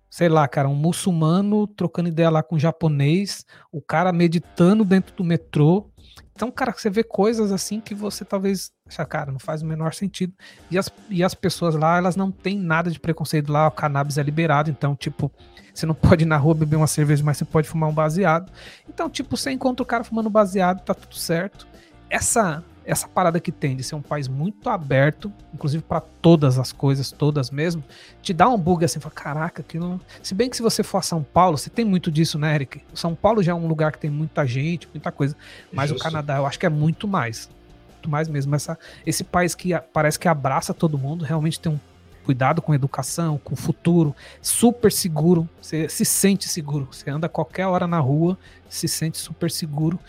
sei 0.10 0.30
lá, 0.30 0.48
cara, 0.48 0.70
um 0.70 0.76
muçulmano 0.76 1.66
trocando 1.68 2.10
ideia 2.10 2.30
lá 2.30 2.44
com 2.44 2.56
um 2.56 2.60
japonês, 2.60 3.46
o 3.72 3.82
cara 3.82 4.12
meditando 4.14 4.86
dentro 4.86 5.16
do 5.16 5.24
metrô. 5.24 5.90
Então, 6.36 6.52
cara, 6.52 6.72
você 6.72 6.90
vê 6.90 7.04
coisas 7.04 7.52
assim 7.52 7.80
que 7.80 7.96
você 7.96 8.24
talvez 8.26 8.72
cara, 9.10 9.32
não 9.32 9.40
faz 9.40 9.64
o 9.64 9.66
menor 9.66 9.94
sentido. 9.94 10.34
E 10.70 10.78
as, 10.78 10.92
e 11.10 11.24
as 11.24 11.34
pessoas 11.34 11.74
lá, 11.74 11.98
elas 11.98 12.16
não 12.16 12.32
têm 12.32 12.60
nada 12.60 12.92
de 12.92 13.00
preconceito 13.00 13.52
lá, 13.52 13.68
o 13.68 13.72
cannabis 13.72 14.20
é 14.20 14.24
liberado, 14.24 14.70
então, 14.70 14.96
tipo, 14.96 15.32
você 15.74 15.88
não 15.88 15.96
pode 15.96 16.24
ir 16.24 16.28
na 16.28 16.38
rua 16.38 16.54
beber 16.54 16.76
uma 16.76 16.86
cerveja, 16.86 17.24
mas 17.24 17.38
você 17.38 17.46
pode 17.46 17.68
fumar 17.68 17.90
um 17.90 17.94
baseado. 17.94 18.52
Então, 18.88 19.10
tipo, 19.10 19.36
você 19.36 19.52
encontra 19.52 19.82
o 19.82 19.86
cara 19.86 20.04
fumando 20.04 20.30
baseado, 20.30 20.84
tá 20.84 20.94
tudo 20.94 21.16
certo. 21.16 21.68
Essa 22.08 22.64
essa 22.86 23.08
parada 23.08 23.40
que 23.40 23.52
tem 23.52 23.76
de 23.76 23.84
ser 23.84 23.96
um 23.96 24.02
país 24.02 24.28
muito 24.28 24.70
aberto, 24.70 25.32
inclusive 25.54 25.84
para 25.84 26.02
todas 26.02 26.60
as 26.60 26.72
coisas, 26.72 27.12
todas 27.12 27.50
mesmo, 27.50 27.84
te 28.22 28.34
dá 28.34 28.48
um 28.50 28.58
bug 28.58 28.84
assim, 28.84 29.00
fala, 29.00 29.14
caraca, 29.14 29.62
aquilo. 29.62 30.00
Se 30.22 30.34
bem 30.36 30.50
que 30.50 30.56
se 30.56 30.62
você 30.62 30.84
for 30.84 30.98
a 30.98 31.02
São 31.02 31.24
Paulo, 31.24 31.58
você 31.58 31.70
tem 31.70 31.86
muito 31.86 32.12
disso, 32.12 32.38
né, 32.38 32.56
Eric? 32.56 32.82
São 32.94 33.16
Paulo 33.16 33.42
já 33.42 33.52
é 33.52 33.56
um 33.56 33.68
lugar 33.68 33.92
que 33.92 34.00
tem 34.00 34.10
muita 34.10 34.46
gente, 34.46 34.88
muita 34.94 35.12
coisa, 35.12 35.36
mas 35.72 35.90
Justo. 35.90 36.02
o 36.02 36.04
Canadá 36.04 36.38
eu 36.38 36.46
acho 36.46 36.60
que 36.60 36.66
é 36.66 36.70
muito 36.70 37.08
mais. 37.08 37.50
Muito 37.94 38.10
mais 38.10 38.28
mesmo. 38.28 38.54
Essa, 38.54 38.78
esse 39.06 39.24
país 39.24 39.56
que 39.56 39.70
parece 39.94 40.20
que 40.20 40.28
abraça 40.28 40.74
todo 40.74 40.98
mundo, 40.98 41.24
realmente 41.24 41.60
tem 41.60 41.72
um 41.72 41.80
cuidado 42.24 42.62
com 42.62 42.72
a 42.72 42.76
educação, 42.76 43.38
com 43.38 43.54
o 43.54 43.58
futuro, 43.58 44.16
super 44.42 44.92
seguro, 44.92 45.48
você 45.62 45.90
se 45.90 46.06
sente 46.06 46.48
seguro. 46.48 46.88
Você 46.92 47.10
anda 47.10 47.30
qualquer 47.30 47.68
hora 47.68 47.86
na 47.86 48.00
rua, 48.00 48.38
se 48.70 48.88
sente 48.88 49.18
super 49.18 49.52
seguro. 49.52 50.00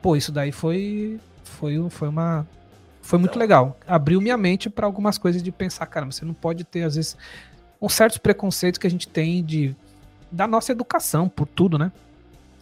Pô, 0.00 0.16
isso 0.16 0.32
daí 0.32 0.50
foi 0.50 1.20
foi, 1.48 1.78
foi 1.90 2.08
uma. 2.08 2.46
Foi 3.02 3.18
muito 3.18 3.32
então, 3.32 3.40
legal. 3.40 3.78
Abriu 3.86 4.20
minha 4.20 4.36
mente 4.36 4.68
para 4.68 4.86
algumas 4.86 5.16
coisas 5.16 5.42
de 5.42 5.50
pensar, 5.50 5.86
cara, 5.86 6.06
você 6.06 6.24
não 6.24 6.34
pode 6.34 6.64
ter, 6.64 6.82
às 6.82 6.94
vezes, 6.94 7.16
uns 7.80 7.94
certos 7.94 8.18
preconceitos 8.18 8.78
que 8.78 8.86
a 8.86 8.90
gente 8.90 9.08
tem 9.08 9.42
de 9.42 9.74
da 10.30 10.46
nossa 10.46 10.72
educação, 10.72 11.28
por 11.28 11.46
tudo, 11.46 11.78
né? 11.78 11.90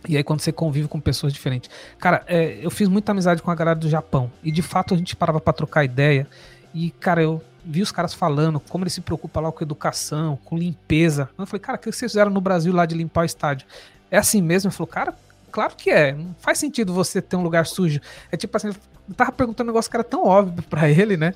E 0.09 0.17
aí, 0.17 0.23
quando 0.23 0.41
você 0.41 0.53
convive 0.53 0.87
com 0.87 1.01
pessoas 1.01 1.33
diferentes. 1.33 1.69
Cara, 1.99 2.23
é, 2.29 2.59
eu 2.63 2.71
fiz 2.71 2.89
muita 2.89 3.11
amizade 3.11 3.43
com 3.43 3.51
a 3.51 3.55
galera 3.55 3.79
do 3.79 3.89
Japão. 3.89 4.31
E 4.43 4.53
de 4.53 4.63
fato 4.63 4.95
a 4.95 4.97
gente 4.97 5.17
parava 5.17 5.41
pra 5.41 5.53
trocar 5.53 5.85
ideia. 5.85 6.29
E, 6.73 6.91
cara, 6.91 7.23
eu 7.23 7.43
vi 7.65 7.83
os 7.83 7.91
caras 7.91 8.15
falando 8.15 8.61
como 8.61 8.85
eles 8.85 8.93
se 8.93 9.01
preocupam 9.01 9.41
lá 9.41 9.53
com 9.53 9.65
educação, 9.65 10.39
com 10.45 10.57
limpeza. 10.57 11.29
Eu 11.37 11.47
falei, 11.47 11.61
cara, 11.61 11.77
o 11.77 11.81
que 11.81 11.91
vocês 11.91 12.13
fizeram 12.13 12.31
no 12.31 12.41
Brasil 12.41 12.73
lá 12.73 12.87
de 12.87 12.95
limpar 12.95 13.23
o 13.23 13.25
estádio? 13.25 13.67
É 14.09 14.19
assim 14.19 14.41
mesmo? 14.41 14.69
Ele 14.69 14.77
falou, 14.77 14.87
cara, 14.87 15.15
claro 15.51 15.75
que 15.77 15.91
é. 15.91 16.13
Não 16.13 16.35
faz 16.39 16.59
sentido 16.59 16.93
você 16.93 17.21
ter 17.21 17.37
um 17.37 17.43
lugar 17.43 17.67
sujo. 17.67 18.01
É 18.31 18.37
tipo 18.37 18.57
assim, 18.57 18.69
eu 18.69 19.15
tava 19.15 19.33
perguntando 19.33 19.69
um 19.69 19.73
negócio 19.73 19.91
que 19.91 19.97
era 19.97 20.05
tão 20.05 20.25
óbvio 20.25 20.63
para 20.63 20.89
ele, 20.91 21.17
né? 21.17 21.33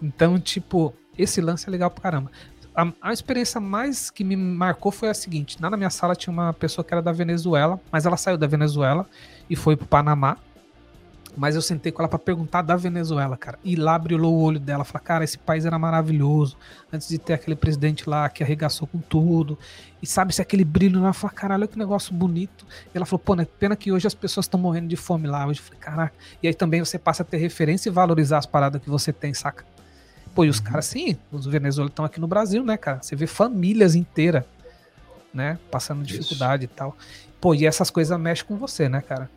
Então, 0.00 0.38
tipo, 0.38 0.94
esse 1.16 1.40
lance 1.40 1.68
é 1.68 1.70
legal 1.70 1.90
pra 1.90 2.02
caramba. 2.02 2.30
A, 2.74 2.90
a, 3.02 3.12
experiência 3.12 3.60
mais 3.60 4.10
que 4.10 4.24
me 4.24 4.34
marcou 4.34 4.90
foi 4.90 5.10
a 5.10 5.14
seguinte: 5.14 5.56
lá 5.60 5.68
na 5.68 5.76
minha 5.76 5.90
sala 5.90 6.14
tinha 6.14 6.32
uma 6.32 6.52
pessoa 6.52 6.84
que 6.84 6.92
era 6.92 7.02
da 7.02 7.12
Venezuela, 7.12 7.78
mas 7.90 8.06
ela 8.06 8.16
saiu 8.16 8.38
da 8.38 8.46
Venezuela 8.46 9.06
e 9.48 9.54
foi 9.54 9.76
pro 9.76 9.86
Panamá. 9.86 10.38
Mas 11.34 11.54
eu 11.54 11.62
sentei 11.62 11.90
com 11.90 12.02
ela 12.02 12.08
para 12.08 12.18
perguntar 12.18 12.60
da 12.60 12.76
Venezuela, 12.76 13.36
cara. 13.36 13.58
E 13.64 13.74
lá 13.74 13.98
brilhou 13.98 14.34
o 14.34 14.42
olho 14.42 14.60
dela. 14.60 14.84
Falei, 14.84 15.04
cara, 15.04 15.24
esse 15.24 15.38
país 15.38 15.64
era 15.64 15.78
maravilhoso. 15.78 16.56
Antes 16.92 17.08
de 17.08 17.18
ter 17.18 17.32
aquele 17.32 17.56
presidente 17.56 18.08
lá 18.08 18.28
que 18.28 18.42
arregaçou 18.42 18.86
com 18.86 18.98
tudo. 18.98 19.58
E 20.02 20.06
sabe, 20.06 20.34
se 20.34 20.42
aquele 20.42 20.64
brilho 20.64 21.00
lá. 21.00 21.12
Falei, 21.12 21.34
caralho, 21.34 21.66
que 21.66 21.78
negócio 21.78 22.14
bonito. 22.14 22.66
E 22.94 22.96
ela 22.96 23.06
falou, 23.06 23.18
pô, 23.18 23.34
né, 23.34 23.46
pena 23.58 23.74
que 23.74 23.90
hoje 23.90 24.06
as 24.06 24.14
pessoas 24.14 24.44
estão 24.44 24.60
morrendo 24.60 24.88
de 24.88 24.96
fome 24.96 25.26
lá. 25.26 25.46
Hoje 25.46 25.60
eu 25.60 25.64
falei, 25.64 25.80
caraca. 25.80 26.14
E 26.42 26.48
aí 26.48 26.54
também 26.54 26.84
você 26.84 26.98
passa 26.98 27.22
a 27.22 27.26
ter 27.26 27.38
referência 27.38 27.88
e 27.88 27.92
valorizar 27.92 28.38
as 28.38 28.46
paradas 28.46 28.82
que 28.82 28.90
você 28.90 29.10
tem, 29.10 29.32
saca? 29.32 29.64
Pô, 30.34 30.44
e 30.44 30.48
os 30.48 30.58
uhum. 30.58 30.64
caras, 30.64 30.86
sim, 30.86 31.16
os 31.30 31.46
venezuelanos 31.46 31.92
estão 31.92 32.04
aqui 32.04 32.20
no 32.20 32.26
Brasil, 32.26 32.64
né, 32.64 32.76
cara? 32.76 33.02
Você 33.02 33.16
vê 33.16 33.26
famílias 33.26 33.94
inteiras, 33.94 34.44
né? 35.32 35.58
Passando 35.70 36.02
dificuldade 36.02 36.64
Isso. 36.64 36.72
e 36.72 36.76
tal. 36.76 36.96
Pô, 37.40 37.54
e 37.54 37.66
essas 37.66 37.90
coisas 37.90 38.18
mexem 38.18 38.46
com 38.46 38.56
você, 38.56 38.88
né, 38.88 39.00
cara? 39.00 39.30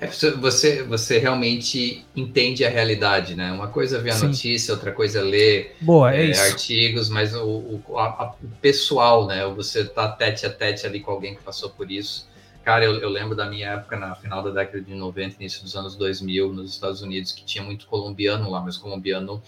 É, 0.00 0.06
você, 0.06 0.82
você 0.82 1.18
realmente 1.18 2.04
entende 2.14 2.64
a 2.64 2.68
realidade, 2.68 3.34
né? 3.34 3.52
Uma 3.52 3.68
coisa 3.68 3.98
é 3.98 4.00
ver 4.00 4.10
a 4.10 4.14
Sim. 4.14 4.26
notícia, 4.28 4.74
outra 4.74 4.92
coisa 4.92 5.20
é 5.20 5.22
ler 5.22 5.76
Boa, 5.80 6.14
é, 6.14 6.30
é 6.30 6.38
artigos, 6.40 7.08
mas 7.08 7.34
o, 7.34 7.80
o, 7.88 7.98
a, 7.98 8.34
o, 8.42 8.48
pessoal, 8.60 9.26
né? 9.26 9.46
Você 9.48 9.84
tá 9.84 10.08
tete 10.08 10.46
a 10.46 10.50
tete 10.50 10.86
ali 10.86 11.00
com 11.00 11.10
alguém 11.10 11.34
que 11.34 11.42
passou 11.42 11.70
por 11.70 11.90
isso. 11.90 12.28
Cara, 12.64 12.84
eu, 12.84 12.94
eu, 12.98 13.10
lembro 13.10 13.36
da 13.36 13.46
minha 13.46 13.72
época, 13.72 13.96
na 13.96 14.14
final 14.14 14.42
da 14.42 14.50
década 14.50 14.80
de 14.80 14.94
90, 14.94 15.36
início 15.38 15.62
dos 15.62 15.76
anos 15.76 15.96
2000, 15.96 16.52
nos 16.52 16.70
Estados 16.70 17.02
Unidos, 17.02 17.30
que 17.30 17.44
tinha 17.44 17.62
muito 17.62 17.86
colombiano 17.86 18.50
lá, 18.50 18.60
mas 18.60 18.76
colombiano 18.76 19.42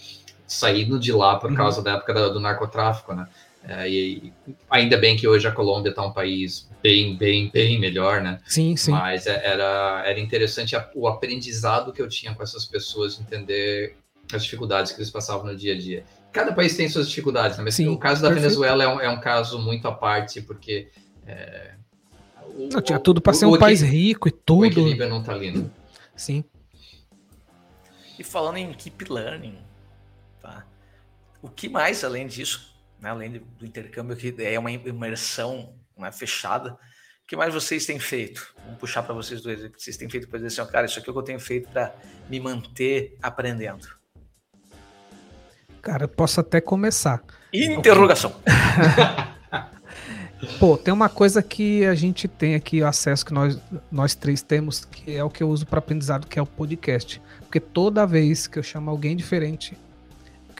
saindo 0.45 0.99
de 0.99 1.11
lá 1.11 1.35
por 1.35 1.49
uhum. 1.49 1.57
causa 1.57 1.81
da 1.81 1.93
época 1.93 2.13
do, 2.13 2.33
do 2.33 2.39
narcotráfico, 2.39 3.13
né? 3.13 3.27
É, 3.63 3.89
e 3.89 4.33
ainda 4.69 4.97
bem 4.97 5.17
que 5.17 5.27
hoje 5.27 5.47
a 5.47 5.51
Colômbia 5.51 5.89
está 5.89 6.05
um 6.05 6.13
país 6.13 6.69
bem, 6.81 7.17
bem, 7.17 7.49
bem 7.51 7.79
melhor, 7.79 8.21
né? 8.21 8.39
Sim, 8.45 8.75
sim. 8.77 8.91
Mas 8.91 9.27
é, 9.27 9.45
era, 9.45 10.03
era 10.05 10.19
interessante 10.19 10.75
o 10.95 11.07
aprendizado 11.07 11.91
que 11.91 12.01
eu 12.01 12.07
tinha 12.07 12.33
com 12.33 12.41
essas 12.41 12.65
pessoas, 12.65 13.19
entender 13.19 13.97
as 14.33 14.43
dificuldades 14.43 14.91
que 14.91 14.99
eles 14.99 15.09
passavam 15.09 15.47
no 15.47 15.55
dia 15.55 15.73
a 15.73 15.77
dia. 15.77 16.05
Cada 16.31 16.53
país 16.53 16.77
tem 16.77 16.87
suas 16.87 17.09
dificuldades, 17.09 17.57
né? 17.57 17.63
mas 17.63 17.75
sim, 17.75 17.87
o 17.87 17.97
caso 17.97 18.21
da 18.21 18.29
perfeito. 18.29 18.43
Venezuela 18.43 18.83
é 18.83 18.87
um, 18.87 19.01
é 19.01 19.09
um, 19.09 19.19
caso 19.19 19.59
muito 19.59 19.87
à 19.87 19.91
parte, 19.91 20.41
porque. 20.41 20.89
É, 21.25 21.73
o, 22.55 22.69
não, 22.71 22.81
tinha 22.81 22.99
tudo 22.99 23.19
para 23.19 23.33
ser 23.33 23.45
um 23.45 23.57
país 23.57 23.81
rico 23.81 24.27
e 24.27 24.31
tudo. 24.31 24.61
O 24.61 24.65
equilíbrio 24.65 25.09
não 25.09 25.19
está 25.19 25.33
ali, 25.33 25.51
né? 25.51 25.65
Sim. 26.15 26.43
E 28.17 28.23
falando 28.23 28.57
em 28.57 28.73
keep 28.73 29.11
learning, 29.11 29.57
tá? 30.41 30.65
O 31.41 31.49
que 31.49 31.69
mais 31.69 32.03
além 32.03 32.27
disso, 32.27 32.76
né, 33.01 33.09
além 33.09 33.31
do 33.31 33.65
intercâmbio 33.65 34.15
que 34.15 34.33
é 34.39 34.57
uma 34.57 34.71
imersão 34.71 35.75
né, 35.97 36.11
fechada, 36.11 36.73
o 36.73 37.27
que 37.27 37.35
mais 37.35 37.53
vocês 37.53 37.85
têm 37.85 37.99
feito? 37.99 38.55
Vamos 38.63 38.79
puxar 38.79 39.03
para 39.03 39.13
vocês 39.13 39.41
dois. 39.41 39.61
O 39.61 39.69
que 39.69 39.81
vocês 39.81 39.97
têm 39.97 40.09
feito 40.09 40.29
para 40.29 40.39
dizer 40.39 40.61
assim, 40.61 40.71
cara, 40.71 40.85
isso 40.85 40.97
aqui 40.97 41.09
é 41.09 41.11
o 41.11 41.13
que 41.13 41.19
eu 41.19 41.23
tenho 41.23 41.39
feito 41.39 41.69
para 41.69 41.93
me 42.29 42.39
manter 42.39 43.17
aprendendo. 43.21 43.85
Cara, 45.81 46.05
eu 46.05 46.09
posso 46.09 46.39
até 46.39 46.61
começar. 46.61 47.21
Interrogação. 47.53 48.33
Pô, 50.59 50.77
tem 50.77 50.93
uma 50.93 51.09
coisa 51.09 51.41
que 51.41 51.85
a 51.85 51.95
gente 51.95 52.27
tem 52.27 52.55
aqui, 52.55 52.83
acesso 52.83 53.25
que 53.25 53.33
nós, 53.33 53.59
nós 53.91 54.13
três 54.13 54.41
temos, 54.41 54.85
que 54.85 55.15
é 55.15 55.23
o 55.23 55.29
que 55.29 55.41
eu 55.41 55.49
uso 55.49 55.65
para 55.65 55.79
aprendizado, 55.79 56.27
que 56.27 56.37
é 56.37 56.41
o 56.41 56.45
podcast. 56.45 57.21
Porque 57.39 57.59
toda 57.59 58.05
vez 58.05 58.47
que 58.47 58.59
eu 58.59 58.63
chamo 58.63 58.89
alguém 58.89 59.15
diferente, 59.15 59.77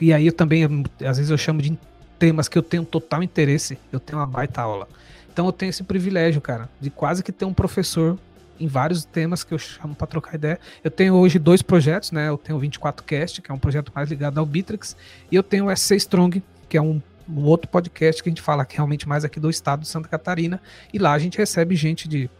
e 0.00 0.12
aí 0.12 0.26
eu 0.26 0.32
também, 0.32 0.64
às 1.06 1.16
vezes 1.16 1.30
eu 1.30 1.38
chamo 1.38 1.62
de 1.62 1.78
temas 2.18 2.48
que 2.48 2.58
eu 2.58 2.62
tenho 2.62 2.84
total 2.84 3.22
interesse, 3.22 3.78
eu 3.92 4.00
tenho 4.00 4.18
uma 4.18 4.26
baita 4.26 4.60
aula. 4.60 4.88
Então 5.32 5.46
eu 5.46 5.52
tenho 5.52 5.70
esse 5.70 5.82
privilégio, 5.82 6.40
cara, 6.40 6.68
de 6.80 6.90
quase 6.90 7.22
que 7.22 7.32
ter 7.32 7.44
um 7.44 7.52
professor 7.52 8.18
em 8.58 8.66
vários 8.66 9.04
temas 9.04 9.44
que 9.44 9.54
eu 9.54 9.58
chamo 9.58 9.94
para 9.94 10.06
trocar 10.06 10.34
ideia. 10.34 10.58
Eu 10.82 10.90
tenho 10.90 11.14
hoje 11.14 11.38
dois 11.38 11.62
projetos, 11.62 12.10
né? 12.10 12.28
Eu 12.28 12.36
tenho 12.36 12.58
o 12.58 12.60
24Cast, 12.60 13.40
que 13.40 13.50
é 13.50 13.54
um 13.54 13.58
projeto 13.58 13.92
mais 13.94 14.08
ligado 14.08 14.38
ao 14.38 14.44
Bitrix, 14.44 14.96
e 15.30 15.36
eu 15.36 15.42
tenho 15.42 15.66
o 15.66 15.76
SC 15.76 15.94
Strong, 15.94 16.42
que 16.68 16.76
é 16.76 16.82
um 16.82 17.00
um 17.28 17.44
outro 17.44 17.68
podcast 17.68 18.22
que 18.22 18.28
a 18.28 18.30
gente 18.30 18.40
fala 18.40 18.64
que 18.64 18.76
realmente 18.76 19.06
mais 19.06 19.24
aqui 19.24 19.38
do 19.38 19.50
estado 19.50 19.80
de 19.80 19.88
Santa 19.88 20.08
Catarina, 20.08 20.60
e 20.92 20.98
lá 20.98 21.12
a 21.12 21.18
gente 21.18 21.36
recebe 21.36 21.76
gente 21.76 22.08
de 22.08 22.30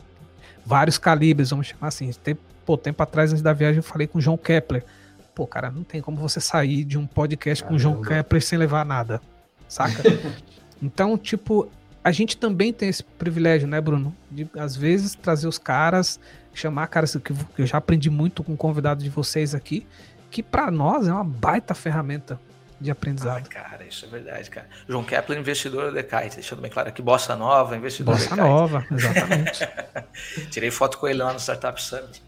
vários 0.65 0.97
calibres, 0.97 1.51
vamos 1.51 1.67
chamar 1.67 1.89
assim. 1.89 2.11
Tem, 2.25 2.37
pô, 2.65 2.77
tempo 2.77 3.03
atrás, 3.03 3.31
antes 3.31 3.43
da 3.43 3.53
viagem, 3.53 3.79
eu 3.79 3.83
falei 3.83 4.07
com 4.07 4.19
o 4.19 4.21
João 4.21 4.39
Kepler. 4.39 4.85
Pô, 5.35 5.47
cara, 5.47 5.71
não 5.71 5.85
tem 5.85 6.01
como 6.01 6.17
você 6.17 6.41
sair 6.41 6.85
de 6.85 6.97
um 6.97 7.07
podcast 7.07 7.63
com 7.63 7.75
o 7.75 7.79
João 7.79 8.01
Kepler 8.01 8.43
sem 8.43 8.59
levar 8.59 8.85
nada, 8.85 9.21
saca? 9.69 10.03
então, 10.83 11.17
tipo, 11.17 11.71
a 12.03 12.11
gente 12.11 12.37
também 12.37 12.73
tem 12.73 12.89
esse 12.89 13.05
privilégio, 13.05 13.69
né, 13.69 13.81
Bruno? 13.81 14.17
De, 14.31 14.49
às 14.57 14.75
vezes, 14.75 15.15
trazer 15.15 15.47
os 15.47 15.59
caras, 15.59 16.19
chamar 16.55 16.87
caras 16.89 17.17
que 17.17 17.33
eu 17.63 17.67
já 17.67 17.79
aprendi 17.79 18.11
muito 18.11 18.43
com 18.43 18.55
o 18.55 18.57
convidado 18.57 19.03
de 19.03 19.11
vocês 19.11 19.55
aqui, 19.55 19.87
que 20.31 20.43
para 20.43 20.71
nós 20.71 21.07
é 21.07 21.13
uma 21.13 21.25
baita 21.25 21.75
ferramenta 21.75 22.41
de 22.81 22.91
aprendizado. 22.91 23.37
Ai, 23.37 23.43
cara, 23.43 23.85
isso 23.85 24.05
é 24.05 24.09
verdade, 24.09 24.51
cara. 24.51 24.69
João 24.89 25.03
Kepler, 25.03 25.39
investidor 25.39 25.93
da 25.93 26.03
Kite, 26.03 26.37
deixando 26.37 26.63
bem 26.63 26.71
claro 26.71 26.89
aqui, 26.89 27.03
Bossa 27.03 27.35
Nova, 27.35 27.77
investidor 27.77 28.15
Bossa 28.15 28.37
Nova, 28.37 28.87
exatamente. 28.93 29.69
Tirei 30.51 30.71
foto 30.71 30.99
com 30.99 31.09
ele 31.09 31.19
lá 31.19 31.33
no 31.33 31.41
Startup 31.41 31.81
Summit. 31.83 32.23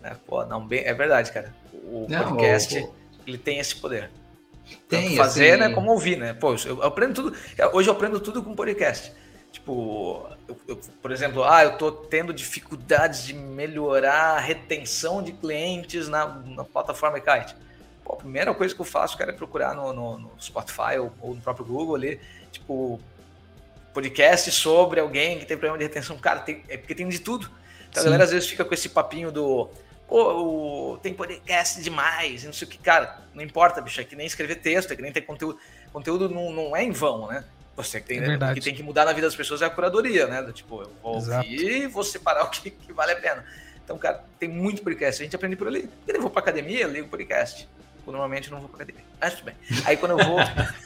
Né? 0.00 0.16
Pô, 0.26 0.44
não, 0.44 0.66
bem, 0.66 0.82
é 0.84 0.92
verdade, 0.92 1.30
cara. 1.30 1.54
O 1.72 2.06
não, 2.08 2.24
podcast, 2.24 2.78
o... 2.78 2.94
ele 3.26 3.38
tem 3.38 3.58
esse 3.58 3.76
poder. 3.76 4.10
Tem, 4.88 5.16
fazer, 5.16 5.52
assim... 5.52 5.60
né, 5.60 5.74
como 5.74 5.90
ouvir, 5.90 6.16
né? 6.16 6.32
Pô, 6.32 6.54
eu 6.66 6.82
aprendo 6.82 7.14
tudo, 7.14 7.36
hoje 7.72 7.88
eu 7.88 7.94
aprendo 7.94 8.20
tudo 8.20 8.42
com 8.42 8.54
podcast. 8.54 9.12
Tipo, 9.50 10.26
eu, 10.48 10.56
eu, 10.66 10.80
por 11.02 11.10
exemplo, 11.12 11.44
ah, 11.44 11.62
eu 11.62 11.76
tô 11.76 11.92
tendo 11.92 12.32
dificuldades 12.32 13.24
de 13.24 13.34
melhorar 13.34 14.36
a 14.36 14.40
retenção 14.40 15.22
de 15.22 15.32
clientes 15.32 16.08
na, 16.08 16.26
na 16.26 16.64
plataforma 16.64 17.20
Kite 17.20 17.54
Pô, 18.04 18.14
a 18.14 18.16
primeira 18.16 18.52
coisa 18.54 18.74
que 18.74 18.80
eu 18.80 18.84
faço, 18.84 19.16
cara, 19.16 19.30
é 19.30 19.34
procurar 19.34 19.74
no, 19.74 19.92
no, 19.92 20.18
no 20.18 20.32
Spotify 20.40 20.98
ou, 20.98 21.12
ou, 21.20 21.34
no 21.34 21.40
próprio 21.40 21.64
Google 21.64 21.94
ali, 21.94 22.20
tipo, 22.50 23.00
podcast 23.94 24.50
sobre 24.50 25.00
alguém 25.00 25.38
que 25.38 25.44
tem 25.44 25.56
problema 25.56 25.78
de 25.78 25.84
retenção. 25.84 26.16
Cara, 26.18 26.40
tem, 26.40 26.64
é 26.68 26.76
porque 26.76 26.94
tem 26.94 27.08
de 27.08 27.20
tudo. 27.20 27.48
Então, 27.88 28.02
a 28.02 28.04
galera 28.04 28.24
às 28.24 28.30
vezes 28.30 28.48
fica 28.48 28.64
com 28.64 28.74
esse 28.74 28.88
papinho 28.88 29.30
do. 29.30 29.68
Pô, 30.12 30.98
tem 31.02 31.14
podcast 31.14 31.80
demais, 31.80 32.44
não 32.44 32.52
sei 32.52 32.68
o 32.68 32.70
que. 32.70 32.76
Cara, 32.76 33.22
não 33.32 33.42
importa, 33.42 33.80
bicho, 33.80 33.98
é 33.98 34.04
que 34.04 34.14
nem 34.14 34.26
escrever 34.26 34.56
texto, 34.56 34.92
é 34.92 34.96
que 34.96 35.00
nem 35.00 35.10
ter 35.10 35.22
conteúdo. 35.22 35.58
Conteúdo 35.90 36.28
não, 36.28 36.52
não 36.52 36.76
é 36.76 36.84
em 36.84 36.90
vão, 36.90 37.28
né? 37.28 37.42
Você 37.74 37.98
tem, 37.98 38.18
é 38.18 38.36
né, 38.36 38.52
que 38.52 38.60
tem 38.60 38.74
que 38.74 38.82
mudar 38.82 39.06
na 39.06 39.14
vida 39.14 39.26
das 39.26 39.34
pessoas 39.34 39.62
é 39.62 39.64
a 39.64 39.70
curadoria, 39.70 40.26
né? 40.26 40.42
Do 40.42 40.52
tipo, 40.52 40.82
eu 40.82 40.92
vou 41.02 41.16
Exato. 41.16 41.48
ouvir 41.48 41.84
e 41.84 41.86
vou 41.86 42.04
separar 42.04 42.44
o 42.44 42.50
que, 42.50 42.68
que, 42.68 42.92
vale 42.92 43.12
a 43.12 43.16
pena. 43.16 43.42
Então, 43.82 43.96
cara, 43.96 44.22
tem 44.38 44.50
muito 44.50 44.82
podcast. 44.82 45.22
A 45.22 45.24
gente 45.24 45.34
aprende 45.34 45.56
por 45.56 45.66
ali. 45.66 45.88
Eu 46.06 46.20
vou 46.20 46.28
pra 46.28 46.42
academia, 46.42 46.86
ligo 46.86 47.08
podcast. 47.08 47.66
Eu 48.06 48.12
normalmente 48.12 48.50
não 48.50 48.60
vou 48.60 48.68
pra 48.68 48.82
academia. 48.82 49.04
Mas 49.18 49.32
tudo 49.32 49.46
bem. 49.46 49.54
Aí 49.86 49.96
quando 49.96 50.20
eu 50.20 50.26
vou, 50.26 50.36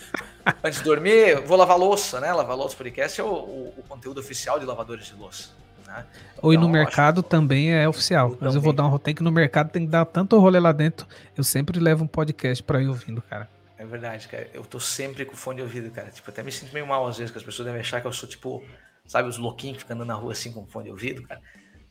antes 0.63 0.79
de 0.79 0.85
dormir, 0.85 1.41
vou 1.41 1.57
lavar 1.57 1.77
louça, 1.77 2.21
né? 2.21 2.33
Lavar 2.33 2.57
louça 2.57 2.77
podcast 2.77 3.21
é 3.21 3.25
o, 3.25 3.27
o, 3.27 3.75
o 3.77 3.83
conteúdo 3.89 4.21
oficial 4.21 4.61
de 4.61 4.65
lavadores 4.65 5.07
de 5.07 5.15
louça. 5.17 5.51
Né? 5.87 6.05
Ou 6.43 6.53
então, 6.53 6.67
no 6.67 6.69
mercado 6.69 7.23
que... 7.23 7.29
também 7.29 7.73
é 7.73 7.89
oficial. 7.89 8.31
Eu 8.33 8.39
Mas 8.41 8.55
eu 8.55 8.61
vou 8.61 8.73
dar 8.73 8.85
um 8.85 8.89
roteiro 8.89 9.19
que 9.19 9.23
no 9.23 9.33
mercado 9.33 9.71
tem 9.71 9.85
que 9.85 9.91
dar 9.91 10.05
tanto 10.05 10.39
rolê 10.39 10.59
lá 10.59 10.73
dentro. 10.73 11.07
Eu 11.37 11.45
sempre 11.45 11.79
levo 11.79 12.05
um 12.05 12.07
podcast 12.07 12.63
pra 12.63 12.83
ir 12.83 12.89
ouvindo, 12.89 13.23
cara. 13.23 13.49
É 13.79 13.85
verdade, 13.85 14.27
cara. 14.29 14.49
Eu 14.53 14.65
tô 14.65 14.81
sempre 14.81 15.25
com 15.25 15.37
fone 15.37 15.57
de 15.57 15.63
ouvido, 15.63 15.91
cara. 15.91 16.09
Tipo, 16.11 16.31
até 16.31 16.43
me 16.43 16.51
sinto 16.51 16.73
meio 16.73 16.87
mal 16.87 17.07
às 17.07 17.19
vezes, 17.19 17.31
que 17.31 17.39
as 17.39 17.45
pessoas 17.45 17.67
devem 17.67 17.81
achar 17.81 18.01
que 18.01 18.07
eu 18.07 18.13
sou, 18.13 18.29
tipo, 18.29 18.65
sabe, 19.07 19.29
os 19.29 19.39
louquinhos 19.39 19.77
que 19.77 19.83
ficam 19.83 19.97
andando 19.97 20.09
na 20.09 20.15
rua 20.15 20.33
assim 20.33 20.53
com 20.53 20.67
fone 20.67 20.87
de 20.87 20.91
ouvido, 20.91 21.23
cara. 21.23 21.41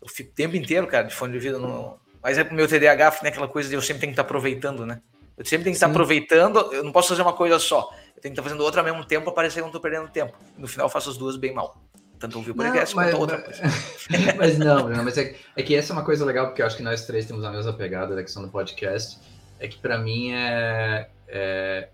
Eu 0.02 0.10
fico 0.10 0.32
o 0.32 0.34
tempo 0.34 0.56
inteiro, 0.56 0.88
cara, 0.88 1.08
de 1.08 1.14
fone 1.14 1.32
de 1.32 1.38
ouvido. 1.38 1.60
No... 1.60 2.00
Mas 2.22 2.38
é 2.38 2.44
pro 2.44 2.56
meu 2.56 2.68
TDAH, 2.68 3.20
né, 3.24 3.30
aquela 3.30 3.48
coisa 3.48 3.70
de 3.70 3.76
eu 3.76 3.82
sempre 3.82 4.02
tenho 4.02 4.12
que 4.12 4.14
estar 4.14 4.24
aproveitando, 4.24 4.86
né? 4.86 5.02
Eu 5.38 5.46
sempre 5.46 5.66
tenho 5.66 5.74
que 5.74 5.78
estar 5.78 5.88
aproveitando, 5.88 6.60
eu 6.74 6.84
não 6.84 6.92
posso 6.92 7.10
fazer 7.10 7.22
uma 7.22 7.34
coisa 7.34 7.60
só. 7.60 7.94
Eu 8.16 8.22
tenho 8.22 8.34
que 8.34 8.40
estar 8.40 8.44
fazendo 8.44 8.62
outra 8.62 8.82
ao 8.82 8.86
mesmo 8.86 9.04
tempo 9.06 9.26
para 9.26 9.34
parecer 9.34 9.56
que 9.56 9.60
eu 9.60 9.66
não 9.66 9.70
estou 9.70 9.82
perdendo 9.82 10.10
tempo. 10.10 10.34
No 10.58 10.68
final 10.68 10.86
eu 10.86 10.90
faço 10.90 11.10
as 11.10 11.18
duas 11.18 11.36
bem 11.36 11.54
mal. 11.54 11.85
Tanto 12.20 12.38
ouvir 12.38 12.52
o 12.52 12.56
podcast 12.56 12.94
quanto 12.96 13.18
outra 13.18 13.42
coisa. 13.42 13.62
mas 14.38 14.58
não, 14.58 14.90
não 14.90 15.04
mas 15.04 15.18
é, 15.18 15.36
é, 15.56 15.64
que 15.64 15.76
essa 15.76 15.92
é 15.92 15.94
uma 15.94 16.06
coisa 16.06 16.26
legal, 16.26 16.48
porque 16.48 16.62
eu 16.62 16.66
acho 16.66 16.78
que 16.78 16.84
nós 16.84 17.06
três 17.06 17.26
temos 17.26 17.44
a 17.44 17.52
mesma 17.52 17.74
pegada 17.74 18.16
da 18.16 18.22
questão 18.22 18.44
do 18.44 18.50
podcast. 18.50 19.20
É 19.60 19.68
que 19.68 19.78
para 19.78 19.98
mim 19.98 20.34
é, 20.34 21.10
é 21.28 21.90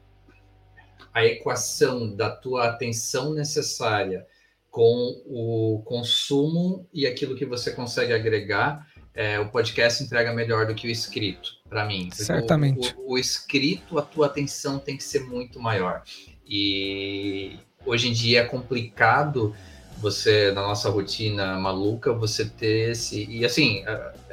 a 1.13 1.25
equação 1.25 2.15
da 2.15 2.29
tua 2.29 2.67
atenção 2.67 3.33
necessária 3.33 4.25
com 4.69 5.21
o 5.25 5.81
consumo 5.85 6.87
e 6.93 7.05
aquilo 7.05 7.35
que 7.35 7.45
você 7.45 7.71
consegue 7.71 8.13
agregar 8.13 8.87
é, 9.13 9.39
o 9.39 9.49
podcast 9.49 10.01
entrega 10.01 10.33
melhor 10.33 10.65
do 10.65 10.73
que 10.73 10.87
o 10.87 10.89
escrito, 10.89 11.51
para 11.69 11.85
mim. 11.85 12.09
Certamente. 12.11 12.95
O, 12.97 13.01
o, 13.01 13.13
o, 13.13 13.17
escrito, 13.17 13.99
a 13.99 14.01
tua 14.01 14.27
atenção 14.27 14.79
tem 14.79 14.95
que 14.95 15.03
ser 15.03 15.21
muito 15.25 15.59
maior. 15.59 16.03
E 16.47 17.59
hoje 17.85 18.07
em 18.07 18.13
dia 18.13 18.41
é 18.41 18.45
complicado 18.45 19.53
você, 20.01 20.51
na 20.51 20.61
nossa 20.61 20.89
rotina 20.89 21.57
maluca, 21.59 22.11
você 22.11 22.45
ter 22.45 22.91
esse. 22.91 23.25
E 23.29 23.45
assim, 23.45 23.83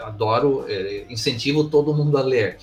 adoro, 0.01 0.65
é, 0.69 1.05
incentivo 1.09 1.69
todo 1.69 1.95
mundo 1.95 2.17
a 2.17 2.23
ler. 2.23 2.59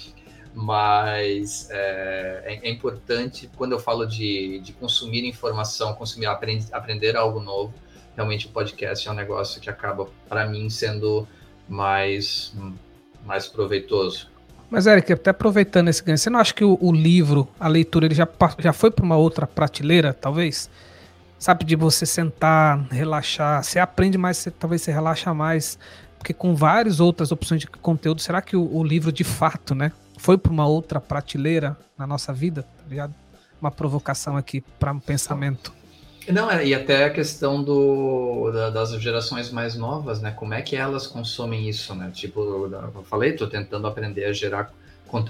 Mas 0.54 1.70
é, 1.70 2.44
é, 2.46 2.68
é 2.68 2.70
importante, 2.70 3.50
quando 3.58 3.74
eu 3.74 3.80
falo 3.80 4.06
de, 4.06 4.60
de 4.60 4.72
consumir 4.74 5.26
informação, 5.26 5.94
consumir, 5.94 6.28
aprend, 6.28 6.66
aprender 6.72 7.16
algo 7.16 7.42
novo, 7.42 7.74
realmente 8.16 8.48
o 8.48 8.50
podcast 8.50 9.08
é 9.08 9.12
um 9.12 9.16
negócio 9.16 9.60
que 9.60 9.70
acaba, 9.70 10.08
para 10.30 10.48
mim, 10.48 10.70
sendo 10.70 11.28
mais, 11.68 12.54
mais 13.26 13.48
proveitoso. 13.48 14.30
Mas, 14.70 14.88
Eric, 14.88 15.12
até 15.14 15.30
aproveitando 15.30 15.90
esse 15.90 16.04
ganho, 16.04 16.18
você 16.18 16.30
não 16.30 16.40
acha 16.40 16.54
que 16.54 16.64
o, 16.64 16.78
o 16.82 16.92
livro, 16.92 17.48
a 17.60 17.68
leitura, 17.68 18.06
ele 18.06 18.16
já, 18.16 18.28
já 18.60 18.74
foi 18.74 18.90
para 18.90 19.06
uma 19.06 19.18
outra 19.18 19.46
prateleira, 19.46 20.14
talvez? 20.14 20.70
Sabe, 21.38 21.66
de 21.66 21.76
você 21.76 22.06
sentar, 22.06 22.88
relaxar, 22.90 23.64
você 23.64 23.78
aprende 23.78 24.18
mais, 24.18 24.38
você, 24.38 24.50
talvez 24.50 24.82
você 24.82 24.92
relaxa 24.92 25.34
mais, 25.34 25.78
porque 26.18 26.34
com 26.34 26.56
várias 26.56 27.00
outras 27.00 27.32
opções 27.32 27.62
de 27.62 27.68
conteúdo, 27.68 28.22
será 28.22 28.42
que 28.42 28.56
o, 28.56 28.76
o 28.76 28.84
livro 28.84 29.12
de 29.12 29.24
fato, 29.24 29.76
né, 29.76 29.92
foi 30.18 30.38
para 30.38 30.52
uma 30.52 30.66
outra 30.66 31.00
prateleira 31.00 31.78
na 31.98 32.08
nossa 32.08 32.34
vida, 32.34 32.64
tá 32.64 32.84
ligado? 32.90 33.14
Uma 33.62 33.70
provocação 33.70 34.36
aqui 34.38 34.62
para 34.80 34.92
um 34.92 35.00
pensamento. 35.00 35.74
Não, 36.28 36.50
é, 36.50 36.66
e 36.66 36.74
até 36.74 37.06
a 37.06 37.10
questão 37.10 37.64
do, 37.64 38.52
da, 38.52 38.70
das 38.72 39.00
gerações 39.00 39.52
mais 39.52 39.76
novas, 39.76 40.22
né? 40.22 40.32
Como 40.32 40.54
é 40.54 40.62
que 40.62 40.76
elas 40.76 41.06
consomem 41.06 41.70
isso, 41.70 41.94
né? 41.94 42.10
Tipo, 42.12 42.42
eu 42.42 43.04
falei, 43.04 43.32
estou 43.32 43.48
tentando 43.48 43.86
aprender 43.86 44.26
a 44.26 44.34
gerar. 44.34 44.74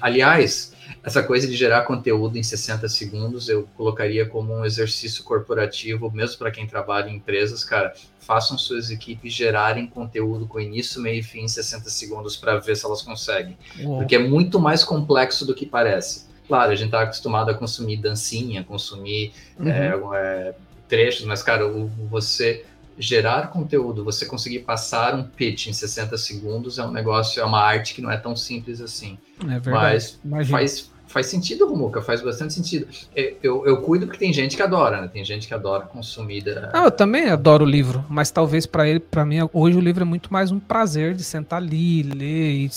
Aliás, 0.02 0.74
essa 1.04 1.22
coisa 1.22 1.48
de 1.48 1.56
gerar 1.56 1.84
conteúdo 1.84 2.38
em 2.38 2.44
60 2.44 2.88
segundos 2.90 3.48
eu 3.50 3.68
colocaria 3.76 4.26
como 4.26 4.54
um 4.54 4.66
exercício 4.66 5.24
corporativo, 5.24 6.12
mesmo 6.12 6.38
para 6.38 6.52
quem 6.52 6.66
trabalha 6.66 7.10
em 7.10 7.16
empresas, 7.16 7.64
cara. 7.64 7.94
Façam 8.20 8.58
suas 8.58 8.90
equipes 8.90 9.32
gerarem 9.32 9.86
conteúdo 9.86 10.48
com 10.48 10.60
início, 10.60 11.00
meio 11.00 11.20
e 11.20 11.24
fim 11.24 11.42
em 11.42 11.48
60 11.48 11.90
segundos 11.90 12.36
para 12.36 12.58
ver 12.58 12.76
se 12.76 12.86
elas 12.86 13.04
conseguem. 13.04 13.56
Uou. 13.80 14.00
Porque 14.00 14.16
é 14.16 14.20
muito 14.20 14.60
mais 14.60 14.84
complexo 14.84 15.46
do 15.46 15.54
que 15.54 15.66
parece. 15.66 16.26
Claro, 16.48 16.72
a 16.72 16.76
gente 16.76 16.88
está 16.88 17.02
acostumado 17.02 17.50
a 17.50 17.54
consumir 17.54 17.98
dancinha, 17.98 18.64
consumir 18.64 19.32
uhum. 19.60 19.68
é, 19.68 20.00
é, 20.16 20.56
trechos, 20.88 21.26
mas, 21.26 21.44
cara, 21.44 21.68
o, 21.68 21.88
você 22.10 22.66
gerar 22.98 23.48
conteúdo, 23.48 24.04
você 24.04 24.26
conseguir 24.26 24.60
passar 24.60 25.16
um 25.16 25.24
pitch 25.24 25.68
em 25.68 25.74
60 25.74 26.18
segundos 26.18 26.80
é 26.80 26.86
um 26.86 26.92
negócio, 26.92 27.42
é 27.42 27.46
uma 27.46 27.62
arte 27.62 27.94
que 27.94 28.02
não 28.02 28.12
é 28.12 28.18
tão 28.18 28.36
simples 28.36 28.82
assim. 28.82 29.18
É 29.42 29.60
verdade. 29.60 30.18
Mas 30.24 30.50
faz, 30.50 30.92
faz 31.08 31.28
sentido, 31.28 31.68
Romuca, 31.68 32.02
faz 32.02 32.22
bastante 32.22 32.54
sentido. 32.54 32.88
É, 33.16 33.36
eu, 33.44 33.66
eu 33.66 33.82
cuido 33.82 34.06
porque 34.06 34.20
tem 34.20 34.32
gente 34.32 34.56
que 34.56 34.62
adora, 34.62 35.02
né? 35.02 35.08
Tem 35.08 35.24
gente 35.26 35.48
que 35.48 35.54
adora 35.54 35.86
consumir. 35.86 36.42
Da... 36.42 36.72
Ah, 36.74 36.86
eu 36.86 36.92
também 36.92 37.30
adoro 37.30 37.66
o 37.66 37.68
livro, 37.68 38.06
mas 38.10 38.32
talvez 38.32 38.66
para 38.66 38.88
ele, 38.88 39.00
para 39.00 39.26
mim, 39.26 39.38
hoje 39.52 39.78
o 39.78 39.82
livro 39.82 40.04
é 40.04 40.06
muito 40.06 40.32
mais 40.32 40.52
um 40.52 40.60
prazer 40.60 41.14
de 41.14 41.24
sentar 41.24 41.62
ali, 41.62 42.04
ler 42.04 42.52
e 42.52 42.72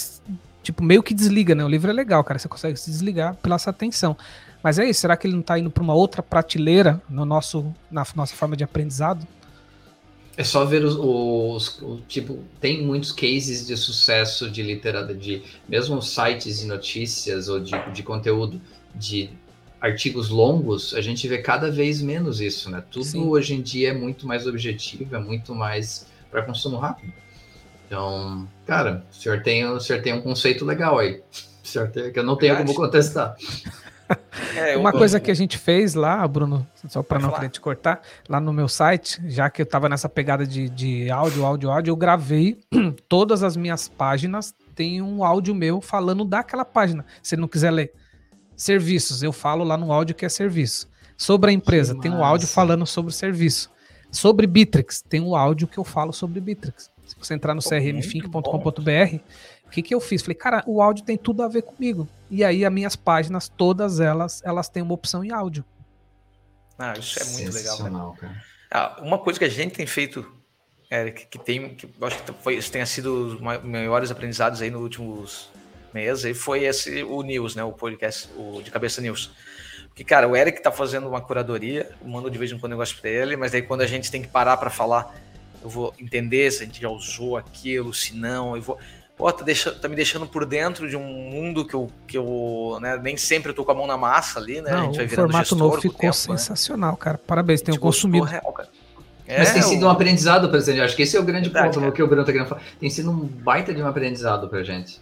tipo, 0.63 0.83
meio 0.83 1.03
que 1.03 1.15
desliga, 1.15 1.55
né? 1.55 1.65
O 1.65 1.69
livro 1.69 1.91
é 1.91 1.95
legal, 1.95 2.23
cara. 2.25 2.39
Você 2.39 2.49
consegue 2.49 2.77
se 2.77 2.91
desligar 2.91 3.35
pela 3.37 3.57
essa 3.57 3.71
atenção. 3.71 4.17
Mas 4.63 4.79
é 4.79 4.85
isso, 4.85 5.01
será 5.01 5.17
que 5.17 5.27
ele 5.27 5.35
não 5.35 5.41
está 5.41 5.59
indo 5.59 5.71
para 5.71 5.83
uma 5.83 5.95
outra 5.95 6.23
prateleira 6.23 7.01
no 7.09 7.25
nosso, 7.25 7.73
na 7.91 8.05
nossa 8.15 8.35
forma 8.35 8.57
de 8.57 8.65
aprendizado? 8.65 9.27
É 10.39 10.45
só 10.45 10.65
ver 10.65 10.85
os, 10.85 10.95
os, 10.95 11.83
os, 11.83 12.01
tipo, 12.07 12.45
tem 12.61 12.81
muitos 12.81 13.11
cases 13.11 13.67
de 13.67 13.77
sucesso 13.77 14.49
de 14.49 14.63
literatura, 14.63 15.13
de 15.13 15.43
mesmo 15.69 16.01
sites 16.01 16.61
de 16.61 16.67
notícias 16.67 17.49
ou 17.49 17.59
de, 17.59 17.73
de 17.93 18.05
conteúdo 18.05 18.61
de 18.95 19.31
artigos 19.81 20.29
longos, 20.29 20.95
a 20.95 21.01
gente 21.01 21.27
vê 21.27 21.39
cada 21.39 21.73
vez 21.73 22.01
menos 22.01 22.41
isso, 22.41 22.71
né? 22.71 22.85
Tudo 22.89 23.05
Sim. 23.05 23.27
hoje 23.27 23.55
em 23.55 23.61
dia 23.61 23.91
é 23.91 23.93
muito 23.93 24.29
mais 24.29 24.47
objetivo, 24.47 25.13
é 25.17 25.19
muito 25.19 25.57
mais 25.57 26.07
para 26.31 26.43
consumo 26.43 26.77
rápido. 26.77 27.13
Então, 27.89 28.47
cara, 28.65 29.05
o 29.11 29.15
senhor 29.15 29.43
tem, 29.43 29.65
o 29.67 29.81
senhor 29.81 30.01
tem 30.03 30.13
um 30.13 30.21
conceito 30.21 30.65
legal 30.65 31.01
aí. 31.01 31.21
O 31.61 31.71
senhor 31.71 31.91
tem, 31.91 32.11
que 32.11 32.19
eu 32.19 32.25
não 32.25 32.35
tenho 32.35 32.57
como 32.57 32.73
contestar. 32.73 33.37
É, 34.57 34.77
Uma 34.77 34.93
coisa 34.93 35.21
que 35.21 35.31
a 35.31 35.35
gente 35.35 35.57
fez 35.57 35.95
lá, 35.95 36.27
Bruno, 36.27 36.67
só 36.89 37.03
para 37.03 37.19
não 37.19 37.31
querer 37.31 37.51
te 37.51 37.61
cortar, 37.61 38.01
lá 38.29 38.41
no 38.41 38.53
meu 38.53 38.69
site, 38.69 39.21
já 39.27 39.49
que 39.51 39.63
eu 39.63 39.65
estava 39.65 39.89
nessa 39.89 40.09
pegada 40.09 40.47
de, 40.47 40.69
de 40.69 41.11
áudio, 41.11 41.45
áudio, 41.45 41.71
áudio, 41.71 41.91
eu 41.93 41.97
gravei 41.97 42.59
todas 43.09 43.43
as 43.43 43.57
minhas 43.57 43.89
páginas, 43.89 44.55
tem 44.75 45.03
um 45.03 45.23
áudio 45.23 45.55
meu 45.55 45.81
falando 45.81 46.25
daquela 46.25 46.65
página, 46.65 47.05
se 47.23 47.37
não 47.37 47.47
quiser 47.47 47.71
ler. 47.71 47.93
Serviços, 48.57 49.23
eu 49.23 49.33
falo 49.33 49.63
lá 49.63 49.77
no 49.77 49.93
áudio 49.93 50.17
que 50.17 50.25
é 50.25 50.29
serviço. 50.29 50.89
Sobre 51.17 51.51
a 51.51 51.55
empresa, 51.55 51.99
tem 51.99 52.11
um 52.11 52.25
áudio 52.25 52.49
falando 52.49 52.87
sobre 52.87 53.11
o 53.11 53.15
serviço. 53.15 53.71
Sobre 54.11 54.47
Bitrix, 54.47 55.03
tem 55.03 55.21
um 55.21 55.37
áudio 55.37 55.69
que 55.69 55.79
eu 55.79 55.85
falo 55.85 56.13
sobre 56.13 56.41
Bitrix. 56.41 56.91
Se 57.07 57.17
você 57.19 57.35
entrar 57.35 57.55
no 57.55 57.63
crmfink.com.br, 57.63 59.21
o 59.69 59.71
que, 59.71 59.83
que 59.83 59.95
eu 59.95 60.01
fiz? 60.01 60.23
Falei, 60.23 60.35
cara, 60.35 60.65
o 60.67 60.81
áudio 60.81 61.05
tem 61.05 61.19
tudo 61.19 61.43
a 61.43 61.49
ver 61.49 61.61
comigo. 61.61 62.09
E 62.31 62.43
aí, 62.43 62.65
as 62.65 62.73
minhas 62.73 62.97
páginas, 62.97 63.49
todas 63.49 64.01
elas, 64.01 64.43
elas 64.43 64.69
têm 64.69 64.83
uma 64.83 64.95
opção 64.95 65.23
em 65.23 65.31
áudio. 65.31 65.63
Ah, 66.79 66.95
isso 66.99 67.21
é 67.21 67.25
muito 67.25 67.53
legal. 67.53 68.15
Cara. 68.15 68.43
Ah, 68.71 68.97
uma 69.03 69.19
coisa 69.19 69.39
que 69.39 69.45
a 69.45 69.49
gente 69.49 69.75
tem 69.75 69.87
feito, 69.87 70.27
Eric, 70.91 71.27
que 71.27 71.39
tem, 71.39 71.75
que 71.75 71.87
eu 71.87 72.07
acho 72.07 72.23
que 72.23 72.33
foi, 72.43 72.57
isso 72.57 72.73
tenha 72.73 72.87
sido 72.87 73.35
os 73.35 73.41
maiores 73.41 74.11
aprendizados 74.11 74.63
aí 74.63 74.71
nos 74.71 74.81
últimos 74.81 75.51
meses, 75.93 76.39
foi 76.39 76.65
esse, 76.65 77.03
o 77.03 77.23
News, 77.23 77.55
né? 77.55 77.63
O 77.63 77.73
podcast, 77.73 78.31
o 78.37 78.63
de 78.63 78.71
Cabeça 78.71 79.03
News. 79.03 79.31
Porque, 79.89 80.03
cara, 80.03 80.27
o 80.27 80.35
Eric 80.35 80.63
tá 80.63 80.73
fazendo 80.73 81.09
uma 81.09 81.21
curadoria, 81.21 81.91
eu 82.01 82.09
mando 82.09 82.31
de 82.31 82.39
vez 82.39 82.51
em 82.51 82.59
quando 82.59 82.71
negócio 82.71 82.97
para 82.99 83.11
ele, 83.11 83.37
mas 83.37 83.55
aí 83.55 83.61
quando 83.61 83.83
a 83.83 83.87
gente 83.87 84.11
tem 84.11 84.23
que 84.23 84.29
parar 84.29 84.57
para 84.57 84.71
falar, 84.71 85.15
eu 85.63 85.69
vou 85.69 85.95
entender 85.99 86.51
se 86.51 86.63
a 86.63 86.67
gente 86.67 86.81
já 86.81 86.89
usou 86.89 87.37
aquilo, 87.37 87.93
se 87.93 88.15
não, 88.15 88.57
eu 88.57 88.63
vou 88.63 88.79
pô, 89.19 89.33
tá, 89.33 89.45
deixando, 89.45 89.81
tá 89.81 89.89
me 89.89 89.97
deixando 89.97 90.27
por 90.27 90.47
dentro 90.47 90.89
de 90.89 90.97
um 90.97 91.03
mundo 91.03 91.67
que 91.67 91.75
eu, 91.75 91.91
que 92.07 92.17
eu 92.17 92.79
né, 92.81 92.97
nem 93.03 93.17
sempre 93.17 93.51
eu 93.51 93.55
tô 93.55 93.65
com 93.65 93.73
a 93.73 93.75
mão 93.75 93.87
na 93.87 93.97
massa 93.97 94.39
ali, 94.39 94.61
né? 94.63 94.71
Não, 94.71 94.79
a 94.79 94.85
gente 94.85 94.97
vai 94.97 95.07
o 95.07 95.11
formato 95.11 95.57
novo 95.57 95.81
ficou 95.81 95.99
tempo, 95.99 96.07
né? 96.07 96.13
sensacional, 96.13 96.93
né? 96.93 96.99
cara. 96.99 97.19
Parabéns, 97.19 97.61
tenho 97.61 97.81
consumido. 97.81 98.25
Real, 98.25 98.55
é, 99.27 99.41
Mas 99.41 99.53
tem 99.53 99.61
sido 99.61 99.85
um 99.85 99.91
aprendizado 99.91 100.49
pra 100.49 100.59
gente. 100.61 100.81
Acho 100.81 100.97
que 100.97 101.03
esse 101.03 101.15
é 101.15 101.21
o 101.21 101.23
grande 101.23 101.51
Verdade, 101.51 101.75
ponto 101.75 101.85
no 101.85 101.93
que 101.93 102.03
o 102.03 102.07
Bruno 102.07 102.25
tá 102.25 102.33
querendo 102.33 102.49
falar. 102.49 102.63
Tem 102.81 102.89
sido 102.89 103.11
um 103.11 103.27
baita 103.27 103.75
de 103.75 103.83
um 103.83 103.87
aprendizado 103.87 104.49
pra 104.49 104.63
gente. 104.63 104.99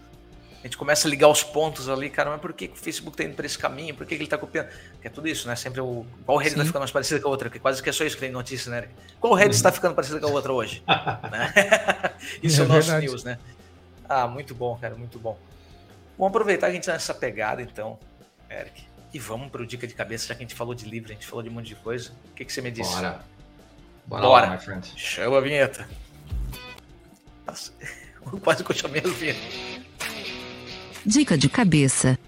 A 0.58 0.66
gente 0.66 0.76
começa 0.76 1.06
a 1.06 1.10
ligar 1.10 1.28
os 1.28 1.44
pontos 1.44 1.88
ali, 1.88 2.10
cara, 2.10 2.30
mas 2.30 2.40
por 2.40 2.52
que, 2.52 2.64
o 2.64 2.76
Facebook 2.76 3.16
tá 3.16 3.22
indo 3.22 3.36
pra 3.36 3.46
esse 3.46 3.56
caminho? 3.56 3.94
Por 3.94 4.04
que, 4.04 4.16
que 4.16 4.22
ele 4.22 4.28
tá 4.28 4.36
copiando? 4.36 4.66
Que 5.00 5.06
é 5.06 5.10
tudo 5.10 5.28
isso, 5.28 5.46
né? 5.46 5.54
Sempre 5.54 5.80
o. 5.80 6.04
Qual 6.24 6.36
rede 6.38 6.54
Sim. 6.54 6.56
tá 6.56 6.64
ficando 6.64 6.80
mais 6.80 6.90
parecida 6.90 7.20
com 7.20 7.28
a 7.28 7.30
outra? 7.30 7.48
Que 7.48 7.60
quase 7.60 7.80
que 7.80 7.88
é 7.88 7.92
só 7.92 8.02
isso 8.02 8.16
que 8.16 8.22
tem 8.22 8.32
notícia, 8.32 8.68
né? 8.68 8.88
Qual 9.20 9.32
rede 9.34 9.54
está 9.54 9.70
ficando 9.70 9.94
parecida 9.94 10.18
com 10.18 10.26
a 10.26 10.30
outra 10.30 10.52
hoje? 10.52 10.82
né? 11.30 11.52
Isso 12.42 12.60
é, 12.60 12.64
é 12.64 12.66
o 12.66 12.68
nosso 12.68 12.98
news, 12.98 13.22
né? 13.22 13.38
Ah, 14.08 14.26
muito 14.26 14.54
bom, 14.54 14.76
cara, 14.76 14.94
muito 14.94 15.18
bom. 15.18 15.38
Vamos 16.18 16.30
aproveitar 16.30 16.66
que 16.66 16.72
a 16.72 16.74
gente 16.74 16.86
tá 16.86 16.92
nessa 16.92 17.14
pegada, 17.14 17.60
então, 17.60 17.98
Eric. 18.50 18.84
E 19.12 19.18
vamos 19.18 19.50
para 19.50 19.62
o 19.62 19.66
dica 19.66 19.86
de 19.86 19.94
cabeça, 19.94 20.28
já 20.28 20.34
que 20.34 20.42
a 20.42 20.46
gente 20.46 20.54
falou 20.54 20.74
de 20.74 20.86
livro, 20.86 21.10
a 21.10 21.14
gente 21.14 21.26
falou 21.26 21.42
de 21.42 21.48
um 21.48 21.52
monte 21.52 21.66
de 21.66 21.74
coisa. 21.76 22.12
O 22.30 22.34
que, 22.34 22.44
que 22.44 22.52
você 22.52 22.60
me 22.60 22.70
disse? 22.70 22.94
Bora. 22.94 23.20
Bora, 24.06 24.22
Bora. 24.22 24.46
Lá, 24.46 24.52
my 24.52 24.58
friend. 24.58 24.92
Chama 24.96 25.38
a 25.38 25.40
vinheta. 25.40 25.88
Nossa, 27.46 27.72
quase 28.42 28.64
que 28.64 28.70
eu 28.70 28.76
chamei 28.76 29.02
a 29.04 29.08
vinheta. 29.08 29.40
Dica 31.04 31.36
de 31.38 31.48
cabeça. 31.48 32.18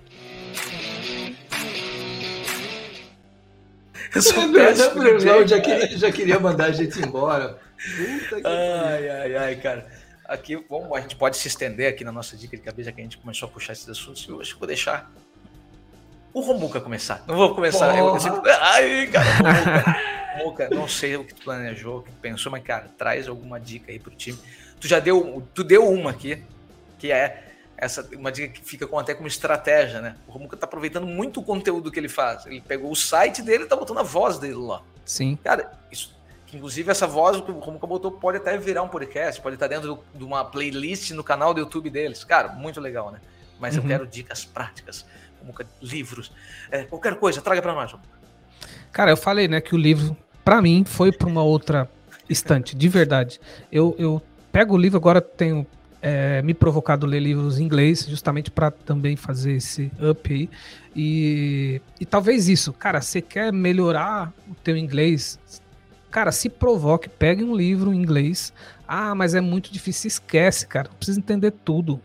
Eu 4.14 4.22
sou 4.22 4.42
é, 4.42 4.52
péssimo. 4.52 5.02
Eu 5.02 5.46
já 5.46 5.60
queria, 5.60 5.98
já 5.98 6.12
queria 6.12 6.40
mandar 6.40 6.66
a 6.66 6.72
gente 6.72 6.98
embora. 7.00 7.58
Puta 7.78 8.40
que 8.40 8.46
ai, 8.46 9.08
ai, 9.08 9.36
ai, 9.36 9.56
cara 9.56 9.97
aqui, 10.28 10.56
bom, 10.56 10.94
a 10.94 11.00
gente 11.00 11.16
pode 11.16 11.38
se 11.38 11.48
estender 11.48 11.88
aqui 11.88 12.04
na 12.04 12.12
nossa 12.12 12.36
dica 12.36 12.54
de 12.54 12.62
cabeça, 12.62 12.92
que 12.92 13.00
a 13.00 13.04
gente 13.04 13.16
começou 13.16 13.48
a 13.48 13.50
puxar 13.50 13.72
esses 13.72 13.88
assuntos, 13.88 14.22
e 14.22 14.30
hoje 14.30 14.52
eu 14.52 14.58
vou 14.58 14.68
deixar 14.68 15.10
o 16.34 16.40
Romuca 16.40 16.80
começar. 16.80 17.24
Não 17.26 17.34
vou 17.34 17.54
começar. 17.54 17.96
Eu, 17.96 18.14
eu 18.14 18.42
ai, 18.60 19.06
cara, 19.06 19.30
Romuca, 19.32 19.96
Romuca, 20.36 20.70
não 20.70 20.86
sei 20.86 21.16
o 21.16 21.24
que 21.24 21.34
tu 21.34 21.42
planejou, 21.42 21.98
o 21.98 22.02
que 22.02 22.12
tu 22.12 22.18
pensou, 22.20 22.52
mas, 22.52 22.62
cara, 22.62 22.90
traz 22.98 23.26
alguma 23.26 23.58
dica 23.58 23.90
aí 23.90 23.98
pro 23.98 24.14
time. 24.14 24.38
Tu 24.78 24.86
já 24.86 25.00
deu, 25.00 25.42
tu 25.54 25.64
deu 25.64 25.88
uma 25.88 26.10
aqui, 26.10 26.42
que 26.98 27.10
é 27.10 27.44
essa 27.76 28.06
uma 28.14 28.30
dica 28.30 28.52
que 28.52 28.60
fica 28.62 28.86
com, 28.86 28.98
até 28.98 29.14
como 29.14 29.26
estratégia, 29.26 30.00
né? 30.00 30.16
O 30.26 30.32
Romuca 30.32 30.56
tá 30.56 30.66
aproveitando 30.66 31.06
muito 31.06 31.40
o 31.40 31.42
conteúdo 31.42 31.90
que 31.90 31.98
ele 31.98 32.08
faz. 32.08 32.44
Ele 32.44 32.60
pegou 32.60 32.90
o 32.90 32.96
site 32.96 33.40
dele 33.40 33.64
e 33.64 33.66
tá 33.66 33.76
botando 33.76 33.98
a 33.98 34.02
voz 34.02 34.38
dele 34.38 34.54
lá. 34.54 34.82
Sim. 35.04 35.38
Cara, 35.42 35.72
isso 35.90 36.17
que 36.48 36.56
inclusive 36.56 36.90
essa 36.90 37.06
voz, 37.06 37.40
como 37.40 37.78
o 37.80 37.86
botou, 37.86 38.10
pode 38.10 38.38
até 38.38 38.56
virar 38.56 38.82
um 38.82 38.88
podcast, 38.88 39.40
pode 39.40 39.54
estar 39.54 39.68
dentro 39.68 40.02
de 40.14 40.24
uma 40.24 40.44
playlist 40.44 41.10
no 41.10 41.22
canal 41.22 41.52
do 41.52 41.60
YouTube 41.60 41.90
deles. 41.90 42.24
Cara, 42.24 42.48
muito 42.48 42.80
legal, 42.80 43.12
né? 43.12 43.20
Mas 43.60 43.76
uhum. 43.76 43.82
eu 43.82 43.88
quero 43.88 44.06
dicas 44.06 44.46
práticas, 44.46 45.04
como 45.38 45.54
livros, 45.82 46.32
é, 46.70 46.84
qualquer 46.84 47.16
coisa, 47.16 47.42
traga 47.42 47.60
para 47.60 47.74
nós. 47.74 47.94
Cara, 48.90 49.10
eu 49.10 49.16
falei, 49.16 49.46
né, 49.46 49.60
que 49.60 49.74
o 49.74 49.78
livro, 49.78 50.16
para 50.42 50.62
mim, 50.62 50.84
foi 50.86 51.12
para 51.12 51.28
uma 51.28 51.42
outra 51.42 51.88
estante, 52.28 52.74
de 52.74 52.88
verdade. 52.88 53.38
Eu, 53.70 53.94
eu 53.98 54.22
pego 54.50 54.74
o 54.74 54.78
livro, 54.78 54.96
agora 54.96 55.20
tenho 55.20 55.66
é, 56.00 56.40
me 56.40 56.54
provocado 56.54 57.04
a 57.04 57.08
ler 57.08 57.20
livros 57.20 57.58
em 57.58 57.64
inglês, 57.64 58.06
justamente 58.08 58.50
para 58.50 58.70
também 58.70 59.16
fazer 59.16 59.52
esse 59.52 59.92
up 60.00 60.32
aí. 60.32 60.48
E, 60.96 61.82
e 62.00 62.06
talvez 62.06 62.48
isso, 62.48 62.72
cara, 62.72 63.02
você 63.02 63.20
quer 63.20 63.52
melhorar 63.52 64.32
o 64.48 64.54
teu 64.54 64.76
inglês, 64.76 65.38
Cara, 66.10 66.32
se 66.32 66.48
provoque, 66.48 67.08
pegue 67.08 67.44
um 67.44 67.54
livro 67.54 67.92
em 67.92 67.96
inglês. 67.96 68.52
Ah, 68.86 69.14
mas 69.14 69.34
é 69.34 69.40
muito 69.40 69.72
difícil, 69.72 70.08
esquece, 70.08 70.66
cara. 70.66 70.88
Precisa 70.98 71.18
entender 71.18 71.50
tudo. 71.50 72.00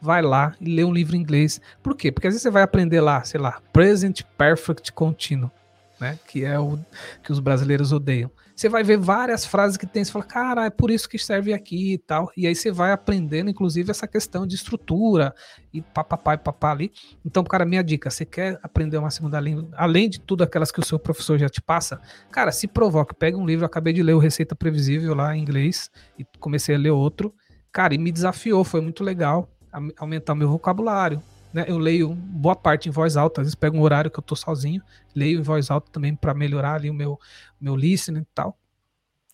Vai 0.00 0.20
lá 0.20 0.54
e 0.60 0.74
lê 0.74 0.84
um 0.84 0.92
livro 0.92 1.16
em 1.16 1.20
inglês. 1.20 1.60
Por 1.82 1.96
quê? 1.96 2.12
Porque 2.12 2.26
às 2.26 2.34
vezes 2.34 2.42
você 2.42 2.50
vai 2.50 2.62
aprender 2.62 3.00
lá, 3.00 3.24
sei 3.24 3.40
lá, 3.40 3.60
Present 3.72 4.22
Perfect 4.36 4.92
Continuo, 4.92 5.50
né? 5.98 6.18
Que 6.28 6.44
é 6.44 6.58
o 6.58 6.78
que 7.22 7.32
os 7.32 7.40
brasileiros 7.40 7.92
odeiam 7.92 8.30
você 8.54 8.68
vai 8.68 8.84
ver 8.84 8.96
várias 8.98 9.44
frases 9.44 9.76
que 9.76 9.86
tem, 9.86 10.04
você 10.04 10.12
fala, 10.12 10.24
cara, 10.24 10.66
é 10.66 10.70
por 10.70 10.90
isso 10.90 11.08
que 11.08 11.18
serve 11.18 11.52
aqui 11.52 11.94
e 11.94 11.98
tal. 11.98 12.30
E 12.36 12.46
aí 12.46 12.54
você 12.54 12.70
vai 12.70 12.92
aprendendo, 12.92 13.50
inclusive, 13.50 13.90
essa 13.90 14.06
questão 14.06 14.46
de 14.46 14.54
estrutura 14.54 15.34
e 15.72 15.82
papapá 15.82 16.34
e 16.34 16.38
papá 16.38 16.70
ali. 16.70 16.92
Então, 17.24 17.42
cara, 17.42 17.64
minha 17.64 17.82
dica, 17.82 18.10
você 18.10 18.24
quer 18.24 18.58
aprender 18.62 18.96
uma 18.96 19.10
segunda 19.10 19.40
língua, 19.40 19.68
além 19.76 20.08
de 20.08 20.20
tudo 20.20 20.44
aquelas 20.44 20.70
que 20.70 20.78
o 20.78 20.84
seu 20.84 21.00
professor 21.00 21.36
já 21.36 21.48
te 21.48 21.60
passa, 21.60 22.00
cara, 22.30 22.52
se 22.52 22.68
provoque, 22.68 23.14
pega 23.14 23.36
um 23.36 23.44
livro, 23.44 23.64
eu 23.64 23.66
acabei 23.66 23.92
de 23.92 24.02
ler 24.02 24.14
o 24.14 24.20
Receita 24.20 24.54
Previsível 24.54 25.14
lá 25.14 25.36
em 25.36 25.42
inglês 25.42 25.90
e 26.16 26.24
comecei 26.38 26.76
a 26.76 26.78
ler 26.78 26.90
outro. 26.90 27.34
Cara, 27.72 27.92
e 27.92 27.98
me 27.98 28.12
desafiou, 28.12 28.62
foi 28.62 28.80
muito 28.80 29.02
legal 29.02 29.50
aumentar 29.98 30.36
meu 30.36 30.48
vocabulário, 30.48 31.20
né, 31.54 31.64
eu 31.68 31.78
leio 31.78 32.12
boa 32.14 32.56
parte 32.56 32.88
em 32.88 32.92
voz 32.92 33.16
alta, 33.16 33.40
às 33.40 33.46
vezes 33.46 33.54
pego 33.54 33.76
um 33.76 33.80
horário 33.80 34.10
que 34.10 34.18
eu 34.18 34.22
tô 34.22 34.34
sozinho, 34.34 34.82
leio 35.14 35.38
em 35.38 35.42
voz 35.42 35.70
alta 35.70 35.88
também 35.92 36.14
para 36.14 36.34
melhorar 36.34 36.74
ali 36.74 36.90
o 36.90 36.94
meu, 36.94 37.18
meu 37.60 37.76
listening 37.76 38.22
e 38.22 38.26
tal. 38.34 38.58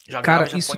Já 0.06 0.20
Cara, 0.20 0.44
já 0.44 0.58
isso... 0.58 0.72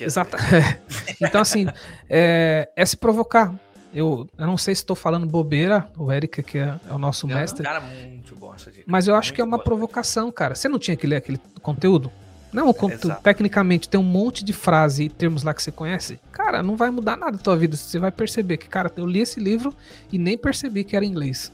Exato. 0.00 0.36
É. 0.54 1.26
Então, 1.26 1.40
assim, 1.40 1.66
é, 2.08 2.70
é, 2.76 2.86
se 2.86 2.96
provocar. 2.96 3.54
Eu, 3.92 4.28
eu 4.36 4.46
não 4.46 4.58
sei 4.58 4.74
se 4.74 4.82
estou 4.82 4.94
falando 4.94 5.26
bobeira, 5.26 5.90
o 5.96 6.12
Eric, 6.12 6.42
que 6.42 6.58
é, 6.58 6.78
é 6.88 6.92
o 6.92 6.98
nosso 6.98 7.26
não, 7.26 7.34
mestre. 7.34 7.64
Cara, 7.64 7.80
muito 7.80 8.36
bom 8.36 8.54
essa 8.54 8.70
dica. 8.70 8.84
Mas 8.86 9.08
eu 9.08 9.16
acho 9.16 9.28
muito 9.28 9.36
que 9.36 9.40
é 9.40 9.44
uma 9.44 9.56
boa. 9.56 9.64
provocação, 9.64 10.30
cara. 10.30 10.54
Você 10.54 10.68
não 10.68 10.78
tinha 10.78 10.96
que 10.96 11.06
ler 11.06 11.16
aquele 11.16 11.40
conteúdo? 11.62 12.12
Não, 12.52 12.70
é, 12.70 13.14
tecnicamente 13.22 13.88
tem 13.88 14.00
um 14.00 14.04
monte 14.04 14.42
de 14.42 14.52
frase 14.52 15.04
e 15.04 15.08
termos 15.08 15.42
lá 15.42 15.52
que 15.52 15.62
você 15.62 15.70
conhece. 15.70 16.18
Cara, 16.32 16.62
não 16.62 16.76
vai 16.76 16.90
mudar 16.90 17.16
nada 17.16 17.32
da 17.32 17.38
tua 17.38 17.56
vida. 17.56 17.76
Você 17.76 17.98
vai 17.98 18.10
perceber 18.10 18.56
que, 18.56 18.68
cara, 18.68 18.90
eu 18.96 19.06
li 19.06 19.20
esse 19.20 19.38
livro 19.38 19.74
e 20.10 20.18
nem 20.18 20.36
percebi 20.36 20.82
que 20.82 20.96
era 20.96 21.04
inglês. 21.04 21.52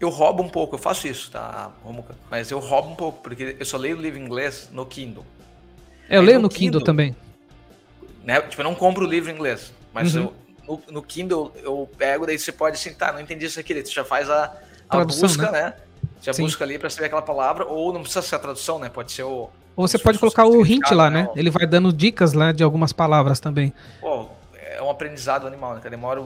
Eu 0.00 0.10
roubo 0.10 0.42
um 0.42 0.48
pouco, 0.48 0.76
eu 0.76 0.78
faço 0.78 1.08
isso, 1.08 1.30
tá, 1.30 1.72
Romuca? 1.82 2.14
Mas 2.30 2.50
eu 2.50 2.58
roubo 2.58 2.90
um 2.90 2.94
pouco, 2.94 3.20
porque 3.20 3.56
eu 3.58 3.66
só 3.66 3.76
leio 3.76 3.96
o 3.96 4.00
livro 4.00 4.18
em 4.18 4.24
inglês 4.24 4.68
no 4.70 4.86
Kindle. 4.86 5.24
É, 6.08 6.16
eu 6.16 6.20
Aí 6.20 6.26
leio 6.26 6.40
no, 6.40 6.48
Kindle, 6.48 6.80
Kindle, 6.80 6.84
também. 6.84 7.16
Né, 8.22 8.40
tipo, 8.42 8.60
eu 8.60 8.64
não 8.64 8.74
compro 8.74 9.04
o 9.04 9.08
livro 9.08 9.30
em 9.30 9.34
inglês, 9.34 9.72
mas 9.92 10.14
uhum. 10.14 10.32
eu, 10.68 10.78
no, 10.86 10.94
no, 10.94 11.02
Kindle 11.02 11.52
eu 11.62 11.88
pego, 11.98 12.26
daí 12.26 12.38
você 12.38 12.52
pode 12.52 12.76
assim, 12.76 12.92
tá, 12.92 13.12
não 13.12 13.20
entendi 13.20 13.46
isso 13.46 13.58
aqui, 13.58 13.74
você 13.74 13.90
já 13.90 14.04
faz 14.04 14.30
a, 14.30 14.54
a 14.88 15.04
busca, 15.04 15.50
né? 15.50 15.62
né? 15.62 15.74
Já 16.22 16.32
Sim. 16.32 16.42
busca 16.42 16.62
ali 16.62 16.78
para 16.78 16.90
saber 16.90 17.06
aquela 17.06 17.22
palavra, 17.22 17.64
ou 17.64 17.92
não 17.92 18.02
precisa 18.02 18.22
ser 18.22 18.36
a 18.36 18.38
tradução, 18.38 18.78
né? 18.78 18.88
Pode 18.88 19.10
ser 19.10 19.24
o, 19.24 19.50
ou 19.78 19.86
você 19.86 19.96
pode 19.96 20.18
colocar 20.18 20.44
o 20.44 20.66
hint 20.66 20.90
lá, 20.90 21.08
né? 21.08 21.28
Ele 21.36 21.50
vai 21.50 21.64
dando 21.64 21.92
dicas 21.92 22.32
lá 22.32 22.50
de 22.50 22.64
algumas 22.64 22.92
palavras 22.92 23.38
também. 23.38 23.72
Pô, 24.00 24.26
é 24.60 24.82
um 24.82 24.90
aprendizado 24.90 25.46
animal, 25.46 25.76
né? 25.76 25.80
Demora 25.88 26.24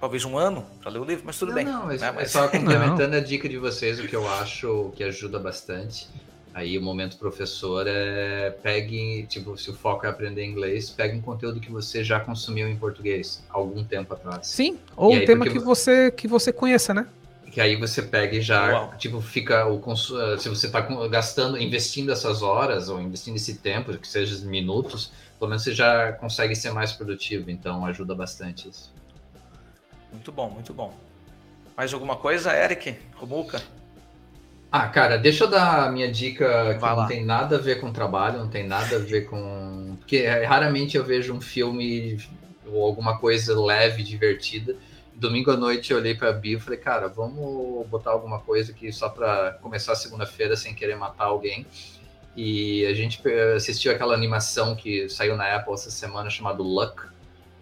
talvez 0.00 0.24
um 0.24 0.36
ano 0.36 0.66
para 0.82 0.90
ler 0.90 0.98
o 0.98 1.04
livro, 1.04 1.22
mas 1.24 1.38
tudo 1.38 1.50
não, 1.50 1.54
bem. 1.54 1.64
Não, 1.64 1.86
mas, 1.86 2.00
né? 2.00 2.10
mas... 2.10 2.32
só 2.32 2.48
complementando 2.48 3.14
a 3.14 3.20
dica 3.20 3.48
de 3.48 3.56
vocês, 3.56 4.00
o 4.00 4.08
que 4.08 4.16
eu 4.16 4.28
acho 4.28 4.92
que 4.96 5.04
ajuda 5.04 5.38
bastante. 5.38 6.08
Aí 6.52 6.76
o 6.76 6.82
momento 6.82 7.16
professor 7.18 7.86
é 7.86 8.50
pegue, 8.50 9.24
tipo, 9.28 9.56
se 9.56 9.70
o 9.70 9.74
foco 9.74 10.04
é 10.04 10.08
aprender 10.08 10.44
inglês, 10.44 10.90
pegue 10.90 11.16
um 11.16 11.20
conteúdo 11.20 11.60
que 11.60 11.70
você 11.70 12.02
já 12.02 12.18
consumiu 12.18 12.66
em 12.66 12.74
português 12.74 13.44
algum 13.48 13.84
tempo 13.84 14.12
atrás. 14.12 14.48
Sim, 14.48 14.76
ou 14.96 15.14
um 15.14 15.24
tema 15.24 15.46
que 15.46 15.60
você 15.60 16.10
que 16.10 16.26
você 16.26 16.52
conheça, 16.52 16.92
né? 16.92 17.06
Que 17.58 17.62
aí 17.62 17.74
você 17.74 18.00
pega 18.02 18.36
e 18.36 18.40
já, 18.40 18.70
Uau. 18.70 18.94
tipo, 18.98 19.20
fica 19.20 19.66
o 19.66 19.80
se 19.96 20.48
você 20.48 20.66
está 20.66 20.80
gastando, 21.10 21.60
investindo 21.60 22.12
essas 22.12 22.40
horas 22.40 22.88
ou 22.88 23.00
investindo 23.00 23.34
esse 23.34 23.58
tempo, 23.58 23.98
que 23.98 24.06
seja 24.06 24.46
minutos, 24.46 25.10
pelo 25.40 25.48
menos 25.48 25.64
você 25.64 25.74
já 25.74 26.12
consegue 26.12 26.54
ser 26.54 26.70
mais 26.70 26.92
produtivo, 26.92 27.50
então 27.50 27.84
ajuda 27.84 28.14
bastante 28.14 28.68
isso. 28.68 28.94
Muito 30.12 30.30
bom, 30.30 30.48
muito 30.50 30.72
bom. 30.72 30.94
Mais 31.76 31.92
alguma 31.92 32.14
coisa, 32.14 32.54
Eric? 32.56 32.94
Romuca? 33.16 33.60
Ah, 34.70 34.86
cara, 34.86 35.16
deixa 35.18 35.42
eu 35.42 35.50
dar 35.50 35.88
a 35.88 35.90
minha 35.90 36.12
dica 36.12 36.74
que 36.74 36.78
Vai 36.78 36.90
não 36.90 36.96
lá. 36.98 37.06
tem 37.08 37.24
nada 37.24 37.56
a 37.56 37.60
ver 37.60 37.80
com 37.80 37.92
trabalho, 37.92 38.38
não 38.38 38.48
tem 38.48 38.68
nada 38.68 38.94
a 38.94 39.00
ver 39.00 39.22
com. 39.22 39.96
Porque 39.98 40.18
é, 40.18 40.44
raramente 40.44 40.96
eu 40.96 41.04
vejo 41.04 41.34
um 41.34 41.40
filme 41.40 42.18
ou 42.68 42.86
alguma 42.86 43.18
coisa 43.18 43.60
leve, 43.60 44.04
divertida. 44.04 44.76
Domingo 45.18 45.50
à 45.50 45.56
noite 45.56 45.90
eu 45.90 45.98
olhei 45.98 46.14
para 46.14 46.28
a 46.28 46.32
Bia 46.32 46.56
e 46.56 46.60
falei, 46.60 46.78
cara, 46.78 47.08
vamos 47.08 47.86
botar 47.88 48.12
alguma 48.12 48.38
coisa 48.38 48.70
aqui 48.70 48.92
só 48.92 49.08
para 49.08 49.58
começar 49.60 49.92
a 49.92 49.96
segunda-feira 49.96 50.56
sem 50.56 50.72
querer 50.74 50.94
matar 50.94 51.24
alguém. 51.24 51.66
E 52.36 52.86
a 52.86 52.94
gente 52.94 53.20
assistiu 53.56 53.90
aquela 53.90 54.14
animação 54.14 54.76
que 54.76 55.08
saiu 55.08 55.36
na 55.36 55.56
Apple 55.56 55.74
essa 55.74 55.90
semana 55.90 56.30
chamada 56.30 56.62
Luck, 56.62 57.02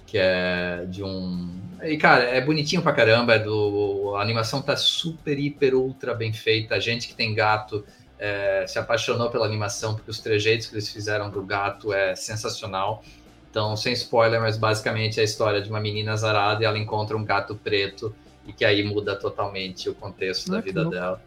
que 0.07 0.19
é 0.19 0.85
de 0.87 1.03
um. 1.03 1.59
E, 1.83 1.97
cara, 1.97 2.25
é 2.25 2.43
bonitinho 2.43 2.83
pra 2.83 2.93
caramba. 2.93 3.37
É 3.37 3.39
do... 3.39 4.15
A 4.17 4.21
animação 4.21 4.61
tá 4.61 4.77
super, 4.77 5.39
hiper, 5.39 5.75
ultra 5.75 6.13
bem 6.13 6.35
feita. 6.35 6.75
A 6.75 6.79
gente 6.79 7.09
que 7.09 7.15
tem 7.15 7.35
gato 7.35 7.87
é, 8.19 8.67
se 8.67 8.79
apaixonou 8.79 9.31
pela 9.31 9.47
animação, 9.47 9.95
porque 9.95 10.11
os 10.11 10.21
trejeitos 10.21 10.67
que 10.67 10.75
eles 10.75 10.91
fizeram 10.91 11.31
do 11.31 11.43
gato 11.43 11.91
é 11.91 12.15
sensacional. 12.15 13.03
Então, 13.57 13.75
sem 13.75 13.95
spoiler, 13.95 14.39
mas 14.39 14.59
basicamente 14.59 15.19
é 15.19 15.23
a 15.23 15.25
história 15.25 15.63
de 15.63 15.71
uma 15.71 15.81
menina 15.81 16.13
azarada 16.13 16.63
e 16.63 16.67
ela 16.67 16.79
encontra 16.79 17.17
um 17.17 17.25
gato 17.25 17.55
preto 17.55 18.15
e 18.47 18.53
que 18.53 18.67
aí 18.67 18.85
muda 18.85 19.17
totalmente 19.17 19.89
o 19.89 19.95
contexto 19.95 20.51
da 20.51 20.61
vida 20.61 20.85
dela. 20.85 21.23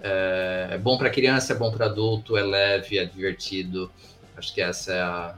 É, 0.00 0.68
é 0.70 0.78
bom 0.78 0.96
para 0.96 1.10
criança, 1.10 1.52
é 1.52 1.56
bom 1.56 1.70
para 1.70 1.84
adulto, 1.84 2.38
é 2.38 2.42
leve, 2.42 2.96
é 2.96 3.04
divertido. 3.04 3.92
Acho 4.34 4.54
que 4.54 4.62
essa 4.62 4.94
é 4.94 5.02
a, 5.02 5.34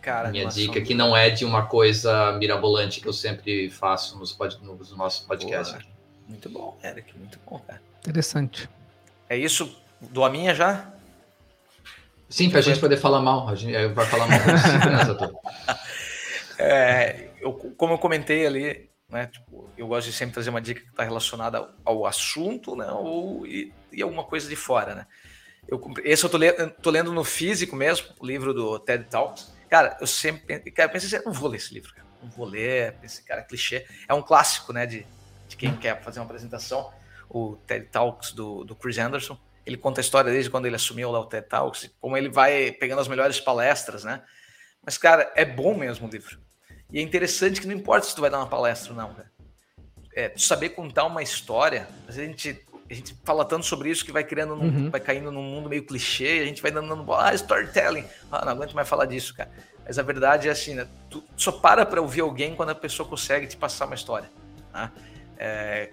Cara, 0.00 0.30
minha 0.30 0.46
dica, 0.46 0.80
que 0.80 0.94
não 0.94 1.16
é 1.16 1.28
de 1.28 1.44
uma 1.44 1.66
coisa 1.66 2.30
mirabolante 2.34 3.00
que 3.00 3.08
eu 3.08 3.12
sempre 3.12 3.68
faço 3.68 4.16
nos, 4.16 4.32
pod, 4.32 4.56
nos 4.62 4.96
nossos 4.96 5.26
podcasts. 5.26 5.74
Boa. 5.74 5.94
Muito 6.28 6.48
bom, 6.50 6.78
Eric, 6.84 7.18
muito 7.18 7.40
bom, 7.44 7.58
cara. 7.66 7.82
Interessante. 7.98 8.70
É 9.28 9.36
isso? 9.36 9.76
Do 10.00 10.22
a 10.22 10.30
minha 10.30 10.54
já? 10.54 10.93
Sim, 12.28 12.50
para 12.50 12.58
a 12.58 12.62
gente 12.62 12.80
poder 12.80 12.96
falar 12.96 13.20
mal. 13.20 13.48
A 13.48 13.54
gente 13.54 13.72
vai 13.88 14.06
falar 14.06 14.26
mal 14.26 14.38
é, 16.58 17.28
eu, 17.40 17.52
Como 17.52 17.94
eu 17.94 17.98
comentei 17.98 18.46
ali, 18.46 18.90
né? 19.08 19.26
Tipo, 19.26 19.70
eu 19.76 19.86
gosto 19.86 20.06
de 20.08 20.12
sempre 20.12 20.34
trazer 20.34 20.50
uma 20.50 20.60
dica 20.60 20.80
que 20.80 20.88
está 20.88 21.04
relacionada 21.04 21.70
ao, 21.84 22.06
assunto, 22.06 22.74
né? 22.74 22.90
Ou 22.90 23.46
e, 23.46 23.72
e, 23.92 24.02
alguma 24.02 24.24
coisa 24.24 24.48
de 24.48 24.56
fora, 24.56 24.94
né? 24.94 25.06
Eu, 25.68 25.80
esse 26.02 26.24
eu 26.24 26.28
tô, 26.28 26.36
le, 26.36 26.52
tô 26.82 26.90
lendo 26.90 27.12
no 27.12 27.24
físico 27.24 27.74
mesmo, 27.76 28.08
o 28.18 28.26
livro 28.26 28.52
do 28.52 28.78
TED 28.78 29.04
Talks. 29.04 29.54
Cara, 29.68 29.96
eu 30.00 30.06
sempre 30.06 30.70
cara, 30.70 30.88
pensei 30.88 31.16
assim, 31.16 31.24
não 31.24 31.32
vou 31.32 31.48
ler 31.48 31.58
esse 31.58 31.72
livro, 31.72 31.94
cara. 31.94 32.06
Não 32.22 32.30
vou 32.30 32.46
ler, 32.46 32.94
pensei, 33.00 33.24
cara, 33.24 33.40
é 33.40 33.44
clichê. 33.44 33.86
É 34.08 34.14
um 34.14 34.22
clássico, 34.22 34.72
né, 34.72 34.86
de, 34.86 35.06
de 35.48 35.56
quem 35.56 35.76
quer 35.76 36.02
fazer 36.02 36.20
uma 36.20 36.26
apresentação. 36.26 36.92
O 37.28 37.56
TED 37.66 37.86
Talks 37.86 38.32
do, 38.32 38.64
do 38.64 38.74
Chris 38.74 38.98
Anderson. 38.98 39.38
Ele 39.66 39.76
conta 39.76 40.00
a 40.00 40.02
história 40.02 40.30
desde 40.30 40.50
quando 40.50 40.66
ele 40.66 40.76
assumiu 40.76 41.10
lá 41.10 41.20
o 41.20 41.26
TED 41.26 41.48
Talks, 41.48 41.90
como 42.00 42.16
ele 42.16 42.28
vai 42.28 42.72
pegando 42.72 43.00
as 43.00 43.08
melhores 43.08 43.40
palestras, 43.40 44.04
né? 44.04 44.22
Mas, 44.84 44.98
cara, 44.98 45.32
é 45.34 45.44
bom 45.44 45.74
mesmo 45.74 46.06
o 46.06 46.10
livro. 46.10 46.38
E 46.92 46.98
é 46.98 47.02
interessante 47.02 47.60
que 47.60 47.66
não 47.66 47.74
importa 47.74 48.06
se 48.06 48.14
tu 48.14 48.20
vai 48.20 48.30
dar 48.30 48.38
uma 48.38 48.46
palestra 48.46 48.92
ou 48.92 48.96
não, 48.96 49.14
cara. 49.14 49.32
É, 50.14 50.28
tu 50.28 50.42
saber 50.42 50.70
contar 50.70 51.04
uma 51.04 51.22
história, 51.22 51.88
a 52.06 52.12
gente 52.12 52.64
a 52.90 52.92
gente 52.92 53.16
fala 53.24 53.44
tanto 53.44 53.64
sobre 53.64 53.88
isso 53.88 54.04
que 54.04 54.12
vai 54.12 54.22
criando, 54.22 54.54
num, 54.54 54.64
uhum. 54.64 54.90
vai 54.90 55.00
caindo 55.00 55.32
num 55.32 55.42
mundo 55.42 55.70
meio 55.70 55.84
clichê, 55.84 56.40
a 56.42 56.44
gente 56.44 56.60
vai 56.60 56.70
dando, 56.70 56.88
dando 56.88 57.14
ah, 57.14 57.34
storytelling. 57.34 58.04
Ah, 58.30 58.44
não 58.44 58.52
aguento 58.52 58.74
mais 58.74 58.88
falar 58.88 59.06
disso, 59.06 59.34
cara. 59.34 59.50
Mas 59.86 59.98
a 59.98 60.02
verdade 60.02 60.48
é 60.48 60.50
assim, 60.50 60.74
né? 60.74 60.86
Tu 61.08 61.24
só 61.36 61.50
para 61.50 61.86
para 61.86 62.00
ouvir 62.00 62.20
alguém 62.20 62.54
quando 62.54 62.70
a 62.70 62.74
pessoa 62.74 63.08
consegue 63.08 63.46
te 63.46 63.56
passar 63.56 63.86
uma 63.86 63.94
história. 63.94 64.30
Né? 64.72 64.92
É, 65.38 65.90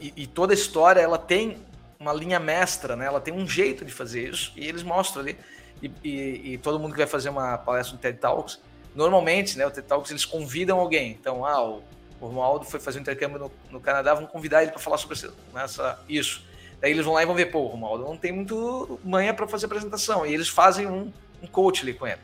e, 0.00 0.12
e, 0.16 0.26
toda 0.26 0.52
história, 0.52 1.00
ela 1.00 1.18
tem 1.18 1.56
uma 1.98 2.12
linha 2.12 2.38
mestra, 2.38 2.96
né? 2.96 3.06
Ela 3.06 3.20
tem 3.20 3.32
um 3.32 3.46
jeito 3.46 3.84
de 3.84 3.92
fazer 3.92 4.28
isso 4.28 4.52
e 4.56 4.66
eles 4.66 4.82
mostram 4.82 5.22
ali. 5.22 5.36
E, 5.82 5.90
e, 6.02 6.52
e 6.52 6.58
todo 6.58 6.78
mundo 6.78 6.92
que 6.92 6.98
vai 6.98 7.06
fazer 7.06 7.28
uma 7.28 7.58
palestra 7.58 7.94
no 7.94 8.00
TED 8.00 8.18
Talks, 8.18 8.60
normalmente, 8.94 9.58
né? 9.58 9.66
O 9.66 9.70
TED 9.70 9.86
Talks, 9.86 10.10
eles 10.10 10.24
convidam 10.24 10.78
alguém. 10.78 11.10
Então, 11.10 11.44
ah, 11.44 11.62
o 11.62 11.82
o 12.24 12.28
Romualdo 12.28 12.64
foi 12.64 12.80
fazer 12.80 12.98
um 12.98 13.02
intercâmbio 13.02 13.38
no, 13.38 13.52
no 13.70 13.80
Canadá, 13.80 14.14
vão 14.14 14.26
convidar 14.26 14.62
ele 14.62 14.72
para 14.72 14.80
falar 14.80 14.96
sobre 14.96 15.18
essa, 15.56 15.98
isso. 16.08 16.42
Daí 16.80 16.92
eles 16.92 17.04
vão 17.04 17.14
lá 17.14 17.22
e 17.22 17.26
vão 17.26 17.34
ver, 17.34 17.46
pô, 17.46 17.60
o 17.60 17.66
Romualdo 17.66 18.04
não 18.04 18.16
tem 18.16 18.32
muito 18.32 18.98
manha 19.04 19.34
para 19.34 19.46
fazer 19.46 19.66
apresentação. 19.66 20.24
E 20.24 20.32
eles 20.32 20.48
fazem 20.48 20.86
um, 20.86 21.12
um 21.42 21.46
coach 21.46 21.82
ali 21.82 21.92
com 21.92 22.06
ele. 22.06 22.20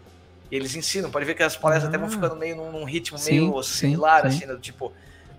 E 0.50 0.56
eles 0.56 0.74
ensinam, 0.74 1.10
pode 1.10 1.24
ver 1.24 1.34
que 1.34 1.42
as 1.42 1.56
palestras 1.56 1.86
ah, 1.86 1.88
até 1.88 1.98
vão 1.98 2.08
ah. 2.08 2.10
ficando 2.10 2.36
meio 2.36 2.56
num, 2.56 2.72
num 2.72 2.84
ritmo 2.84 3.18
sim, 3.18 3.40
meio 3.40 3.62
similar, 3.62 4.22
sim, 4.22 4.28
assim, 4.28 4.46
né? 4.46 4.58
Tipo, 4.60 4.92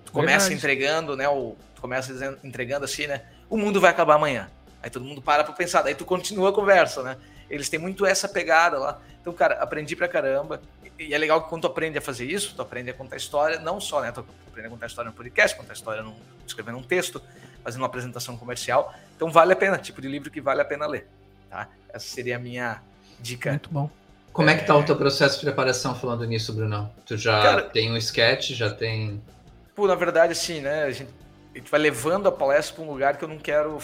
tu 0.05 0.11
começa 0.11 0.49
Verdade. 0.49 0.55
entregando, 0.55 1.17
né? 1.17 1.27
O, 1.27 1.55
tu 1.75 1.81
começa 1.81 2.37
entregando 2.43 2.85
assim, 2.85 3.07
né? 3.07 3.23
O 3.51 3.57
mundo 3.57 3.81
vai 3.81 3.91
acabar 3.91 4.15
amanhã. 4.15 4.49
Aí 4.81 4.89
todo 4.89 5.03
mundo 5.03 5.21
para 5.21 5.43
pra 5.43 5.53
pensar, 5.53 5.81
daí 5.81 5.93
tu 5.93 6.05
continua 6.05 6.49
a 6.49 6.53
conversa, 6.53 7.03
né? 7.03 7.17
Eles 7.49 7.67
têm 7.67 7.77
muito 7.77 8.05
essa 8.05 8.29
pegada 8.29 8.79
lá. 8.79 8.99
Então, 9.19 9.33
cara, 9.33 9.55
aprendi 9.55 9.93
pra 9.93 10.07
caramba. 10.07 10.61
E 10.97 11.13
é 11.13 11.17
legal 11.17 11.43
que 11.43 11.49
quando 11.49 11.63
tu 11.63 11.67
aprende 11.67 11.97
a 11.97 12.01
fazer 12.01 12.25
isso, 12.25 12.55
tu 12.55 12.61
aprende 12.61 12.89
a 12.89 12.93
contar 12.93 13.17
história, 13.17 13.59
não 13.59 13.81
só, 13.81 14.01
né? 14.01 14.09
Tu 14.13 14.25
aprende 14.47 14.67
a 14.67 14.69
contar 14.69 14.87
história 14.87 15.11
no 15.11 15.15
podcast, 15.15 15.57
contar 15.57 15.73
história 15.73 16.01
num, 16.01 16.15
escrevendo 16.47 16.77
um 16.77 16.83
texto, 16.83 17.21
fazendo 17.61 17.81
uma 17.81 17.87
apresentação 17.87 18.37
comercial. 18.37 18.93
Então 19.17 19.29
vale 19.29 19.51
a 19.51 19.55
pena, 19.55 19.77
tipo 19.77 20.01
de 20.01 20.07
livro 20.07 20.31
que 20.31 20.39
vale 20.39 20.61
a 20.61 20.65
pena 20.65 20.87
ler. 20.87 21.07
Tá? 21.49 21.67
Essa 21.93 22.07
seria 22.07 22.37
a 22.37 22.39
minha 22.39 22.81
dica. 23.19 23.49
Muito 23.49 23.69
bom. 23.69 23.89
Como 24.31 24.49
é 24.49 24.55
que 24.55 24.65
tá 24.65 24.73
o 24.77 24.83
teu 24.83 24.95
processo 24.95 25.39
de 25.39 25.45
preparação 25.45 25.93
falando 25.93 26.23
nisso, 26.23 26.53
Brunão? 26.53 26.89
Tu 27.05 27.17
já 27.17 27.43
Cara, 27.43 27.61
tem 27.63 27.91
um 27.91 27.97
sketch, 27.97 28.51
já 28.51 28.69
tem. 28.73 29.21
Pô, 29.75 29.87
na 29.87 29.95
verdade, 29.95 30.31
assim, 30.31 30.61
né? 30.61 30.83
A 30.83 30.91
gente, 30.91 31.11
a 31.53 31.57
gente 31.57 31.69
vai 31.69 31.79
levando 31.79 32.27
a 32.27 32.31
palestra 32.31 32.75
para 32.75 32.83
um 32.83 32.91
lugar 32.91 33.17
que 33.17 33.23
eu 33.23 33.27
não 33.27 33.37
quero 33.37 33.79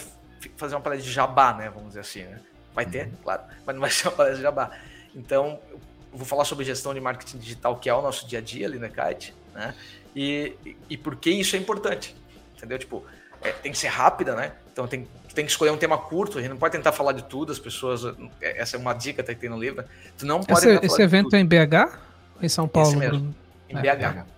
fazer 0.56 0.76
uma 0.76 0.82
palestra 0.82 1.08
de 1.08 1.14
jabá, 1.14 1.54
né? 1.54 1.70
Vamos 1.70 1.90
dizer 1.90 2.02
assim, 2.02 2.24
né? 2.24 2.40
Vai 2.74 2.86
ter, 2.86 3.08
uhum. 3.08 3.14
claro, 3.24 3.44
mas 3.66 3.76
não 3.76 3.82
vai 3.82 3.90
ser 3.90 4.08
uma 4.08 4.16
palestra 4.16 4.38
de 4.38 4.44
jabá. 4.44 4.72
Então, 5.16 5.60
eu 5.72 5.80
vou 6.14 6.26
falar 6.26 6.46
sobre 6.46 6.64
gestão 6.64 6.94
de 6.94 7.02
marketing 7.02 7.38
digital, 7.38 7.76
que 7.78 7.90
é 7.90 7.94
o 7.94 8.02
nosso 8.02 8.28
dia 8.28 8.40
a 8.40 8.42
dia 8.42 8.68
ali 8.68 8.80
na 8.80 8.90
Kite, 8.90 9.34
né? 9.54 9.74
E, 10.16 10.56
e 10.90 10.98
por 10.98 11.16
que 11.16 11.30
isso 11.30 11.56
é 11.56 11.60
importante, 11.60 12.16
entendeu? 12.56 12.78
Tipo, 12.80 13.06
é, 13.42 13.52
tem 13.52 13.72
que 13.72 13.78
ser 13.78 13.88
rápida, 13.88 14.36
né? 14.36 14.54
Então 14.72 14.88
tem, 14.88 15.08
tem 15.34 15.46
que 15.46 15.52
escolher 15.52 15.72
um 15.72 15.78
tema 15.78 15.98
curto, 15.98 16.38
a 16.38 16.42
gente 16.42 16.52
não 16.52 16.58
pode 16.58 16.72
tentar 16.72 16.92
falar 16.92 17.12
de 17.12 17.24
tudo, 17.24 17.52
as 17.52 17.60
pessoas. 17.60 18.04
É, 18.42 18.62
essa 18.62 18.78
é 18.78 18.80
uma 18.80 18.94
dica 18.94 19.22
até 19.22 19.34
que 19.34 19.42
tem 19.42 19.50
no 19.50 19.60
livro. 19.60 19.84
Tu 20.18 20.26
não 20.26 20.42
pode. 20.42 20.68
Esse, 20.68 20.86
esse 20.86 21.02
evento 21.02 21.36
é 21.36 21.40
em 21.40 21.46
BH? 21.46 21.98
Em 22.42 22.50
São 22.50 22.68
Paulo? 22.68 22.90
Esse 22.90 22.98
mesmo, 22.98 23.36
em 23.70 23.78
é, 23.78 23.82
BH. 23.82 24.22
BH. 24.22 24.37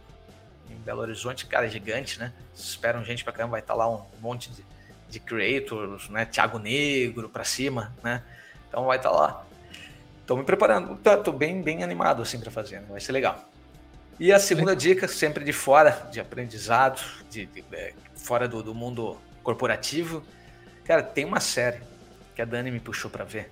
Belo 0.80 1.02
Horizonte, 1.02 1.46
cara, 1.46 1.66
é 1.66 1.70
gigante, 1.70 2.20
né? 2.20 2.34
Esperam 2.56 3.04
gente 3.04 3.24
pra 3.24 3.34
caramba, 3.34 3.52
vai 3.52 3.60
estar 3.62 3.74
tá 3.74 3.78
lá 3.78 3.90
um 3.90 4.06
monte 4.22 4.50
de 4.52 4.64
de 5.10 5.20
creators, 5.20 6.10
né? 6.10 6.26
Thiago 6.26 6.60
Negro 6.60 7.28
para 7.28 7.44
cima, 7.44 7.94
né? 8.04 8.24
Então 8.68 8.86
vai 8.86 8.98
estar 8.98 9.10
tá 9.10 9.16
lá. 9.16 9.46
Estou 10.22 10.38
me 10.38 10.44
preparando, 10.44 10.96
tô, 10.98 11.32
bem, 11.32 11.62
bem 11.62 11.84
animado 11.84 12.22
assim 12.22 12.40
para 12.40 12.52
fazer, 12.52 12.82
né? 12.82 12.86
vai 12.90 13.02
ser 13.02 13.12
legal. 13.12 13.50
E 14.20 14.32
a 14.32 14.38
segunda 14.38 14.76
dica, 14.76 15.08
sempre 15.08 15.44
de 15.44 15.52
fora, 15.52 16.08
de 16.12 16.20
aprendizado, 16.20 17.02
de, 17.32 17.48
de 17.48 17.66
é, 17.72 17.94
fora 18.16 18.48
do, 18.48 18.62
do, 18.62 18.76
mundo 18.76 19.18
corporativo, 19.42 20.24
cara, 20.86 21.02
tem 21.02 21.26
uma 21.26 21.40
série 21.40 21.80
que 22.36 22.42
a 22.42 22.46
Dani 22.46 22.70
me 22.70 22.80
puxou 22.80 23.10
para 23.10 23.24
ver, 23.24 23.50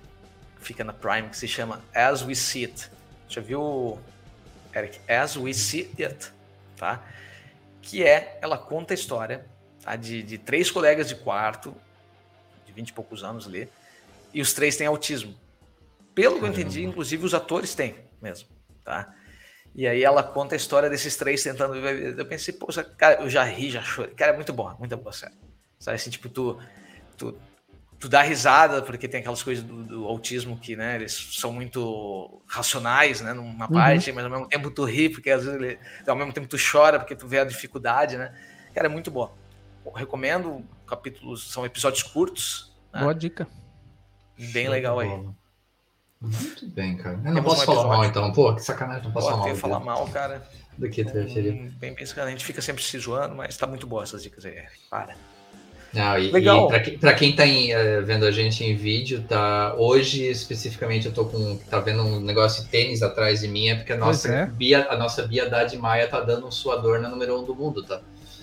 fica 0.60 0.84
na 0.84 0.92
Prime, 0.92 1.30
que 1.30 1.36
se 1.36 1.48
chama 1.48 1.82
As 1.92 2.22
We 2.22 2.34
See 2.36 2.66
It. 2.66 2.90
Já 3.28 3.40
viu, 3.40 3.98
Eric? 4.72 5.00
As 5.10 5.36
We 5.36 5.52
See 5.54 5.90
It, 5.98 6.32
tá? 6.78 7.04
Que 7.82 8.02
é, 8.02 8.38
ela 8.40 8.56
conta 8.56 8.94
a 8.94 8.96
história 8.96 9.46
tá? 9.82 9.96
de, 9.96 10.22
de 10.22 10.38
três 10.38 10.70
colegas 10.70 11.08
de 11.08 11.16
quarto, 11.16 11.74
de 12.64 12.72
20 12.72 12.88
e 12.88 12.92
poucos 12.92 13.24
anos 13.24 13.46
ali, 13.46 13.68
e 14.32 14.40
os 14.40 14.52
três 14.52 14.76
têm 14.76 14.86
autismo. 14.86 15.34
Pelo 16.14 16.38
que 16.38 16.44
eu 16.44 16.48
entendi, 16.48 16.84
inclusive 16.84 17.24
os 17.24 17.34
atores 17.34 17.74
têm 17.74 17.96
mesmo, 18.20 18.48
tá? 18.84 19.14
E 19.74 19.86
aí 19.86 20.02
ela 20.02 20.22
conta 20.22 20.54
a 20.54 20.56
história 20.56 20.90
desses 20.90 21.16
três 21.16 21.42
tentando 21.42 21.74
viver. 21.74 22.18
Eu 22.18 22.26
pensei, 22.26 22.52
poxa, 22.52 22.82
cara, 22.82 23.22
eu 23.22 23.30
já 23.30 23.44
ri, 23.44 23.70
já 23.70 23.82
chorei. 23.82 24.12
Cara, 24.14 24.32
é 24.32 24.34
muito 24.34 24.52
bom, 24.52 24.74
muito 24.78 24.96
boa 24.96 25.12
série. 25.12 25.34
Sabe 25.78 25.94
assim, 25.94 26.10
tipo, 26.10 26.28
tu, 26.28 26.58
tu, 27.16 27.38
tu 27.98 28.08
dá 28.08 28.22
risada, 28.22 28.80
porque 28.82 29.08
tem 29.08 29.20
aquelas 29.20 29.42
coisas 29.42 29.64
do, 29.64 29.82
do 29.82 30.04
autismo 30.06 30.56
que, 30.56 30.76
né, 30.76 30.96
eles 30.96 31.12
são 31.32 31.52
muito 31.52 32.40
racionais, 32.46 33.20
né, 33.20 33.32
numa 33.32 33.66
uhum. 33.66 33.72
parte, 33.72 34.12
mas 34.12 34.24
ao 34.24 34.30
mesmo 34.30 34.46
tempo 34.46 34.70
tu 34.70 34.84
ri, 34.84 35.08
porque 35.08 35.30
às 35.30 35.44
vezes 35.44 35.60
ele, 35.60 35.78
ao 36.06 36.16
mesmo 36.16 36.32
tempo 36.32 36.46
tu 36.46 36.56
chora, 36.56 36.98
porque 36.98 37.16
tu 37.16 37.26
vê 37.26 37.40
a 37.40 37.44
dificuldade, 37.44 38.16
né? 38.16 38.32
Cara, 38.74 38.86
é 38.86 38.90
muito 38.90 39.10
boa. 39.10 39.32
Eu 39.84 39.92
recomendo, 39.92 40.64
capítulos, 40.86 41.50
são 41.50 41.64
episódios 41.64 42.02
curtos. 42.02 42.72
Né? 42.92 43.00
Boa 43.00 43.14
dica. 43.14 43.48
Bem 44.52 44.68
legal 44.68 45.00
aí. 45.00 45.08
Muito 46.20 46.68
bem, 46.68 46.96
cara. 46.96 47.16
Eu 47.16 47.22
não 47.22 47.34
Temos 47.34 47.54
posso 47.54 47.62
um 47.62 47.74
falar 47.74 47.88
mal, 47.88 48.04
então. 48.04 48.32
Pô, 48.32 48.54
que 48.54 48.60
sacanagem, 48.62 49.04
não 49.04 49.12
posso 49.12 49.28
Pô, 49.28 49.32
falar 49.32 49.46
mal. 49.46 49.56
falar 49.56 49.80
mal, 49.80 50.08
cara. 50.08 50.48
Do 50.76 50.88
que 50.88 51.02
hum, 51.02 51.72
Bem 51.78 51.94
pensando, 51.94 52.26
a 52.26 52.30
gente 52.30 52.44
fica 52.44 52.62
sempre 52.62 52.82
se 52.82 52.96
zoando, 52.98 53.34
mas 53.34 53.56
tá 53.56 53.66
muito 53.66 53.86
boa 53.86 54.04
essas 54.04 54.22
dicas 54.22 54.44
aí. 54.44 54.64
Para. 54.88 55.16
Não, 55.92 56.18
e, 56.18 56.30
Legal. 56.30 56.70
E 56.74 56.98
pra 56.98 57.14
quem 57.14 57.34
tá 57.34 57.46
em, 57.46 57.74
uh, 57.74 58.04
vendo 58.04 58.26
a 58.26 58.30
gente 58.30 58.62
em 58.62 58.76
vídeo, 58.76 59.24
tá. 59.26 59.74
Hoje, 59.76 60.24
especificamente, 60.24 61.06
eu 61.06 61.12
tô 61.12 61.24
com. 61.24 61.56
tá 61.70 61.80
vendo 61.80 62.02
um 62.02 62.20
negócio 62.20 62.62
de 62.62 62.68
tênis 62.68 63.02
atrás 63.02 63.40
de 63.40 63.48
mim, 63.48 63.68
é 63.68 63.74
porque 63.74 63.92
a 63.92 63.96
nossa, 63.96 64.28
é. 64.28 64.46
Bia, 64.46 64.86
a 64.90 64.96
nossa 64.96 65.26
Bia 65.26 65.48
Dade 65.48 65.78
Maia 65.78 66.06
tá 66.06 66.20
dando 66.20 66.46
um 66.46 66.50
suador 66.50 67.00
na 67.00 67.08
número 67.08 67.40
um 67.40 67.44
do 67.44 67.54
mundo, 67.54 67.82
tá? 67.82 68.00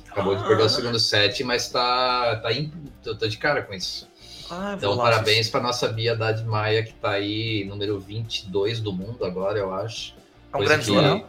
Acabou 0.10 0.34
ah. 0.34 0.38
de 0.38 0.48
perder 0.48 0.64
o 0.64 0.70
segundo 0.70 1.00
set, 1.00 1.44
mas 1.44 1.70
tá. 1.70 2.38
tá 2.38 2.52
in, 2.52 2.72
tô, 3.04 3.16
tô 3.16 3.28
de 3.28 3.38
cara 3.38 3.62
com 3.62 3.74
isso. 3.74 4.08
Ah, 4.50 4.76
então, 4.78 4.96
parabéns 4.98 5.50
para 5.50 5.60
nossa 5.60 5.88
Bia 5.88 6.16
Dade 6.16 6.44
Maia, 6.44 6.84
que 6.84 6.94
tá 6.94 7.12
aí, 7.12 7.66
número 7.66 8.00
22 8.00 8.80
do 8.80 8.92
mundo 8.92 9.24
agora, 9.24 9.58
eu 9.58 9.74
acho. 9.74 10.14
É 10.54 10.58
um 10.58 10.64
grande 10.64 10.86
que... 10.86 11.26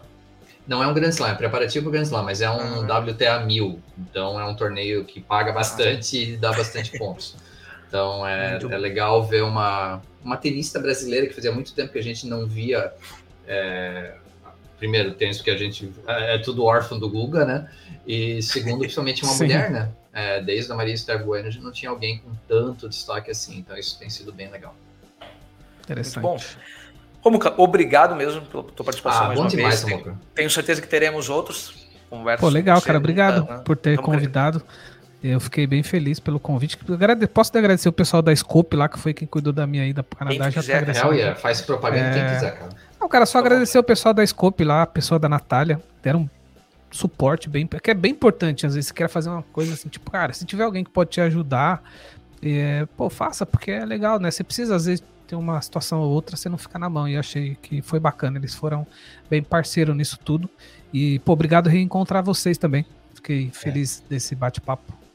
Não 0.67 0.83
é 0.83 0.87
um 0.87 0.95
Grand 0.95 1.11
Slam, 1.11 1.31
é 1.31 1.35
preparativo 1.35 1.85
para 1.85 1.89
o 1.91 1.93
Grand 1.93 2.03
Slam, 2.03 2.23
mas 2.25 2.41
é 2.41 2.51
um 2.51 2.91
ah. 2.91 2.99
WTA 2.99 3.41
1000. 3.41 3.81
Então 3.99 4.39
é 4.41 4.45
um 4.45 4.55
torneio 4.55 5.05
que 5.05 5.21
paga 5.21 5.53
bastante 5.53 6.33
e 6.33 6.37
dá 6.37 6.53
bastante 6.53 6.99
pontos. 6.99 7.37
Então 7.89 8.27
é, 8.27 8.59
é 8.71 8.77
legal 8.77 9.25
ver 9.25 9.45
uma, 9.45 10.03
uma 10.25 10.37
tenista 10.37 10.81
brasileira 10.81 11.27
que 11.27 11.35
fazia 11.35 11.53
muito 11.53 11.73
tempo 11.73 11.93
que 11.93 11.99
a 11.99 12.03
gente 12.03 12.27
não 12.27 12.47
via. 12.47 12.93
É, 13.47 14.15
primeiro, 14.77 15.15
tênis 15.15 15.37
porque 15.37 15.51
a 15.51 15.57
gente 15.57 15.93
é, 16.07 16.35
é, 16.35 16.39
tudo 16.39 16.65
órfão 16.65 16.99
do 16.99 17.09
Guga, 17.09 17.45
né? 17.45 17.71
E 18.07 18.43
segundo, 18.43 18.81
principalmente 18.81 19.25
uma 19.25 19.35
mulher, 19.39 19.71
né? 19.71 19.89
É, 20.13 20.41
desde 20.41 20.73
a 20.73 20.75
Maria 20.75 20.95
Esther 20.95 21.25
Bueno, 21.25 21.47
a 21.47 21.51
gente 21.51 21.63
não 21.63 21.73
tinha 21.73 21.91
alguém 21.91 22.19
com 22.19 22.31
tanto 22.49 22.89
destaque 22.89 23.31
assim. 23.31 23.59
Então 23.59 23.77
isso 23.77 23.99
tem 23.99 24.11
sido 24.11 24.33
bem 24.33 24.51
legal. 24.51 24.75
Interessante. 25.83 26.25
Muito 26.25 26.43
bom. 26.43 26.61
Romuca, 27.27 27.53
obrigado 27.57 28.15
mesmo 28.15 28.43
pela 28.43 28.63
tua 28.63 28.85
participação 28.85 29.25
ah, 29.25 29.27
mais 29.27 29.37
bom 29.37 29.45
uma 29.47 29.51
demais, 29.51 29.83
vez. 29.83 30.03
Tenho, 30.03 30.19
tenho, 30.33 30.49
certeza 30.49 30.81
que 30.81 30.87
teremos 30.87 31.29
outros 31.29 31.89
conversas. 32.09 32.41
Pô, 32.41 32.49
legal, 32.49 32.81
cara. 32.81 32.99
Obrigado 32.99 33.45
né? 33.45 33.63
por 33.65 33.77
ter 33.77 33.99
convidado. 33.99 34.63
Eu 35.21 35.41
fiquei 35.41 35.67
bem 35.67 35.83
feliz 35.83 36.21
pelo 36.21 36.39
convite. 36.39 36.79
Posso 37.35 37.59
agradecer 37.59 37.89
o 37.89 37.93
pessoal 37.93 38.23
da 38.23 38.35
Scope 38.35 38.77
lá, 38.77 38.89
que 38.89 38.97
foi 38.97 39.13
quem 39.13 39.27
cuidou 39.27 39.53
da 39.53 39.67
minha 39.67 39.85
ida 39.85 40.05
para 40.05 40.15
o 40.15 40.19
Canadá. 40.19 40.53
Quem 40.53 40.63
quiser, 40.63 40.95
já 40.95 41.09
yeah. 41.09 41.35
faz 41.35 41.61
propaganda 41.63 42.11
é... 42.11 42.13
quem 42.13 42.35
quiser, 42.35 42.59
cara. 42.59 42.69
Não, 43.01 43.09
cara, 43.09 43.27
só 43.27 43.41
tá 43.41 43.47
agradecer 43.47 43.79
bom. 43.79 43.81
o 43.81 43.85
pessoal 43.85 44.15
da 44.15 44.25
Scope 44.25 44.63
lá, 44.63 44.83
a 44.83 44.87
pessoa 44.87 45.19
da 45.19 45.29
Natália. 45.29 45.83
Deram 46.01 46.31
suporte 46.93 47.49
bem, 47.49 47.67
que 47.67 47.91
é 47.91 47.95
bem 47.95 48.13
importante. 48.13 48.67
Às 48.67 48.77
vezes 48.77 48.87
você 48.87 48.95
quer 48.95 49.09
fazer 49.09 49.31
uma 49.31 49.43
coisa 49.43 49.75
assim, 49.75 49.89
tipo, 49.89 50.09
cara, 50.13 50.33
se 50.33 50.45
tiver 50.45 50.63
alguém 50.63 50.85
que 50.85 50.91
pode 50.91 51.11
te 51.11 51.21
ajudar, 51.21 51.83
é, 52.41 52.87
pô, 52.97 53.11
faça, 53.11 53.45
porque 53.45 53.73
é 53.73 53.85
legal, 53.85 54.21
né? 54.21 54.31
Você 54.31 54.45
precisa, 54.45 54.77
às 54.77 54.87
vezes, 54.87 55.03
tem 55.27 55.39
uma 55.39 55.61
situação 55.61 56.01
ou 56.01 56.11
outra, 56.11 56.37
você 56.37 56.49
não 56.49 56.59
fica 56.59 56.79
na 56.79 56.89
mão. 56.89 57.09
E 57.09 57.17
achei 57.17 57.57
que 57.61 57.83
foi 57.83 57.99
bacana. 57.99 58.39
Eles 58.39 58.55
foram 58.55 58.87
bem 59.29 59.43
parceiro 59.43 59.95
nisso 59.95 60.19
tudo. 60.19 60.49
E, 60.93 61.19
pô, 61.21 61.33
obrigado 61.33 61.69
reencontrar 61.69 62.23
vocês 62.23 62.57
também. 62.57 62.87
Fiquei 63.15 63.51
feliz 63.53 64.03
é. 64.07 64.11
desse 64.11 64.35
bate-papo. 64.35 65.07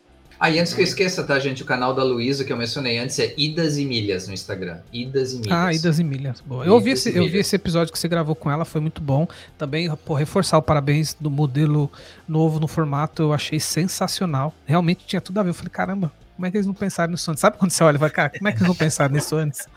Ah, 0.44 0.50
e 0.50 0.60
antes 0.60 0.74
que 0.74 0.82
eu 0.82 0.84
esqueça, 0.84 1.24
tá, 1.24 1.38
gente? 1.38 1.62
O 1.62 1.66
canal 1.68 1.94
da 1.94 2.04
Luísa 2.04 2.44
que 2.44 2.52
eu 2.52 2.58
mencionei 2.58 2.98
antes 2.98 3.20
é 3.20 3.32
Idas 3.38 3.78
e 3.78 3.86
Milhas 3.86 4.28
no 4.28 4.34
Instagram. 4.34 4.80
Idas 4.92 5.34
e 5.34 5.36
Milhas. 5.36 5.54
Ah, 5.54 5.72
Idas 5.72 6.00
e 6.00 6.04
Milhas. 6.04 6.42
Boa. 6.42 6.66
Eu, 6.66 6.74
ouvi 6.74 6.90
esse, 6.90 7.16
eu 7.16 7.30
vi 7.30 7.38
esse 7.38 7.56
episódio 7.56 7.94
que 7.94 8.00
você 8.00 8.08
gravou 8.08 8.34
com 8.34 8.50
ela, 8.50 8.66
foi 8.66 8.82
muito 8.82 9.04
bom. 9.04 9.28
Também, 9.56 9.88
por 9.98 10.16
reforçar 10.16 10.58
o 10.58 10.62
parabéns 10.64 11.14
do 11.14 11.30
modelo 11.30 11.92
novo 12.28 12.60
no 12.60 12.68
formato, 12.68 13.22
eu 13.22 13.34
achei 13.34 13.60
sensacional. 13.60 14.52
Realmente 14.66 15.06
tinha 15.06 15.22
tudo 15.22 15.40
a 15.40 15.44
ver. 15.44 15.50
Eu 15.50 15.54
falei, 15.54 15.70
caramba, 15.70 16.12
como 16.42 16.48
é 16.48 16.52
que 16.52 16.58
eles 16.58 16.66
não 16.66 16.74
pensaram 16.74 17.12
nisso 17.12 17.30
antes? 17.30 17.40
Sabe 17.40 17.56
quando 17.56 17.70
você 17.70 17.84
olha 17.84 17.98
e 17.98 18.00
fala, 18.00 18.10
cara, 18.10 18.30
como 18.32 18.48
é 18.48 18.52
que 18.52 18.58
eles 18.58 18.68
não 18.68 18.74
pensaram 18.74 19.14
nisso 19.14 19.36
antes? 19.36 19.68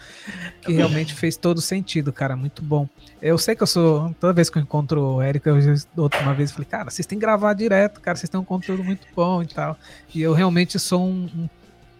Que 0.62 0.72
realmente 0.72 1.12
fez 1.12 1.36
todo 1.36 1.60
sentido, 1.60 2.10
cara, 2.10 2.34
muito 2.34 2.62
bom. 2.62 2.88
Eu 3.20 3.36
sei 3.36 3.54
que 3.54 3.62
eu 3.62 3.66
sou, 3.66 4.14
toda 4.18 4.32
vez 4.32 4.48
que 4.48 4.56
eu 4.56 4.62
encontro 4.62 5.16
o 5.16 5.20
Érico, 5.20 5.46
eu 5.46 5.58
outra 5.94 6.22
uma 6.22 6.32
vez 6.32 6.52
falei, 6.52 6.64
cara, 6.64 6.90
vocês 6.90 7.04
têm 7.04 7.18
que 7.18 7.20
gravar 7.20 7.52
direto, 7.52 8.00
cara, 8.00 8.16
vocês 8.16 8.30
têm 8.30 8.40
um 8.40 8.44
conteúdo 8.44 8.82
muito 8.82 9.06
bom 9.14 9.42
e 9.42 9.46
tal. 9.46 9.76
E 10.14 10.22
eu 10.22 10.32
realmente 10.32 10.78
sou 10.78 11.04
um, 11.04 11.28
um, 11.36 11.48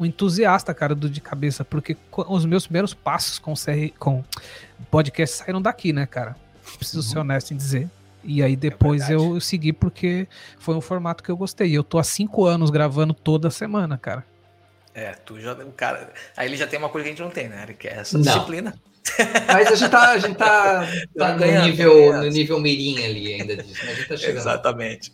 um 0.00 0.06
entusiasta, 0.06 0.72
cara, 0.72 0.94
do 0.94 1.10
de 1.10 1.20
cabeça, 1.20 1.62
porque 1.62 1.94
os 2.10 2.46
meus 2.46 2.66
primeiros 2.66 2.94
passos 2.94 3.38
com, 3.38 3.52
CR, 3.52 3.92
com 3.98 4.24
podcast 4.90 5.36
saíram 5.36 5.60
daqui, 5.60 5.92
né, 5.92 6.06
cara? 6.06 6.36
Preciso 6.78 7.00
uhum. 7.00 7.02
ser 7.02 7.18
honesto 7.18 7.52
em 7.52 7.56
dizer. 7.58 7.90
E 8.22 8.42
aí 8.42 8.56
depois 8.56 9.10
é 9.10 9.14
eu 9.14 9.38
segui 9.42 9.74
porque 9.74 10.26
foi 10.58 10.74
um 10.74 10.80
formato 10.80 11.22
que 11.22 11.30
eu 11.30 11.36
gostei. 11.36 11.76
Eu 11.76 11.84
tô 11.84 11.98
há 11.98 12.02
cinco 12.02 12.46
anos 12.46 12.70
gravando 12.70 13.12
toda 13.12 13.50
semana, 13.50 13.98
cara. 13.98 14.24
É, 14.94 15.12
tu 15.12 15.40
já. 15.40 15.52
O 15.52 15.72
cara, 15.72 16.12
aí 16.36 16.48
ele 16.48 16.56
já 16.56 16.66
tem 16.66 16.78
uma 16.78 16.88
coisa 16.88 17.04
que 17.04 17.10
a 17.10 17.12
gente 17.12 17.22
não 17.22 17.30
tem, 17.30 17.48
né? 17.48 17.64
Ele 17.64 17.74
quer 17.74 17.98
essa 17.98 18.16
não. 18.16 18.22
disciplina. 18.22 18.74
Mas 19.52 19.68
a 19.68 19.74
gente 19.74 19.90
tá, 19.90 20.10
a 20.10 20.18
gente 20.18 20.36
tá, 20.36 20.86
tá, 21.18 21.36
tá 21.36 21.36
no, 21.36 21.62
nível, 21.62 22.12
no 22.14 22.28
nível 22.28 22.60
mirim 22.60 23.04
ali 23.04 23.34
ainda 23.34 23.56
disso, 23.56 23.84
né? 23.84 23.92
A 23.92 23.94
gente 23.94 24.08
tá 24.08 24.16
chegando. 24.16 24.38
Exatamente. 24.38 25.12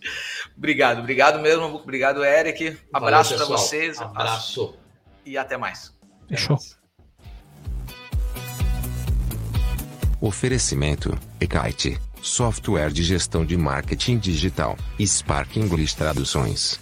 Obrigado, 0.56 1.00
obrigado 1.00 1.40
mesmo. 1.40 1.64
Obrigado, 1.64 2.22
Eric. 2.22 2.78
Abraço 2.92 3.34
para 3.34 3.46
vocês. 3.46 3.98
Abraço. 4.00 4.74
E 5.24 5.38
até 5.38 5.56
mais. 5.56 5.92
Fechou. 6.28 6.58
Oferecimento: 10.20 11.18
Ekite, 11.40 11.98
software 12.20 12.90
de 12.90 13.02
gestão 13.02 13.46
de 13.46 13.56
marketing 13.56 14.18
digital, 14.18 14.76
Spark 15.00 15.56
English 15.56 15.96
Traduções. 15.96 16.78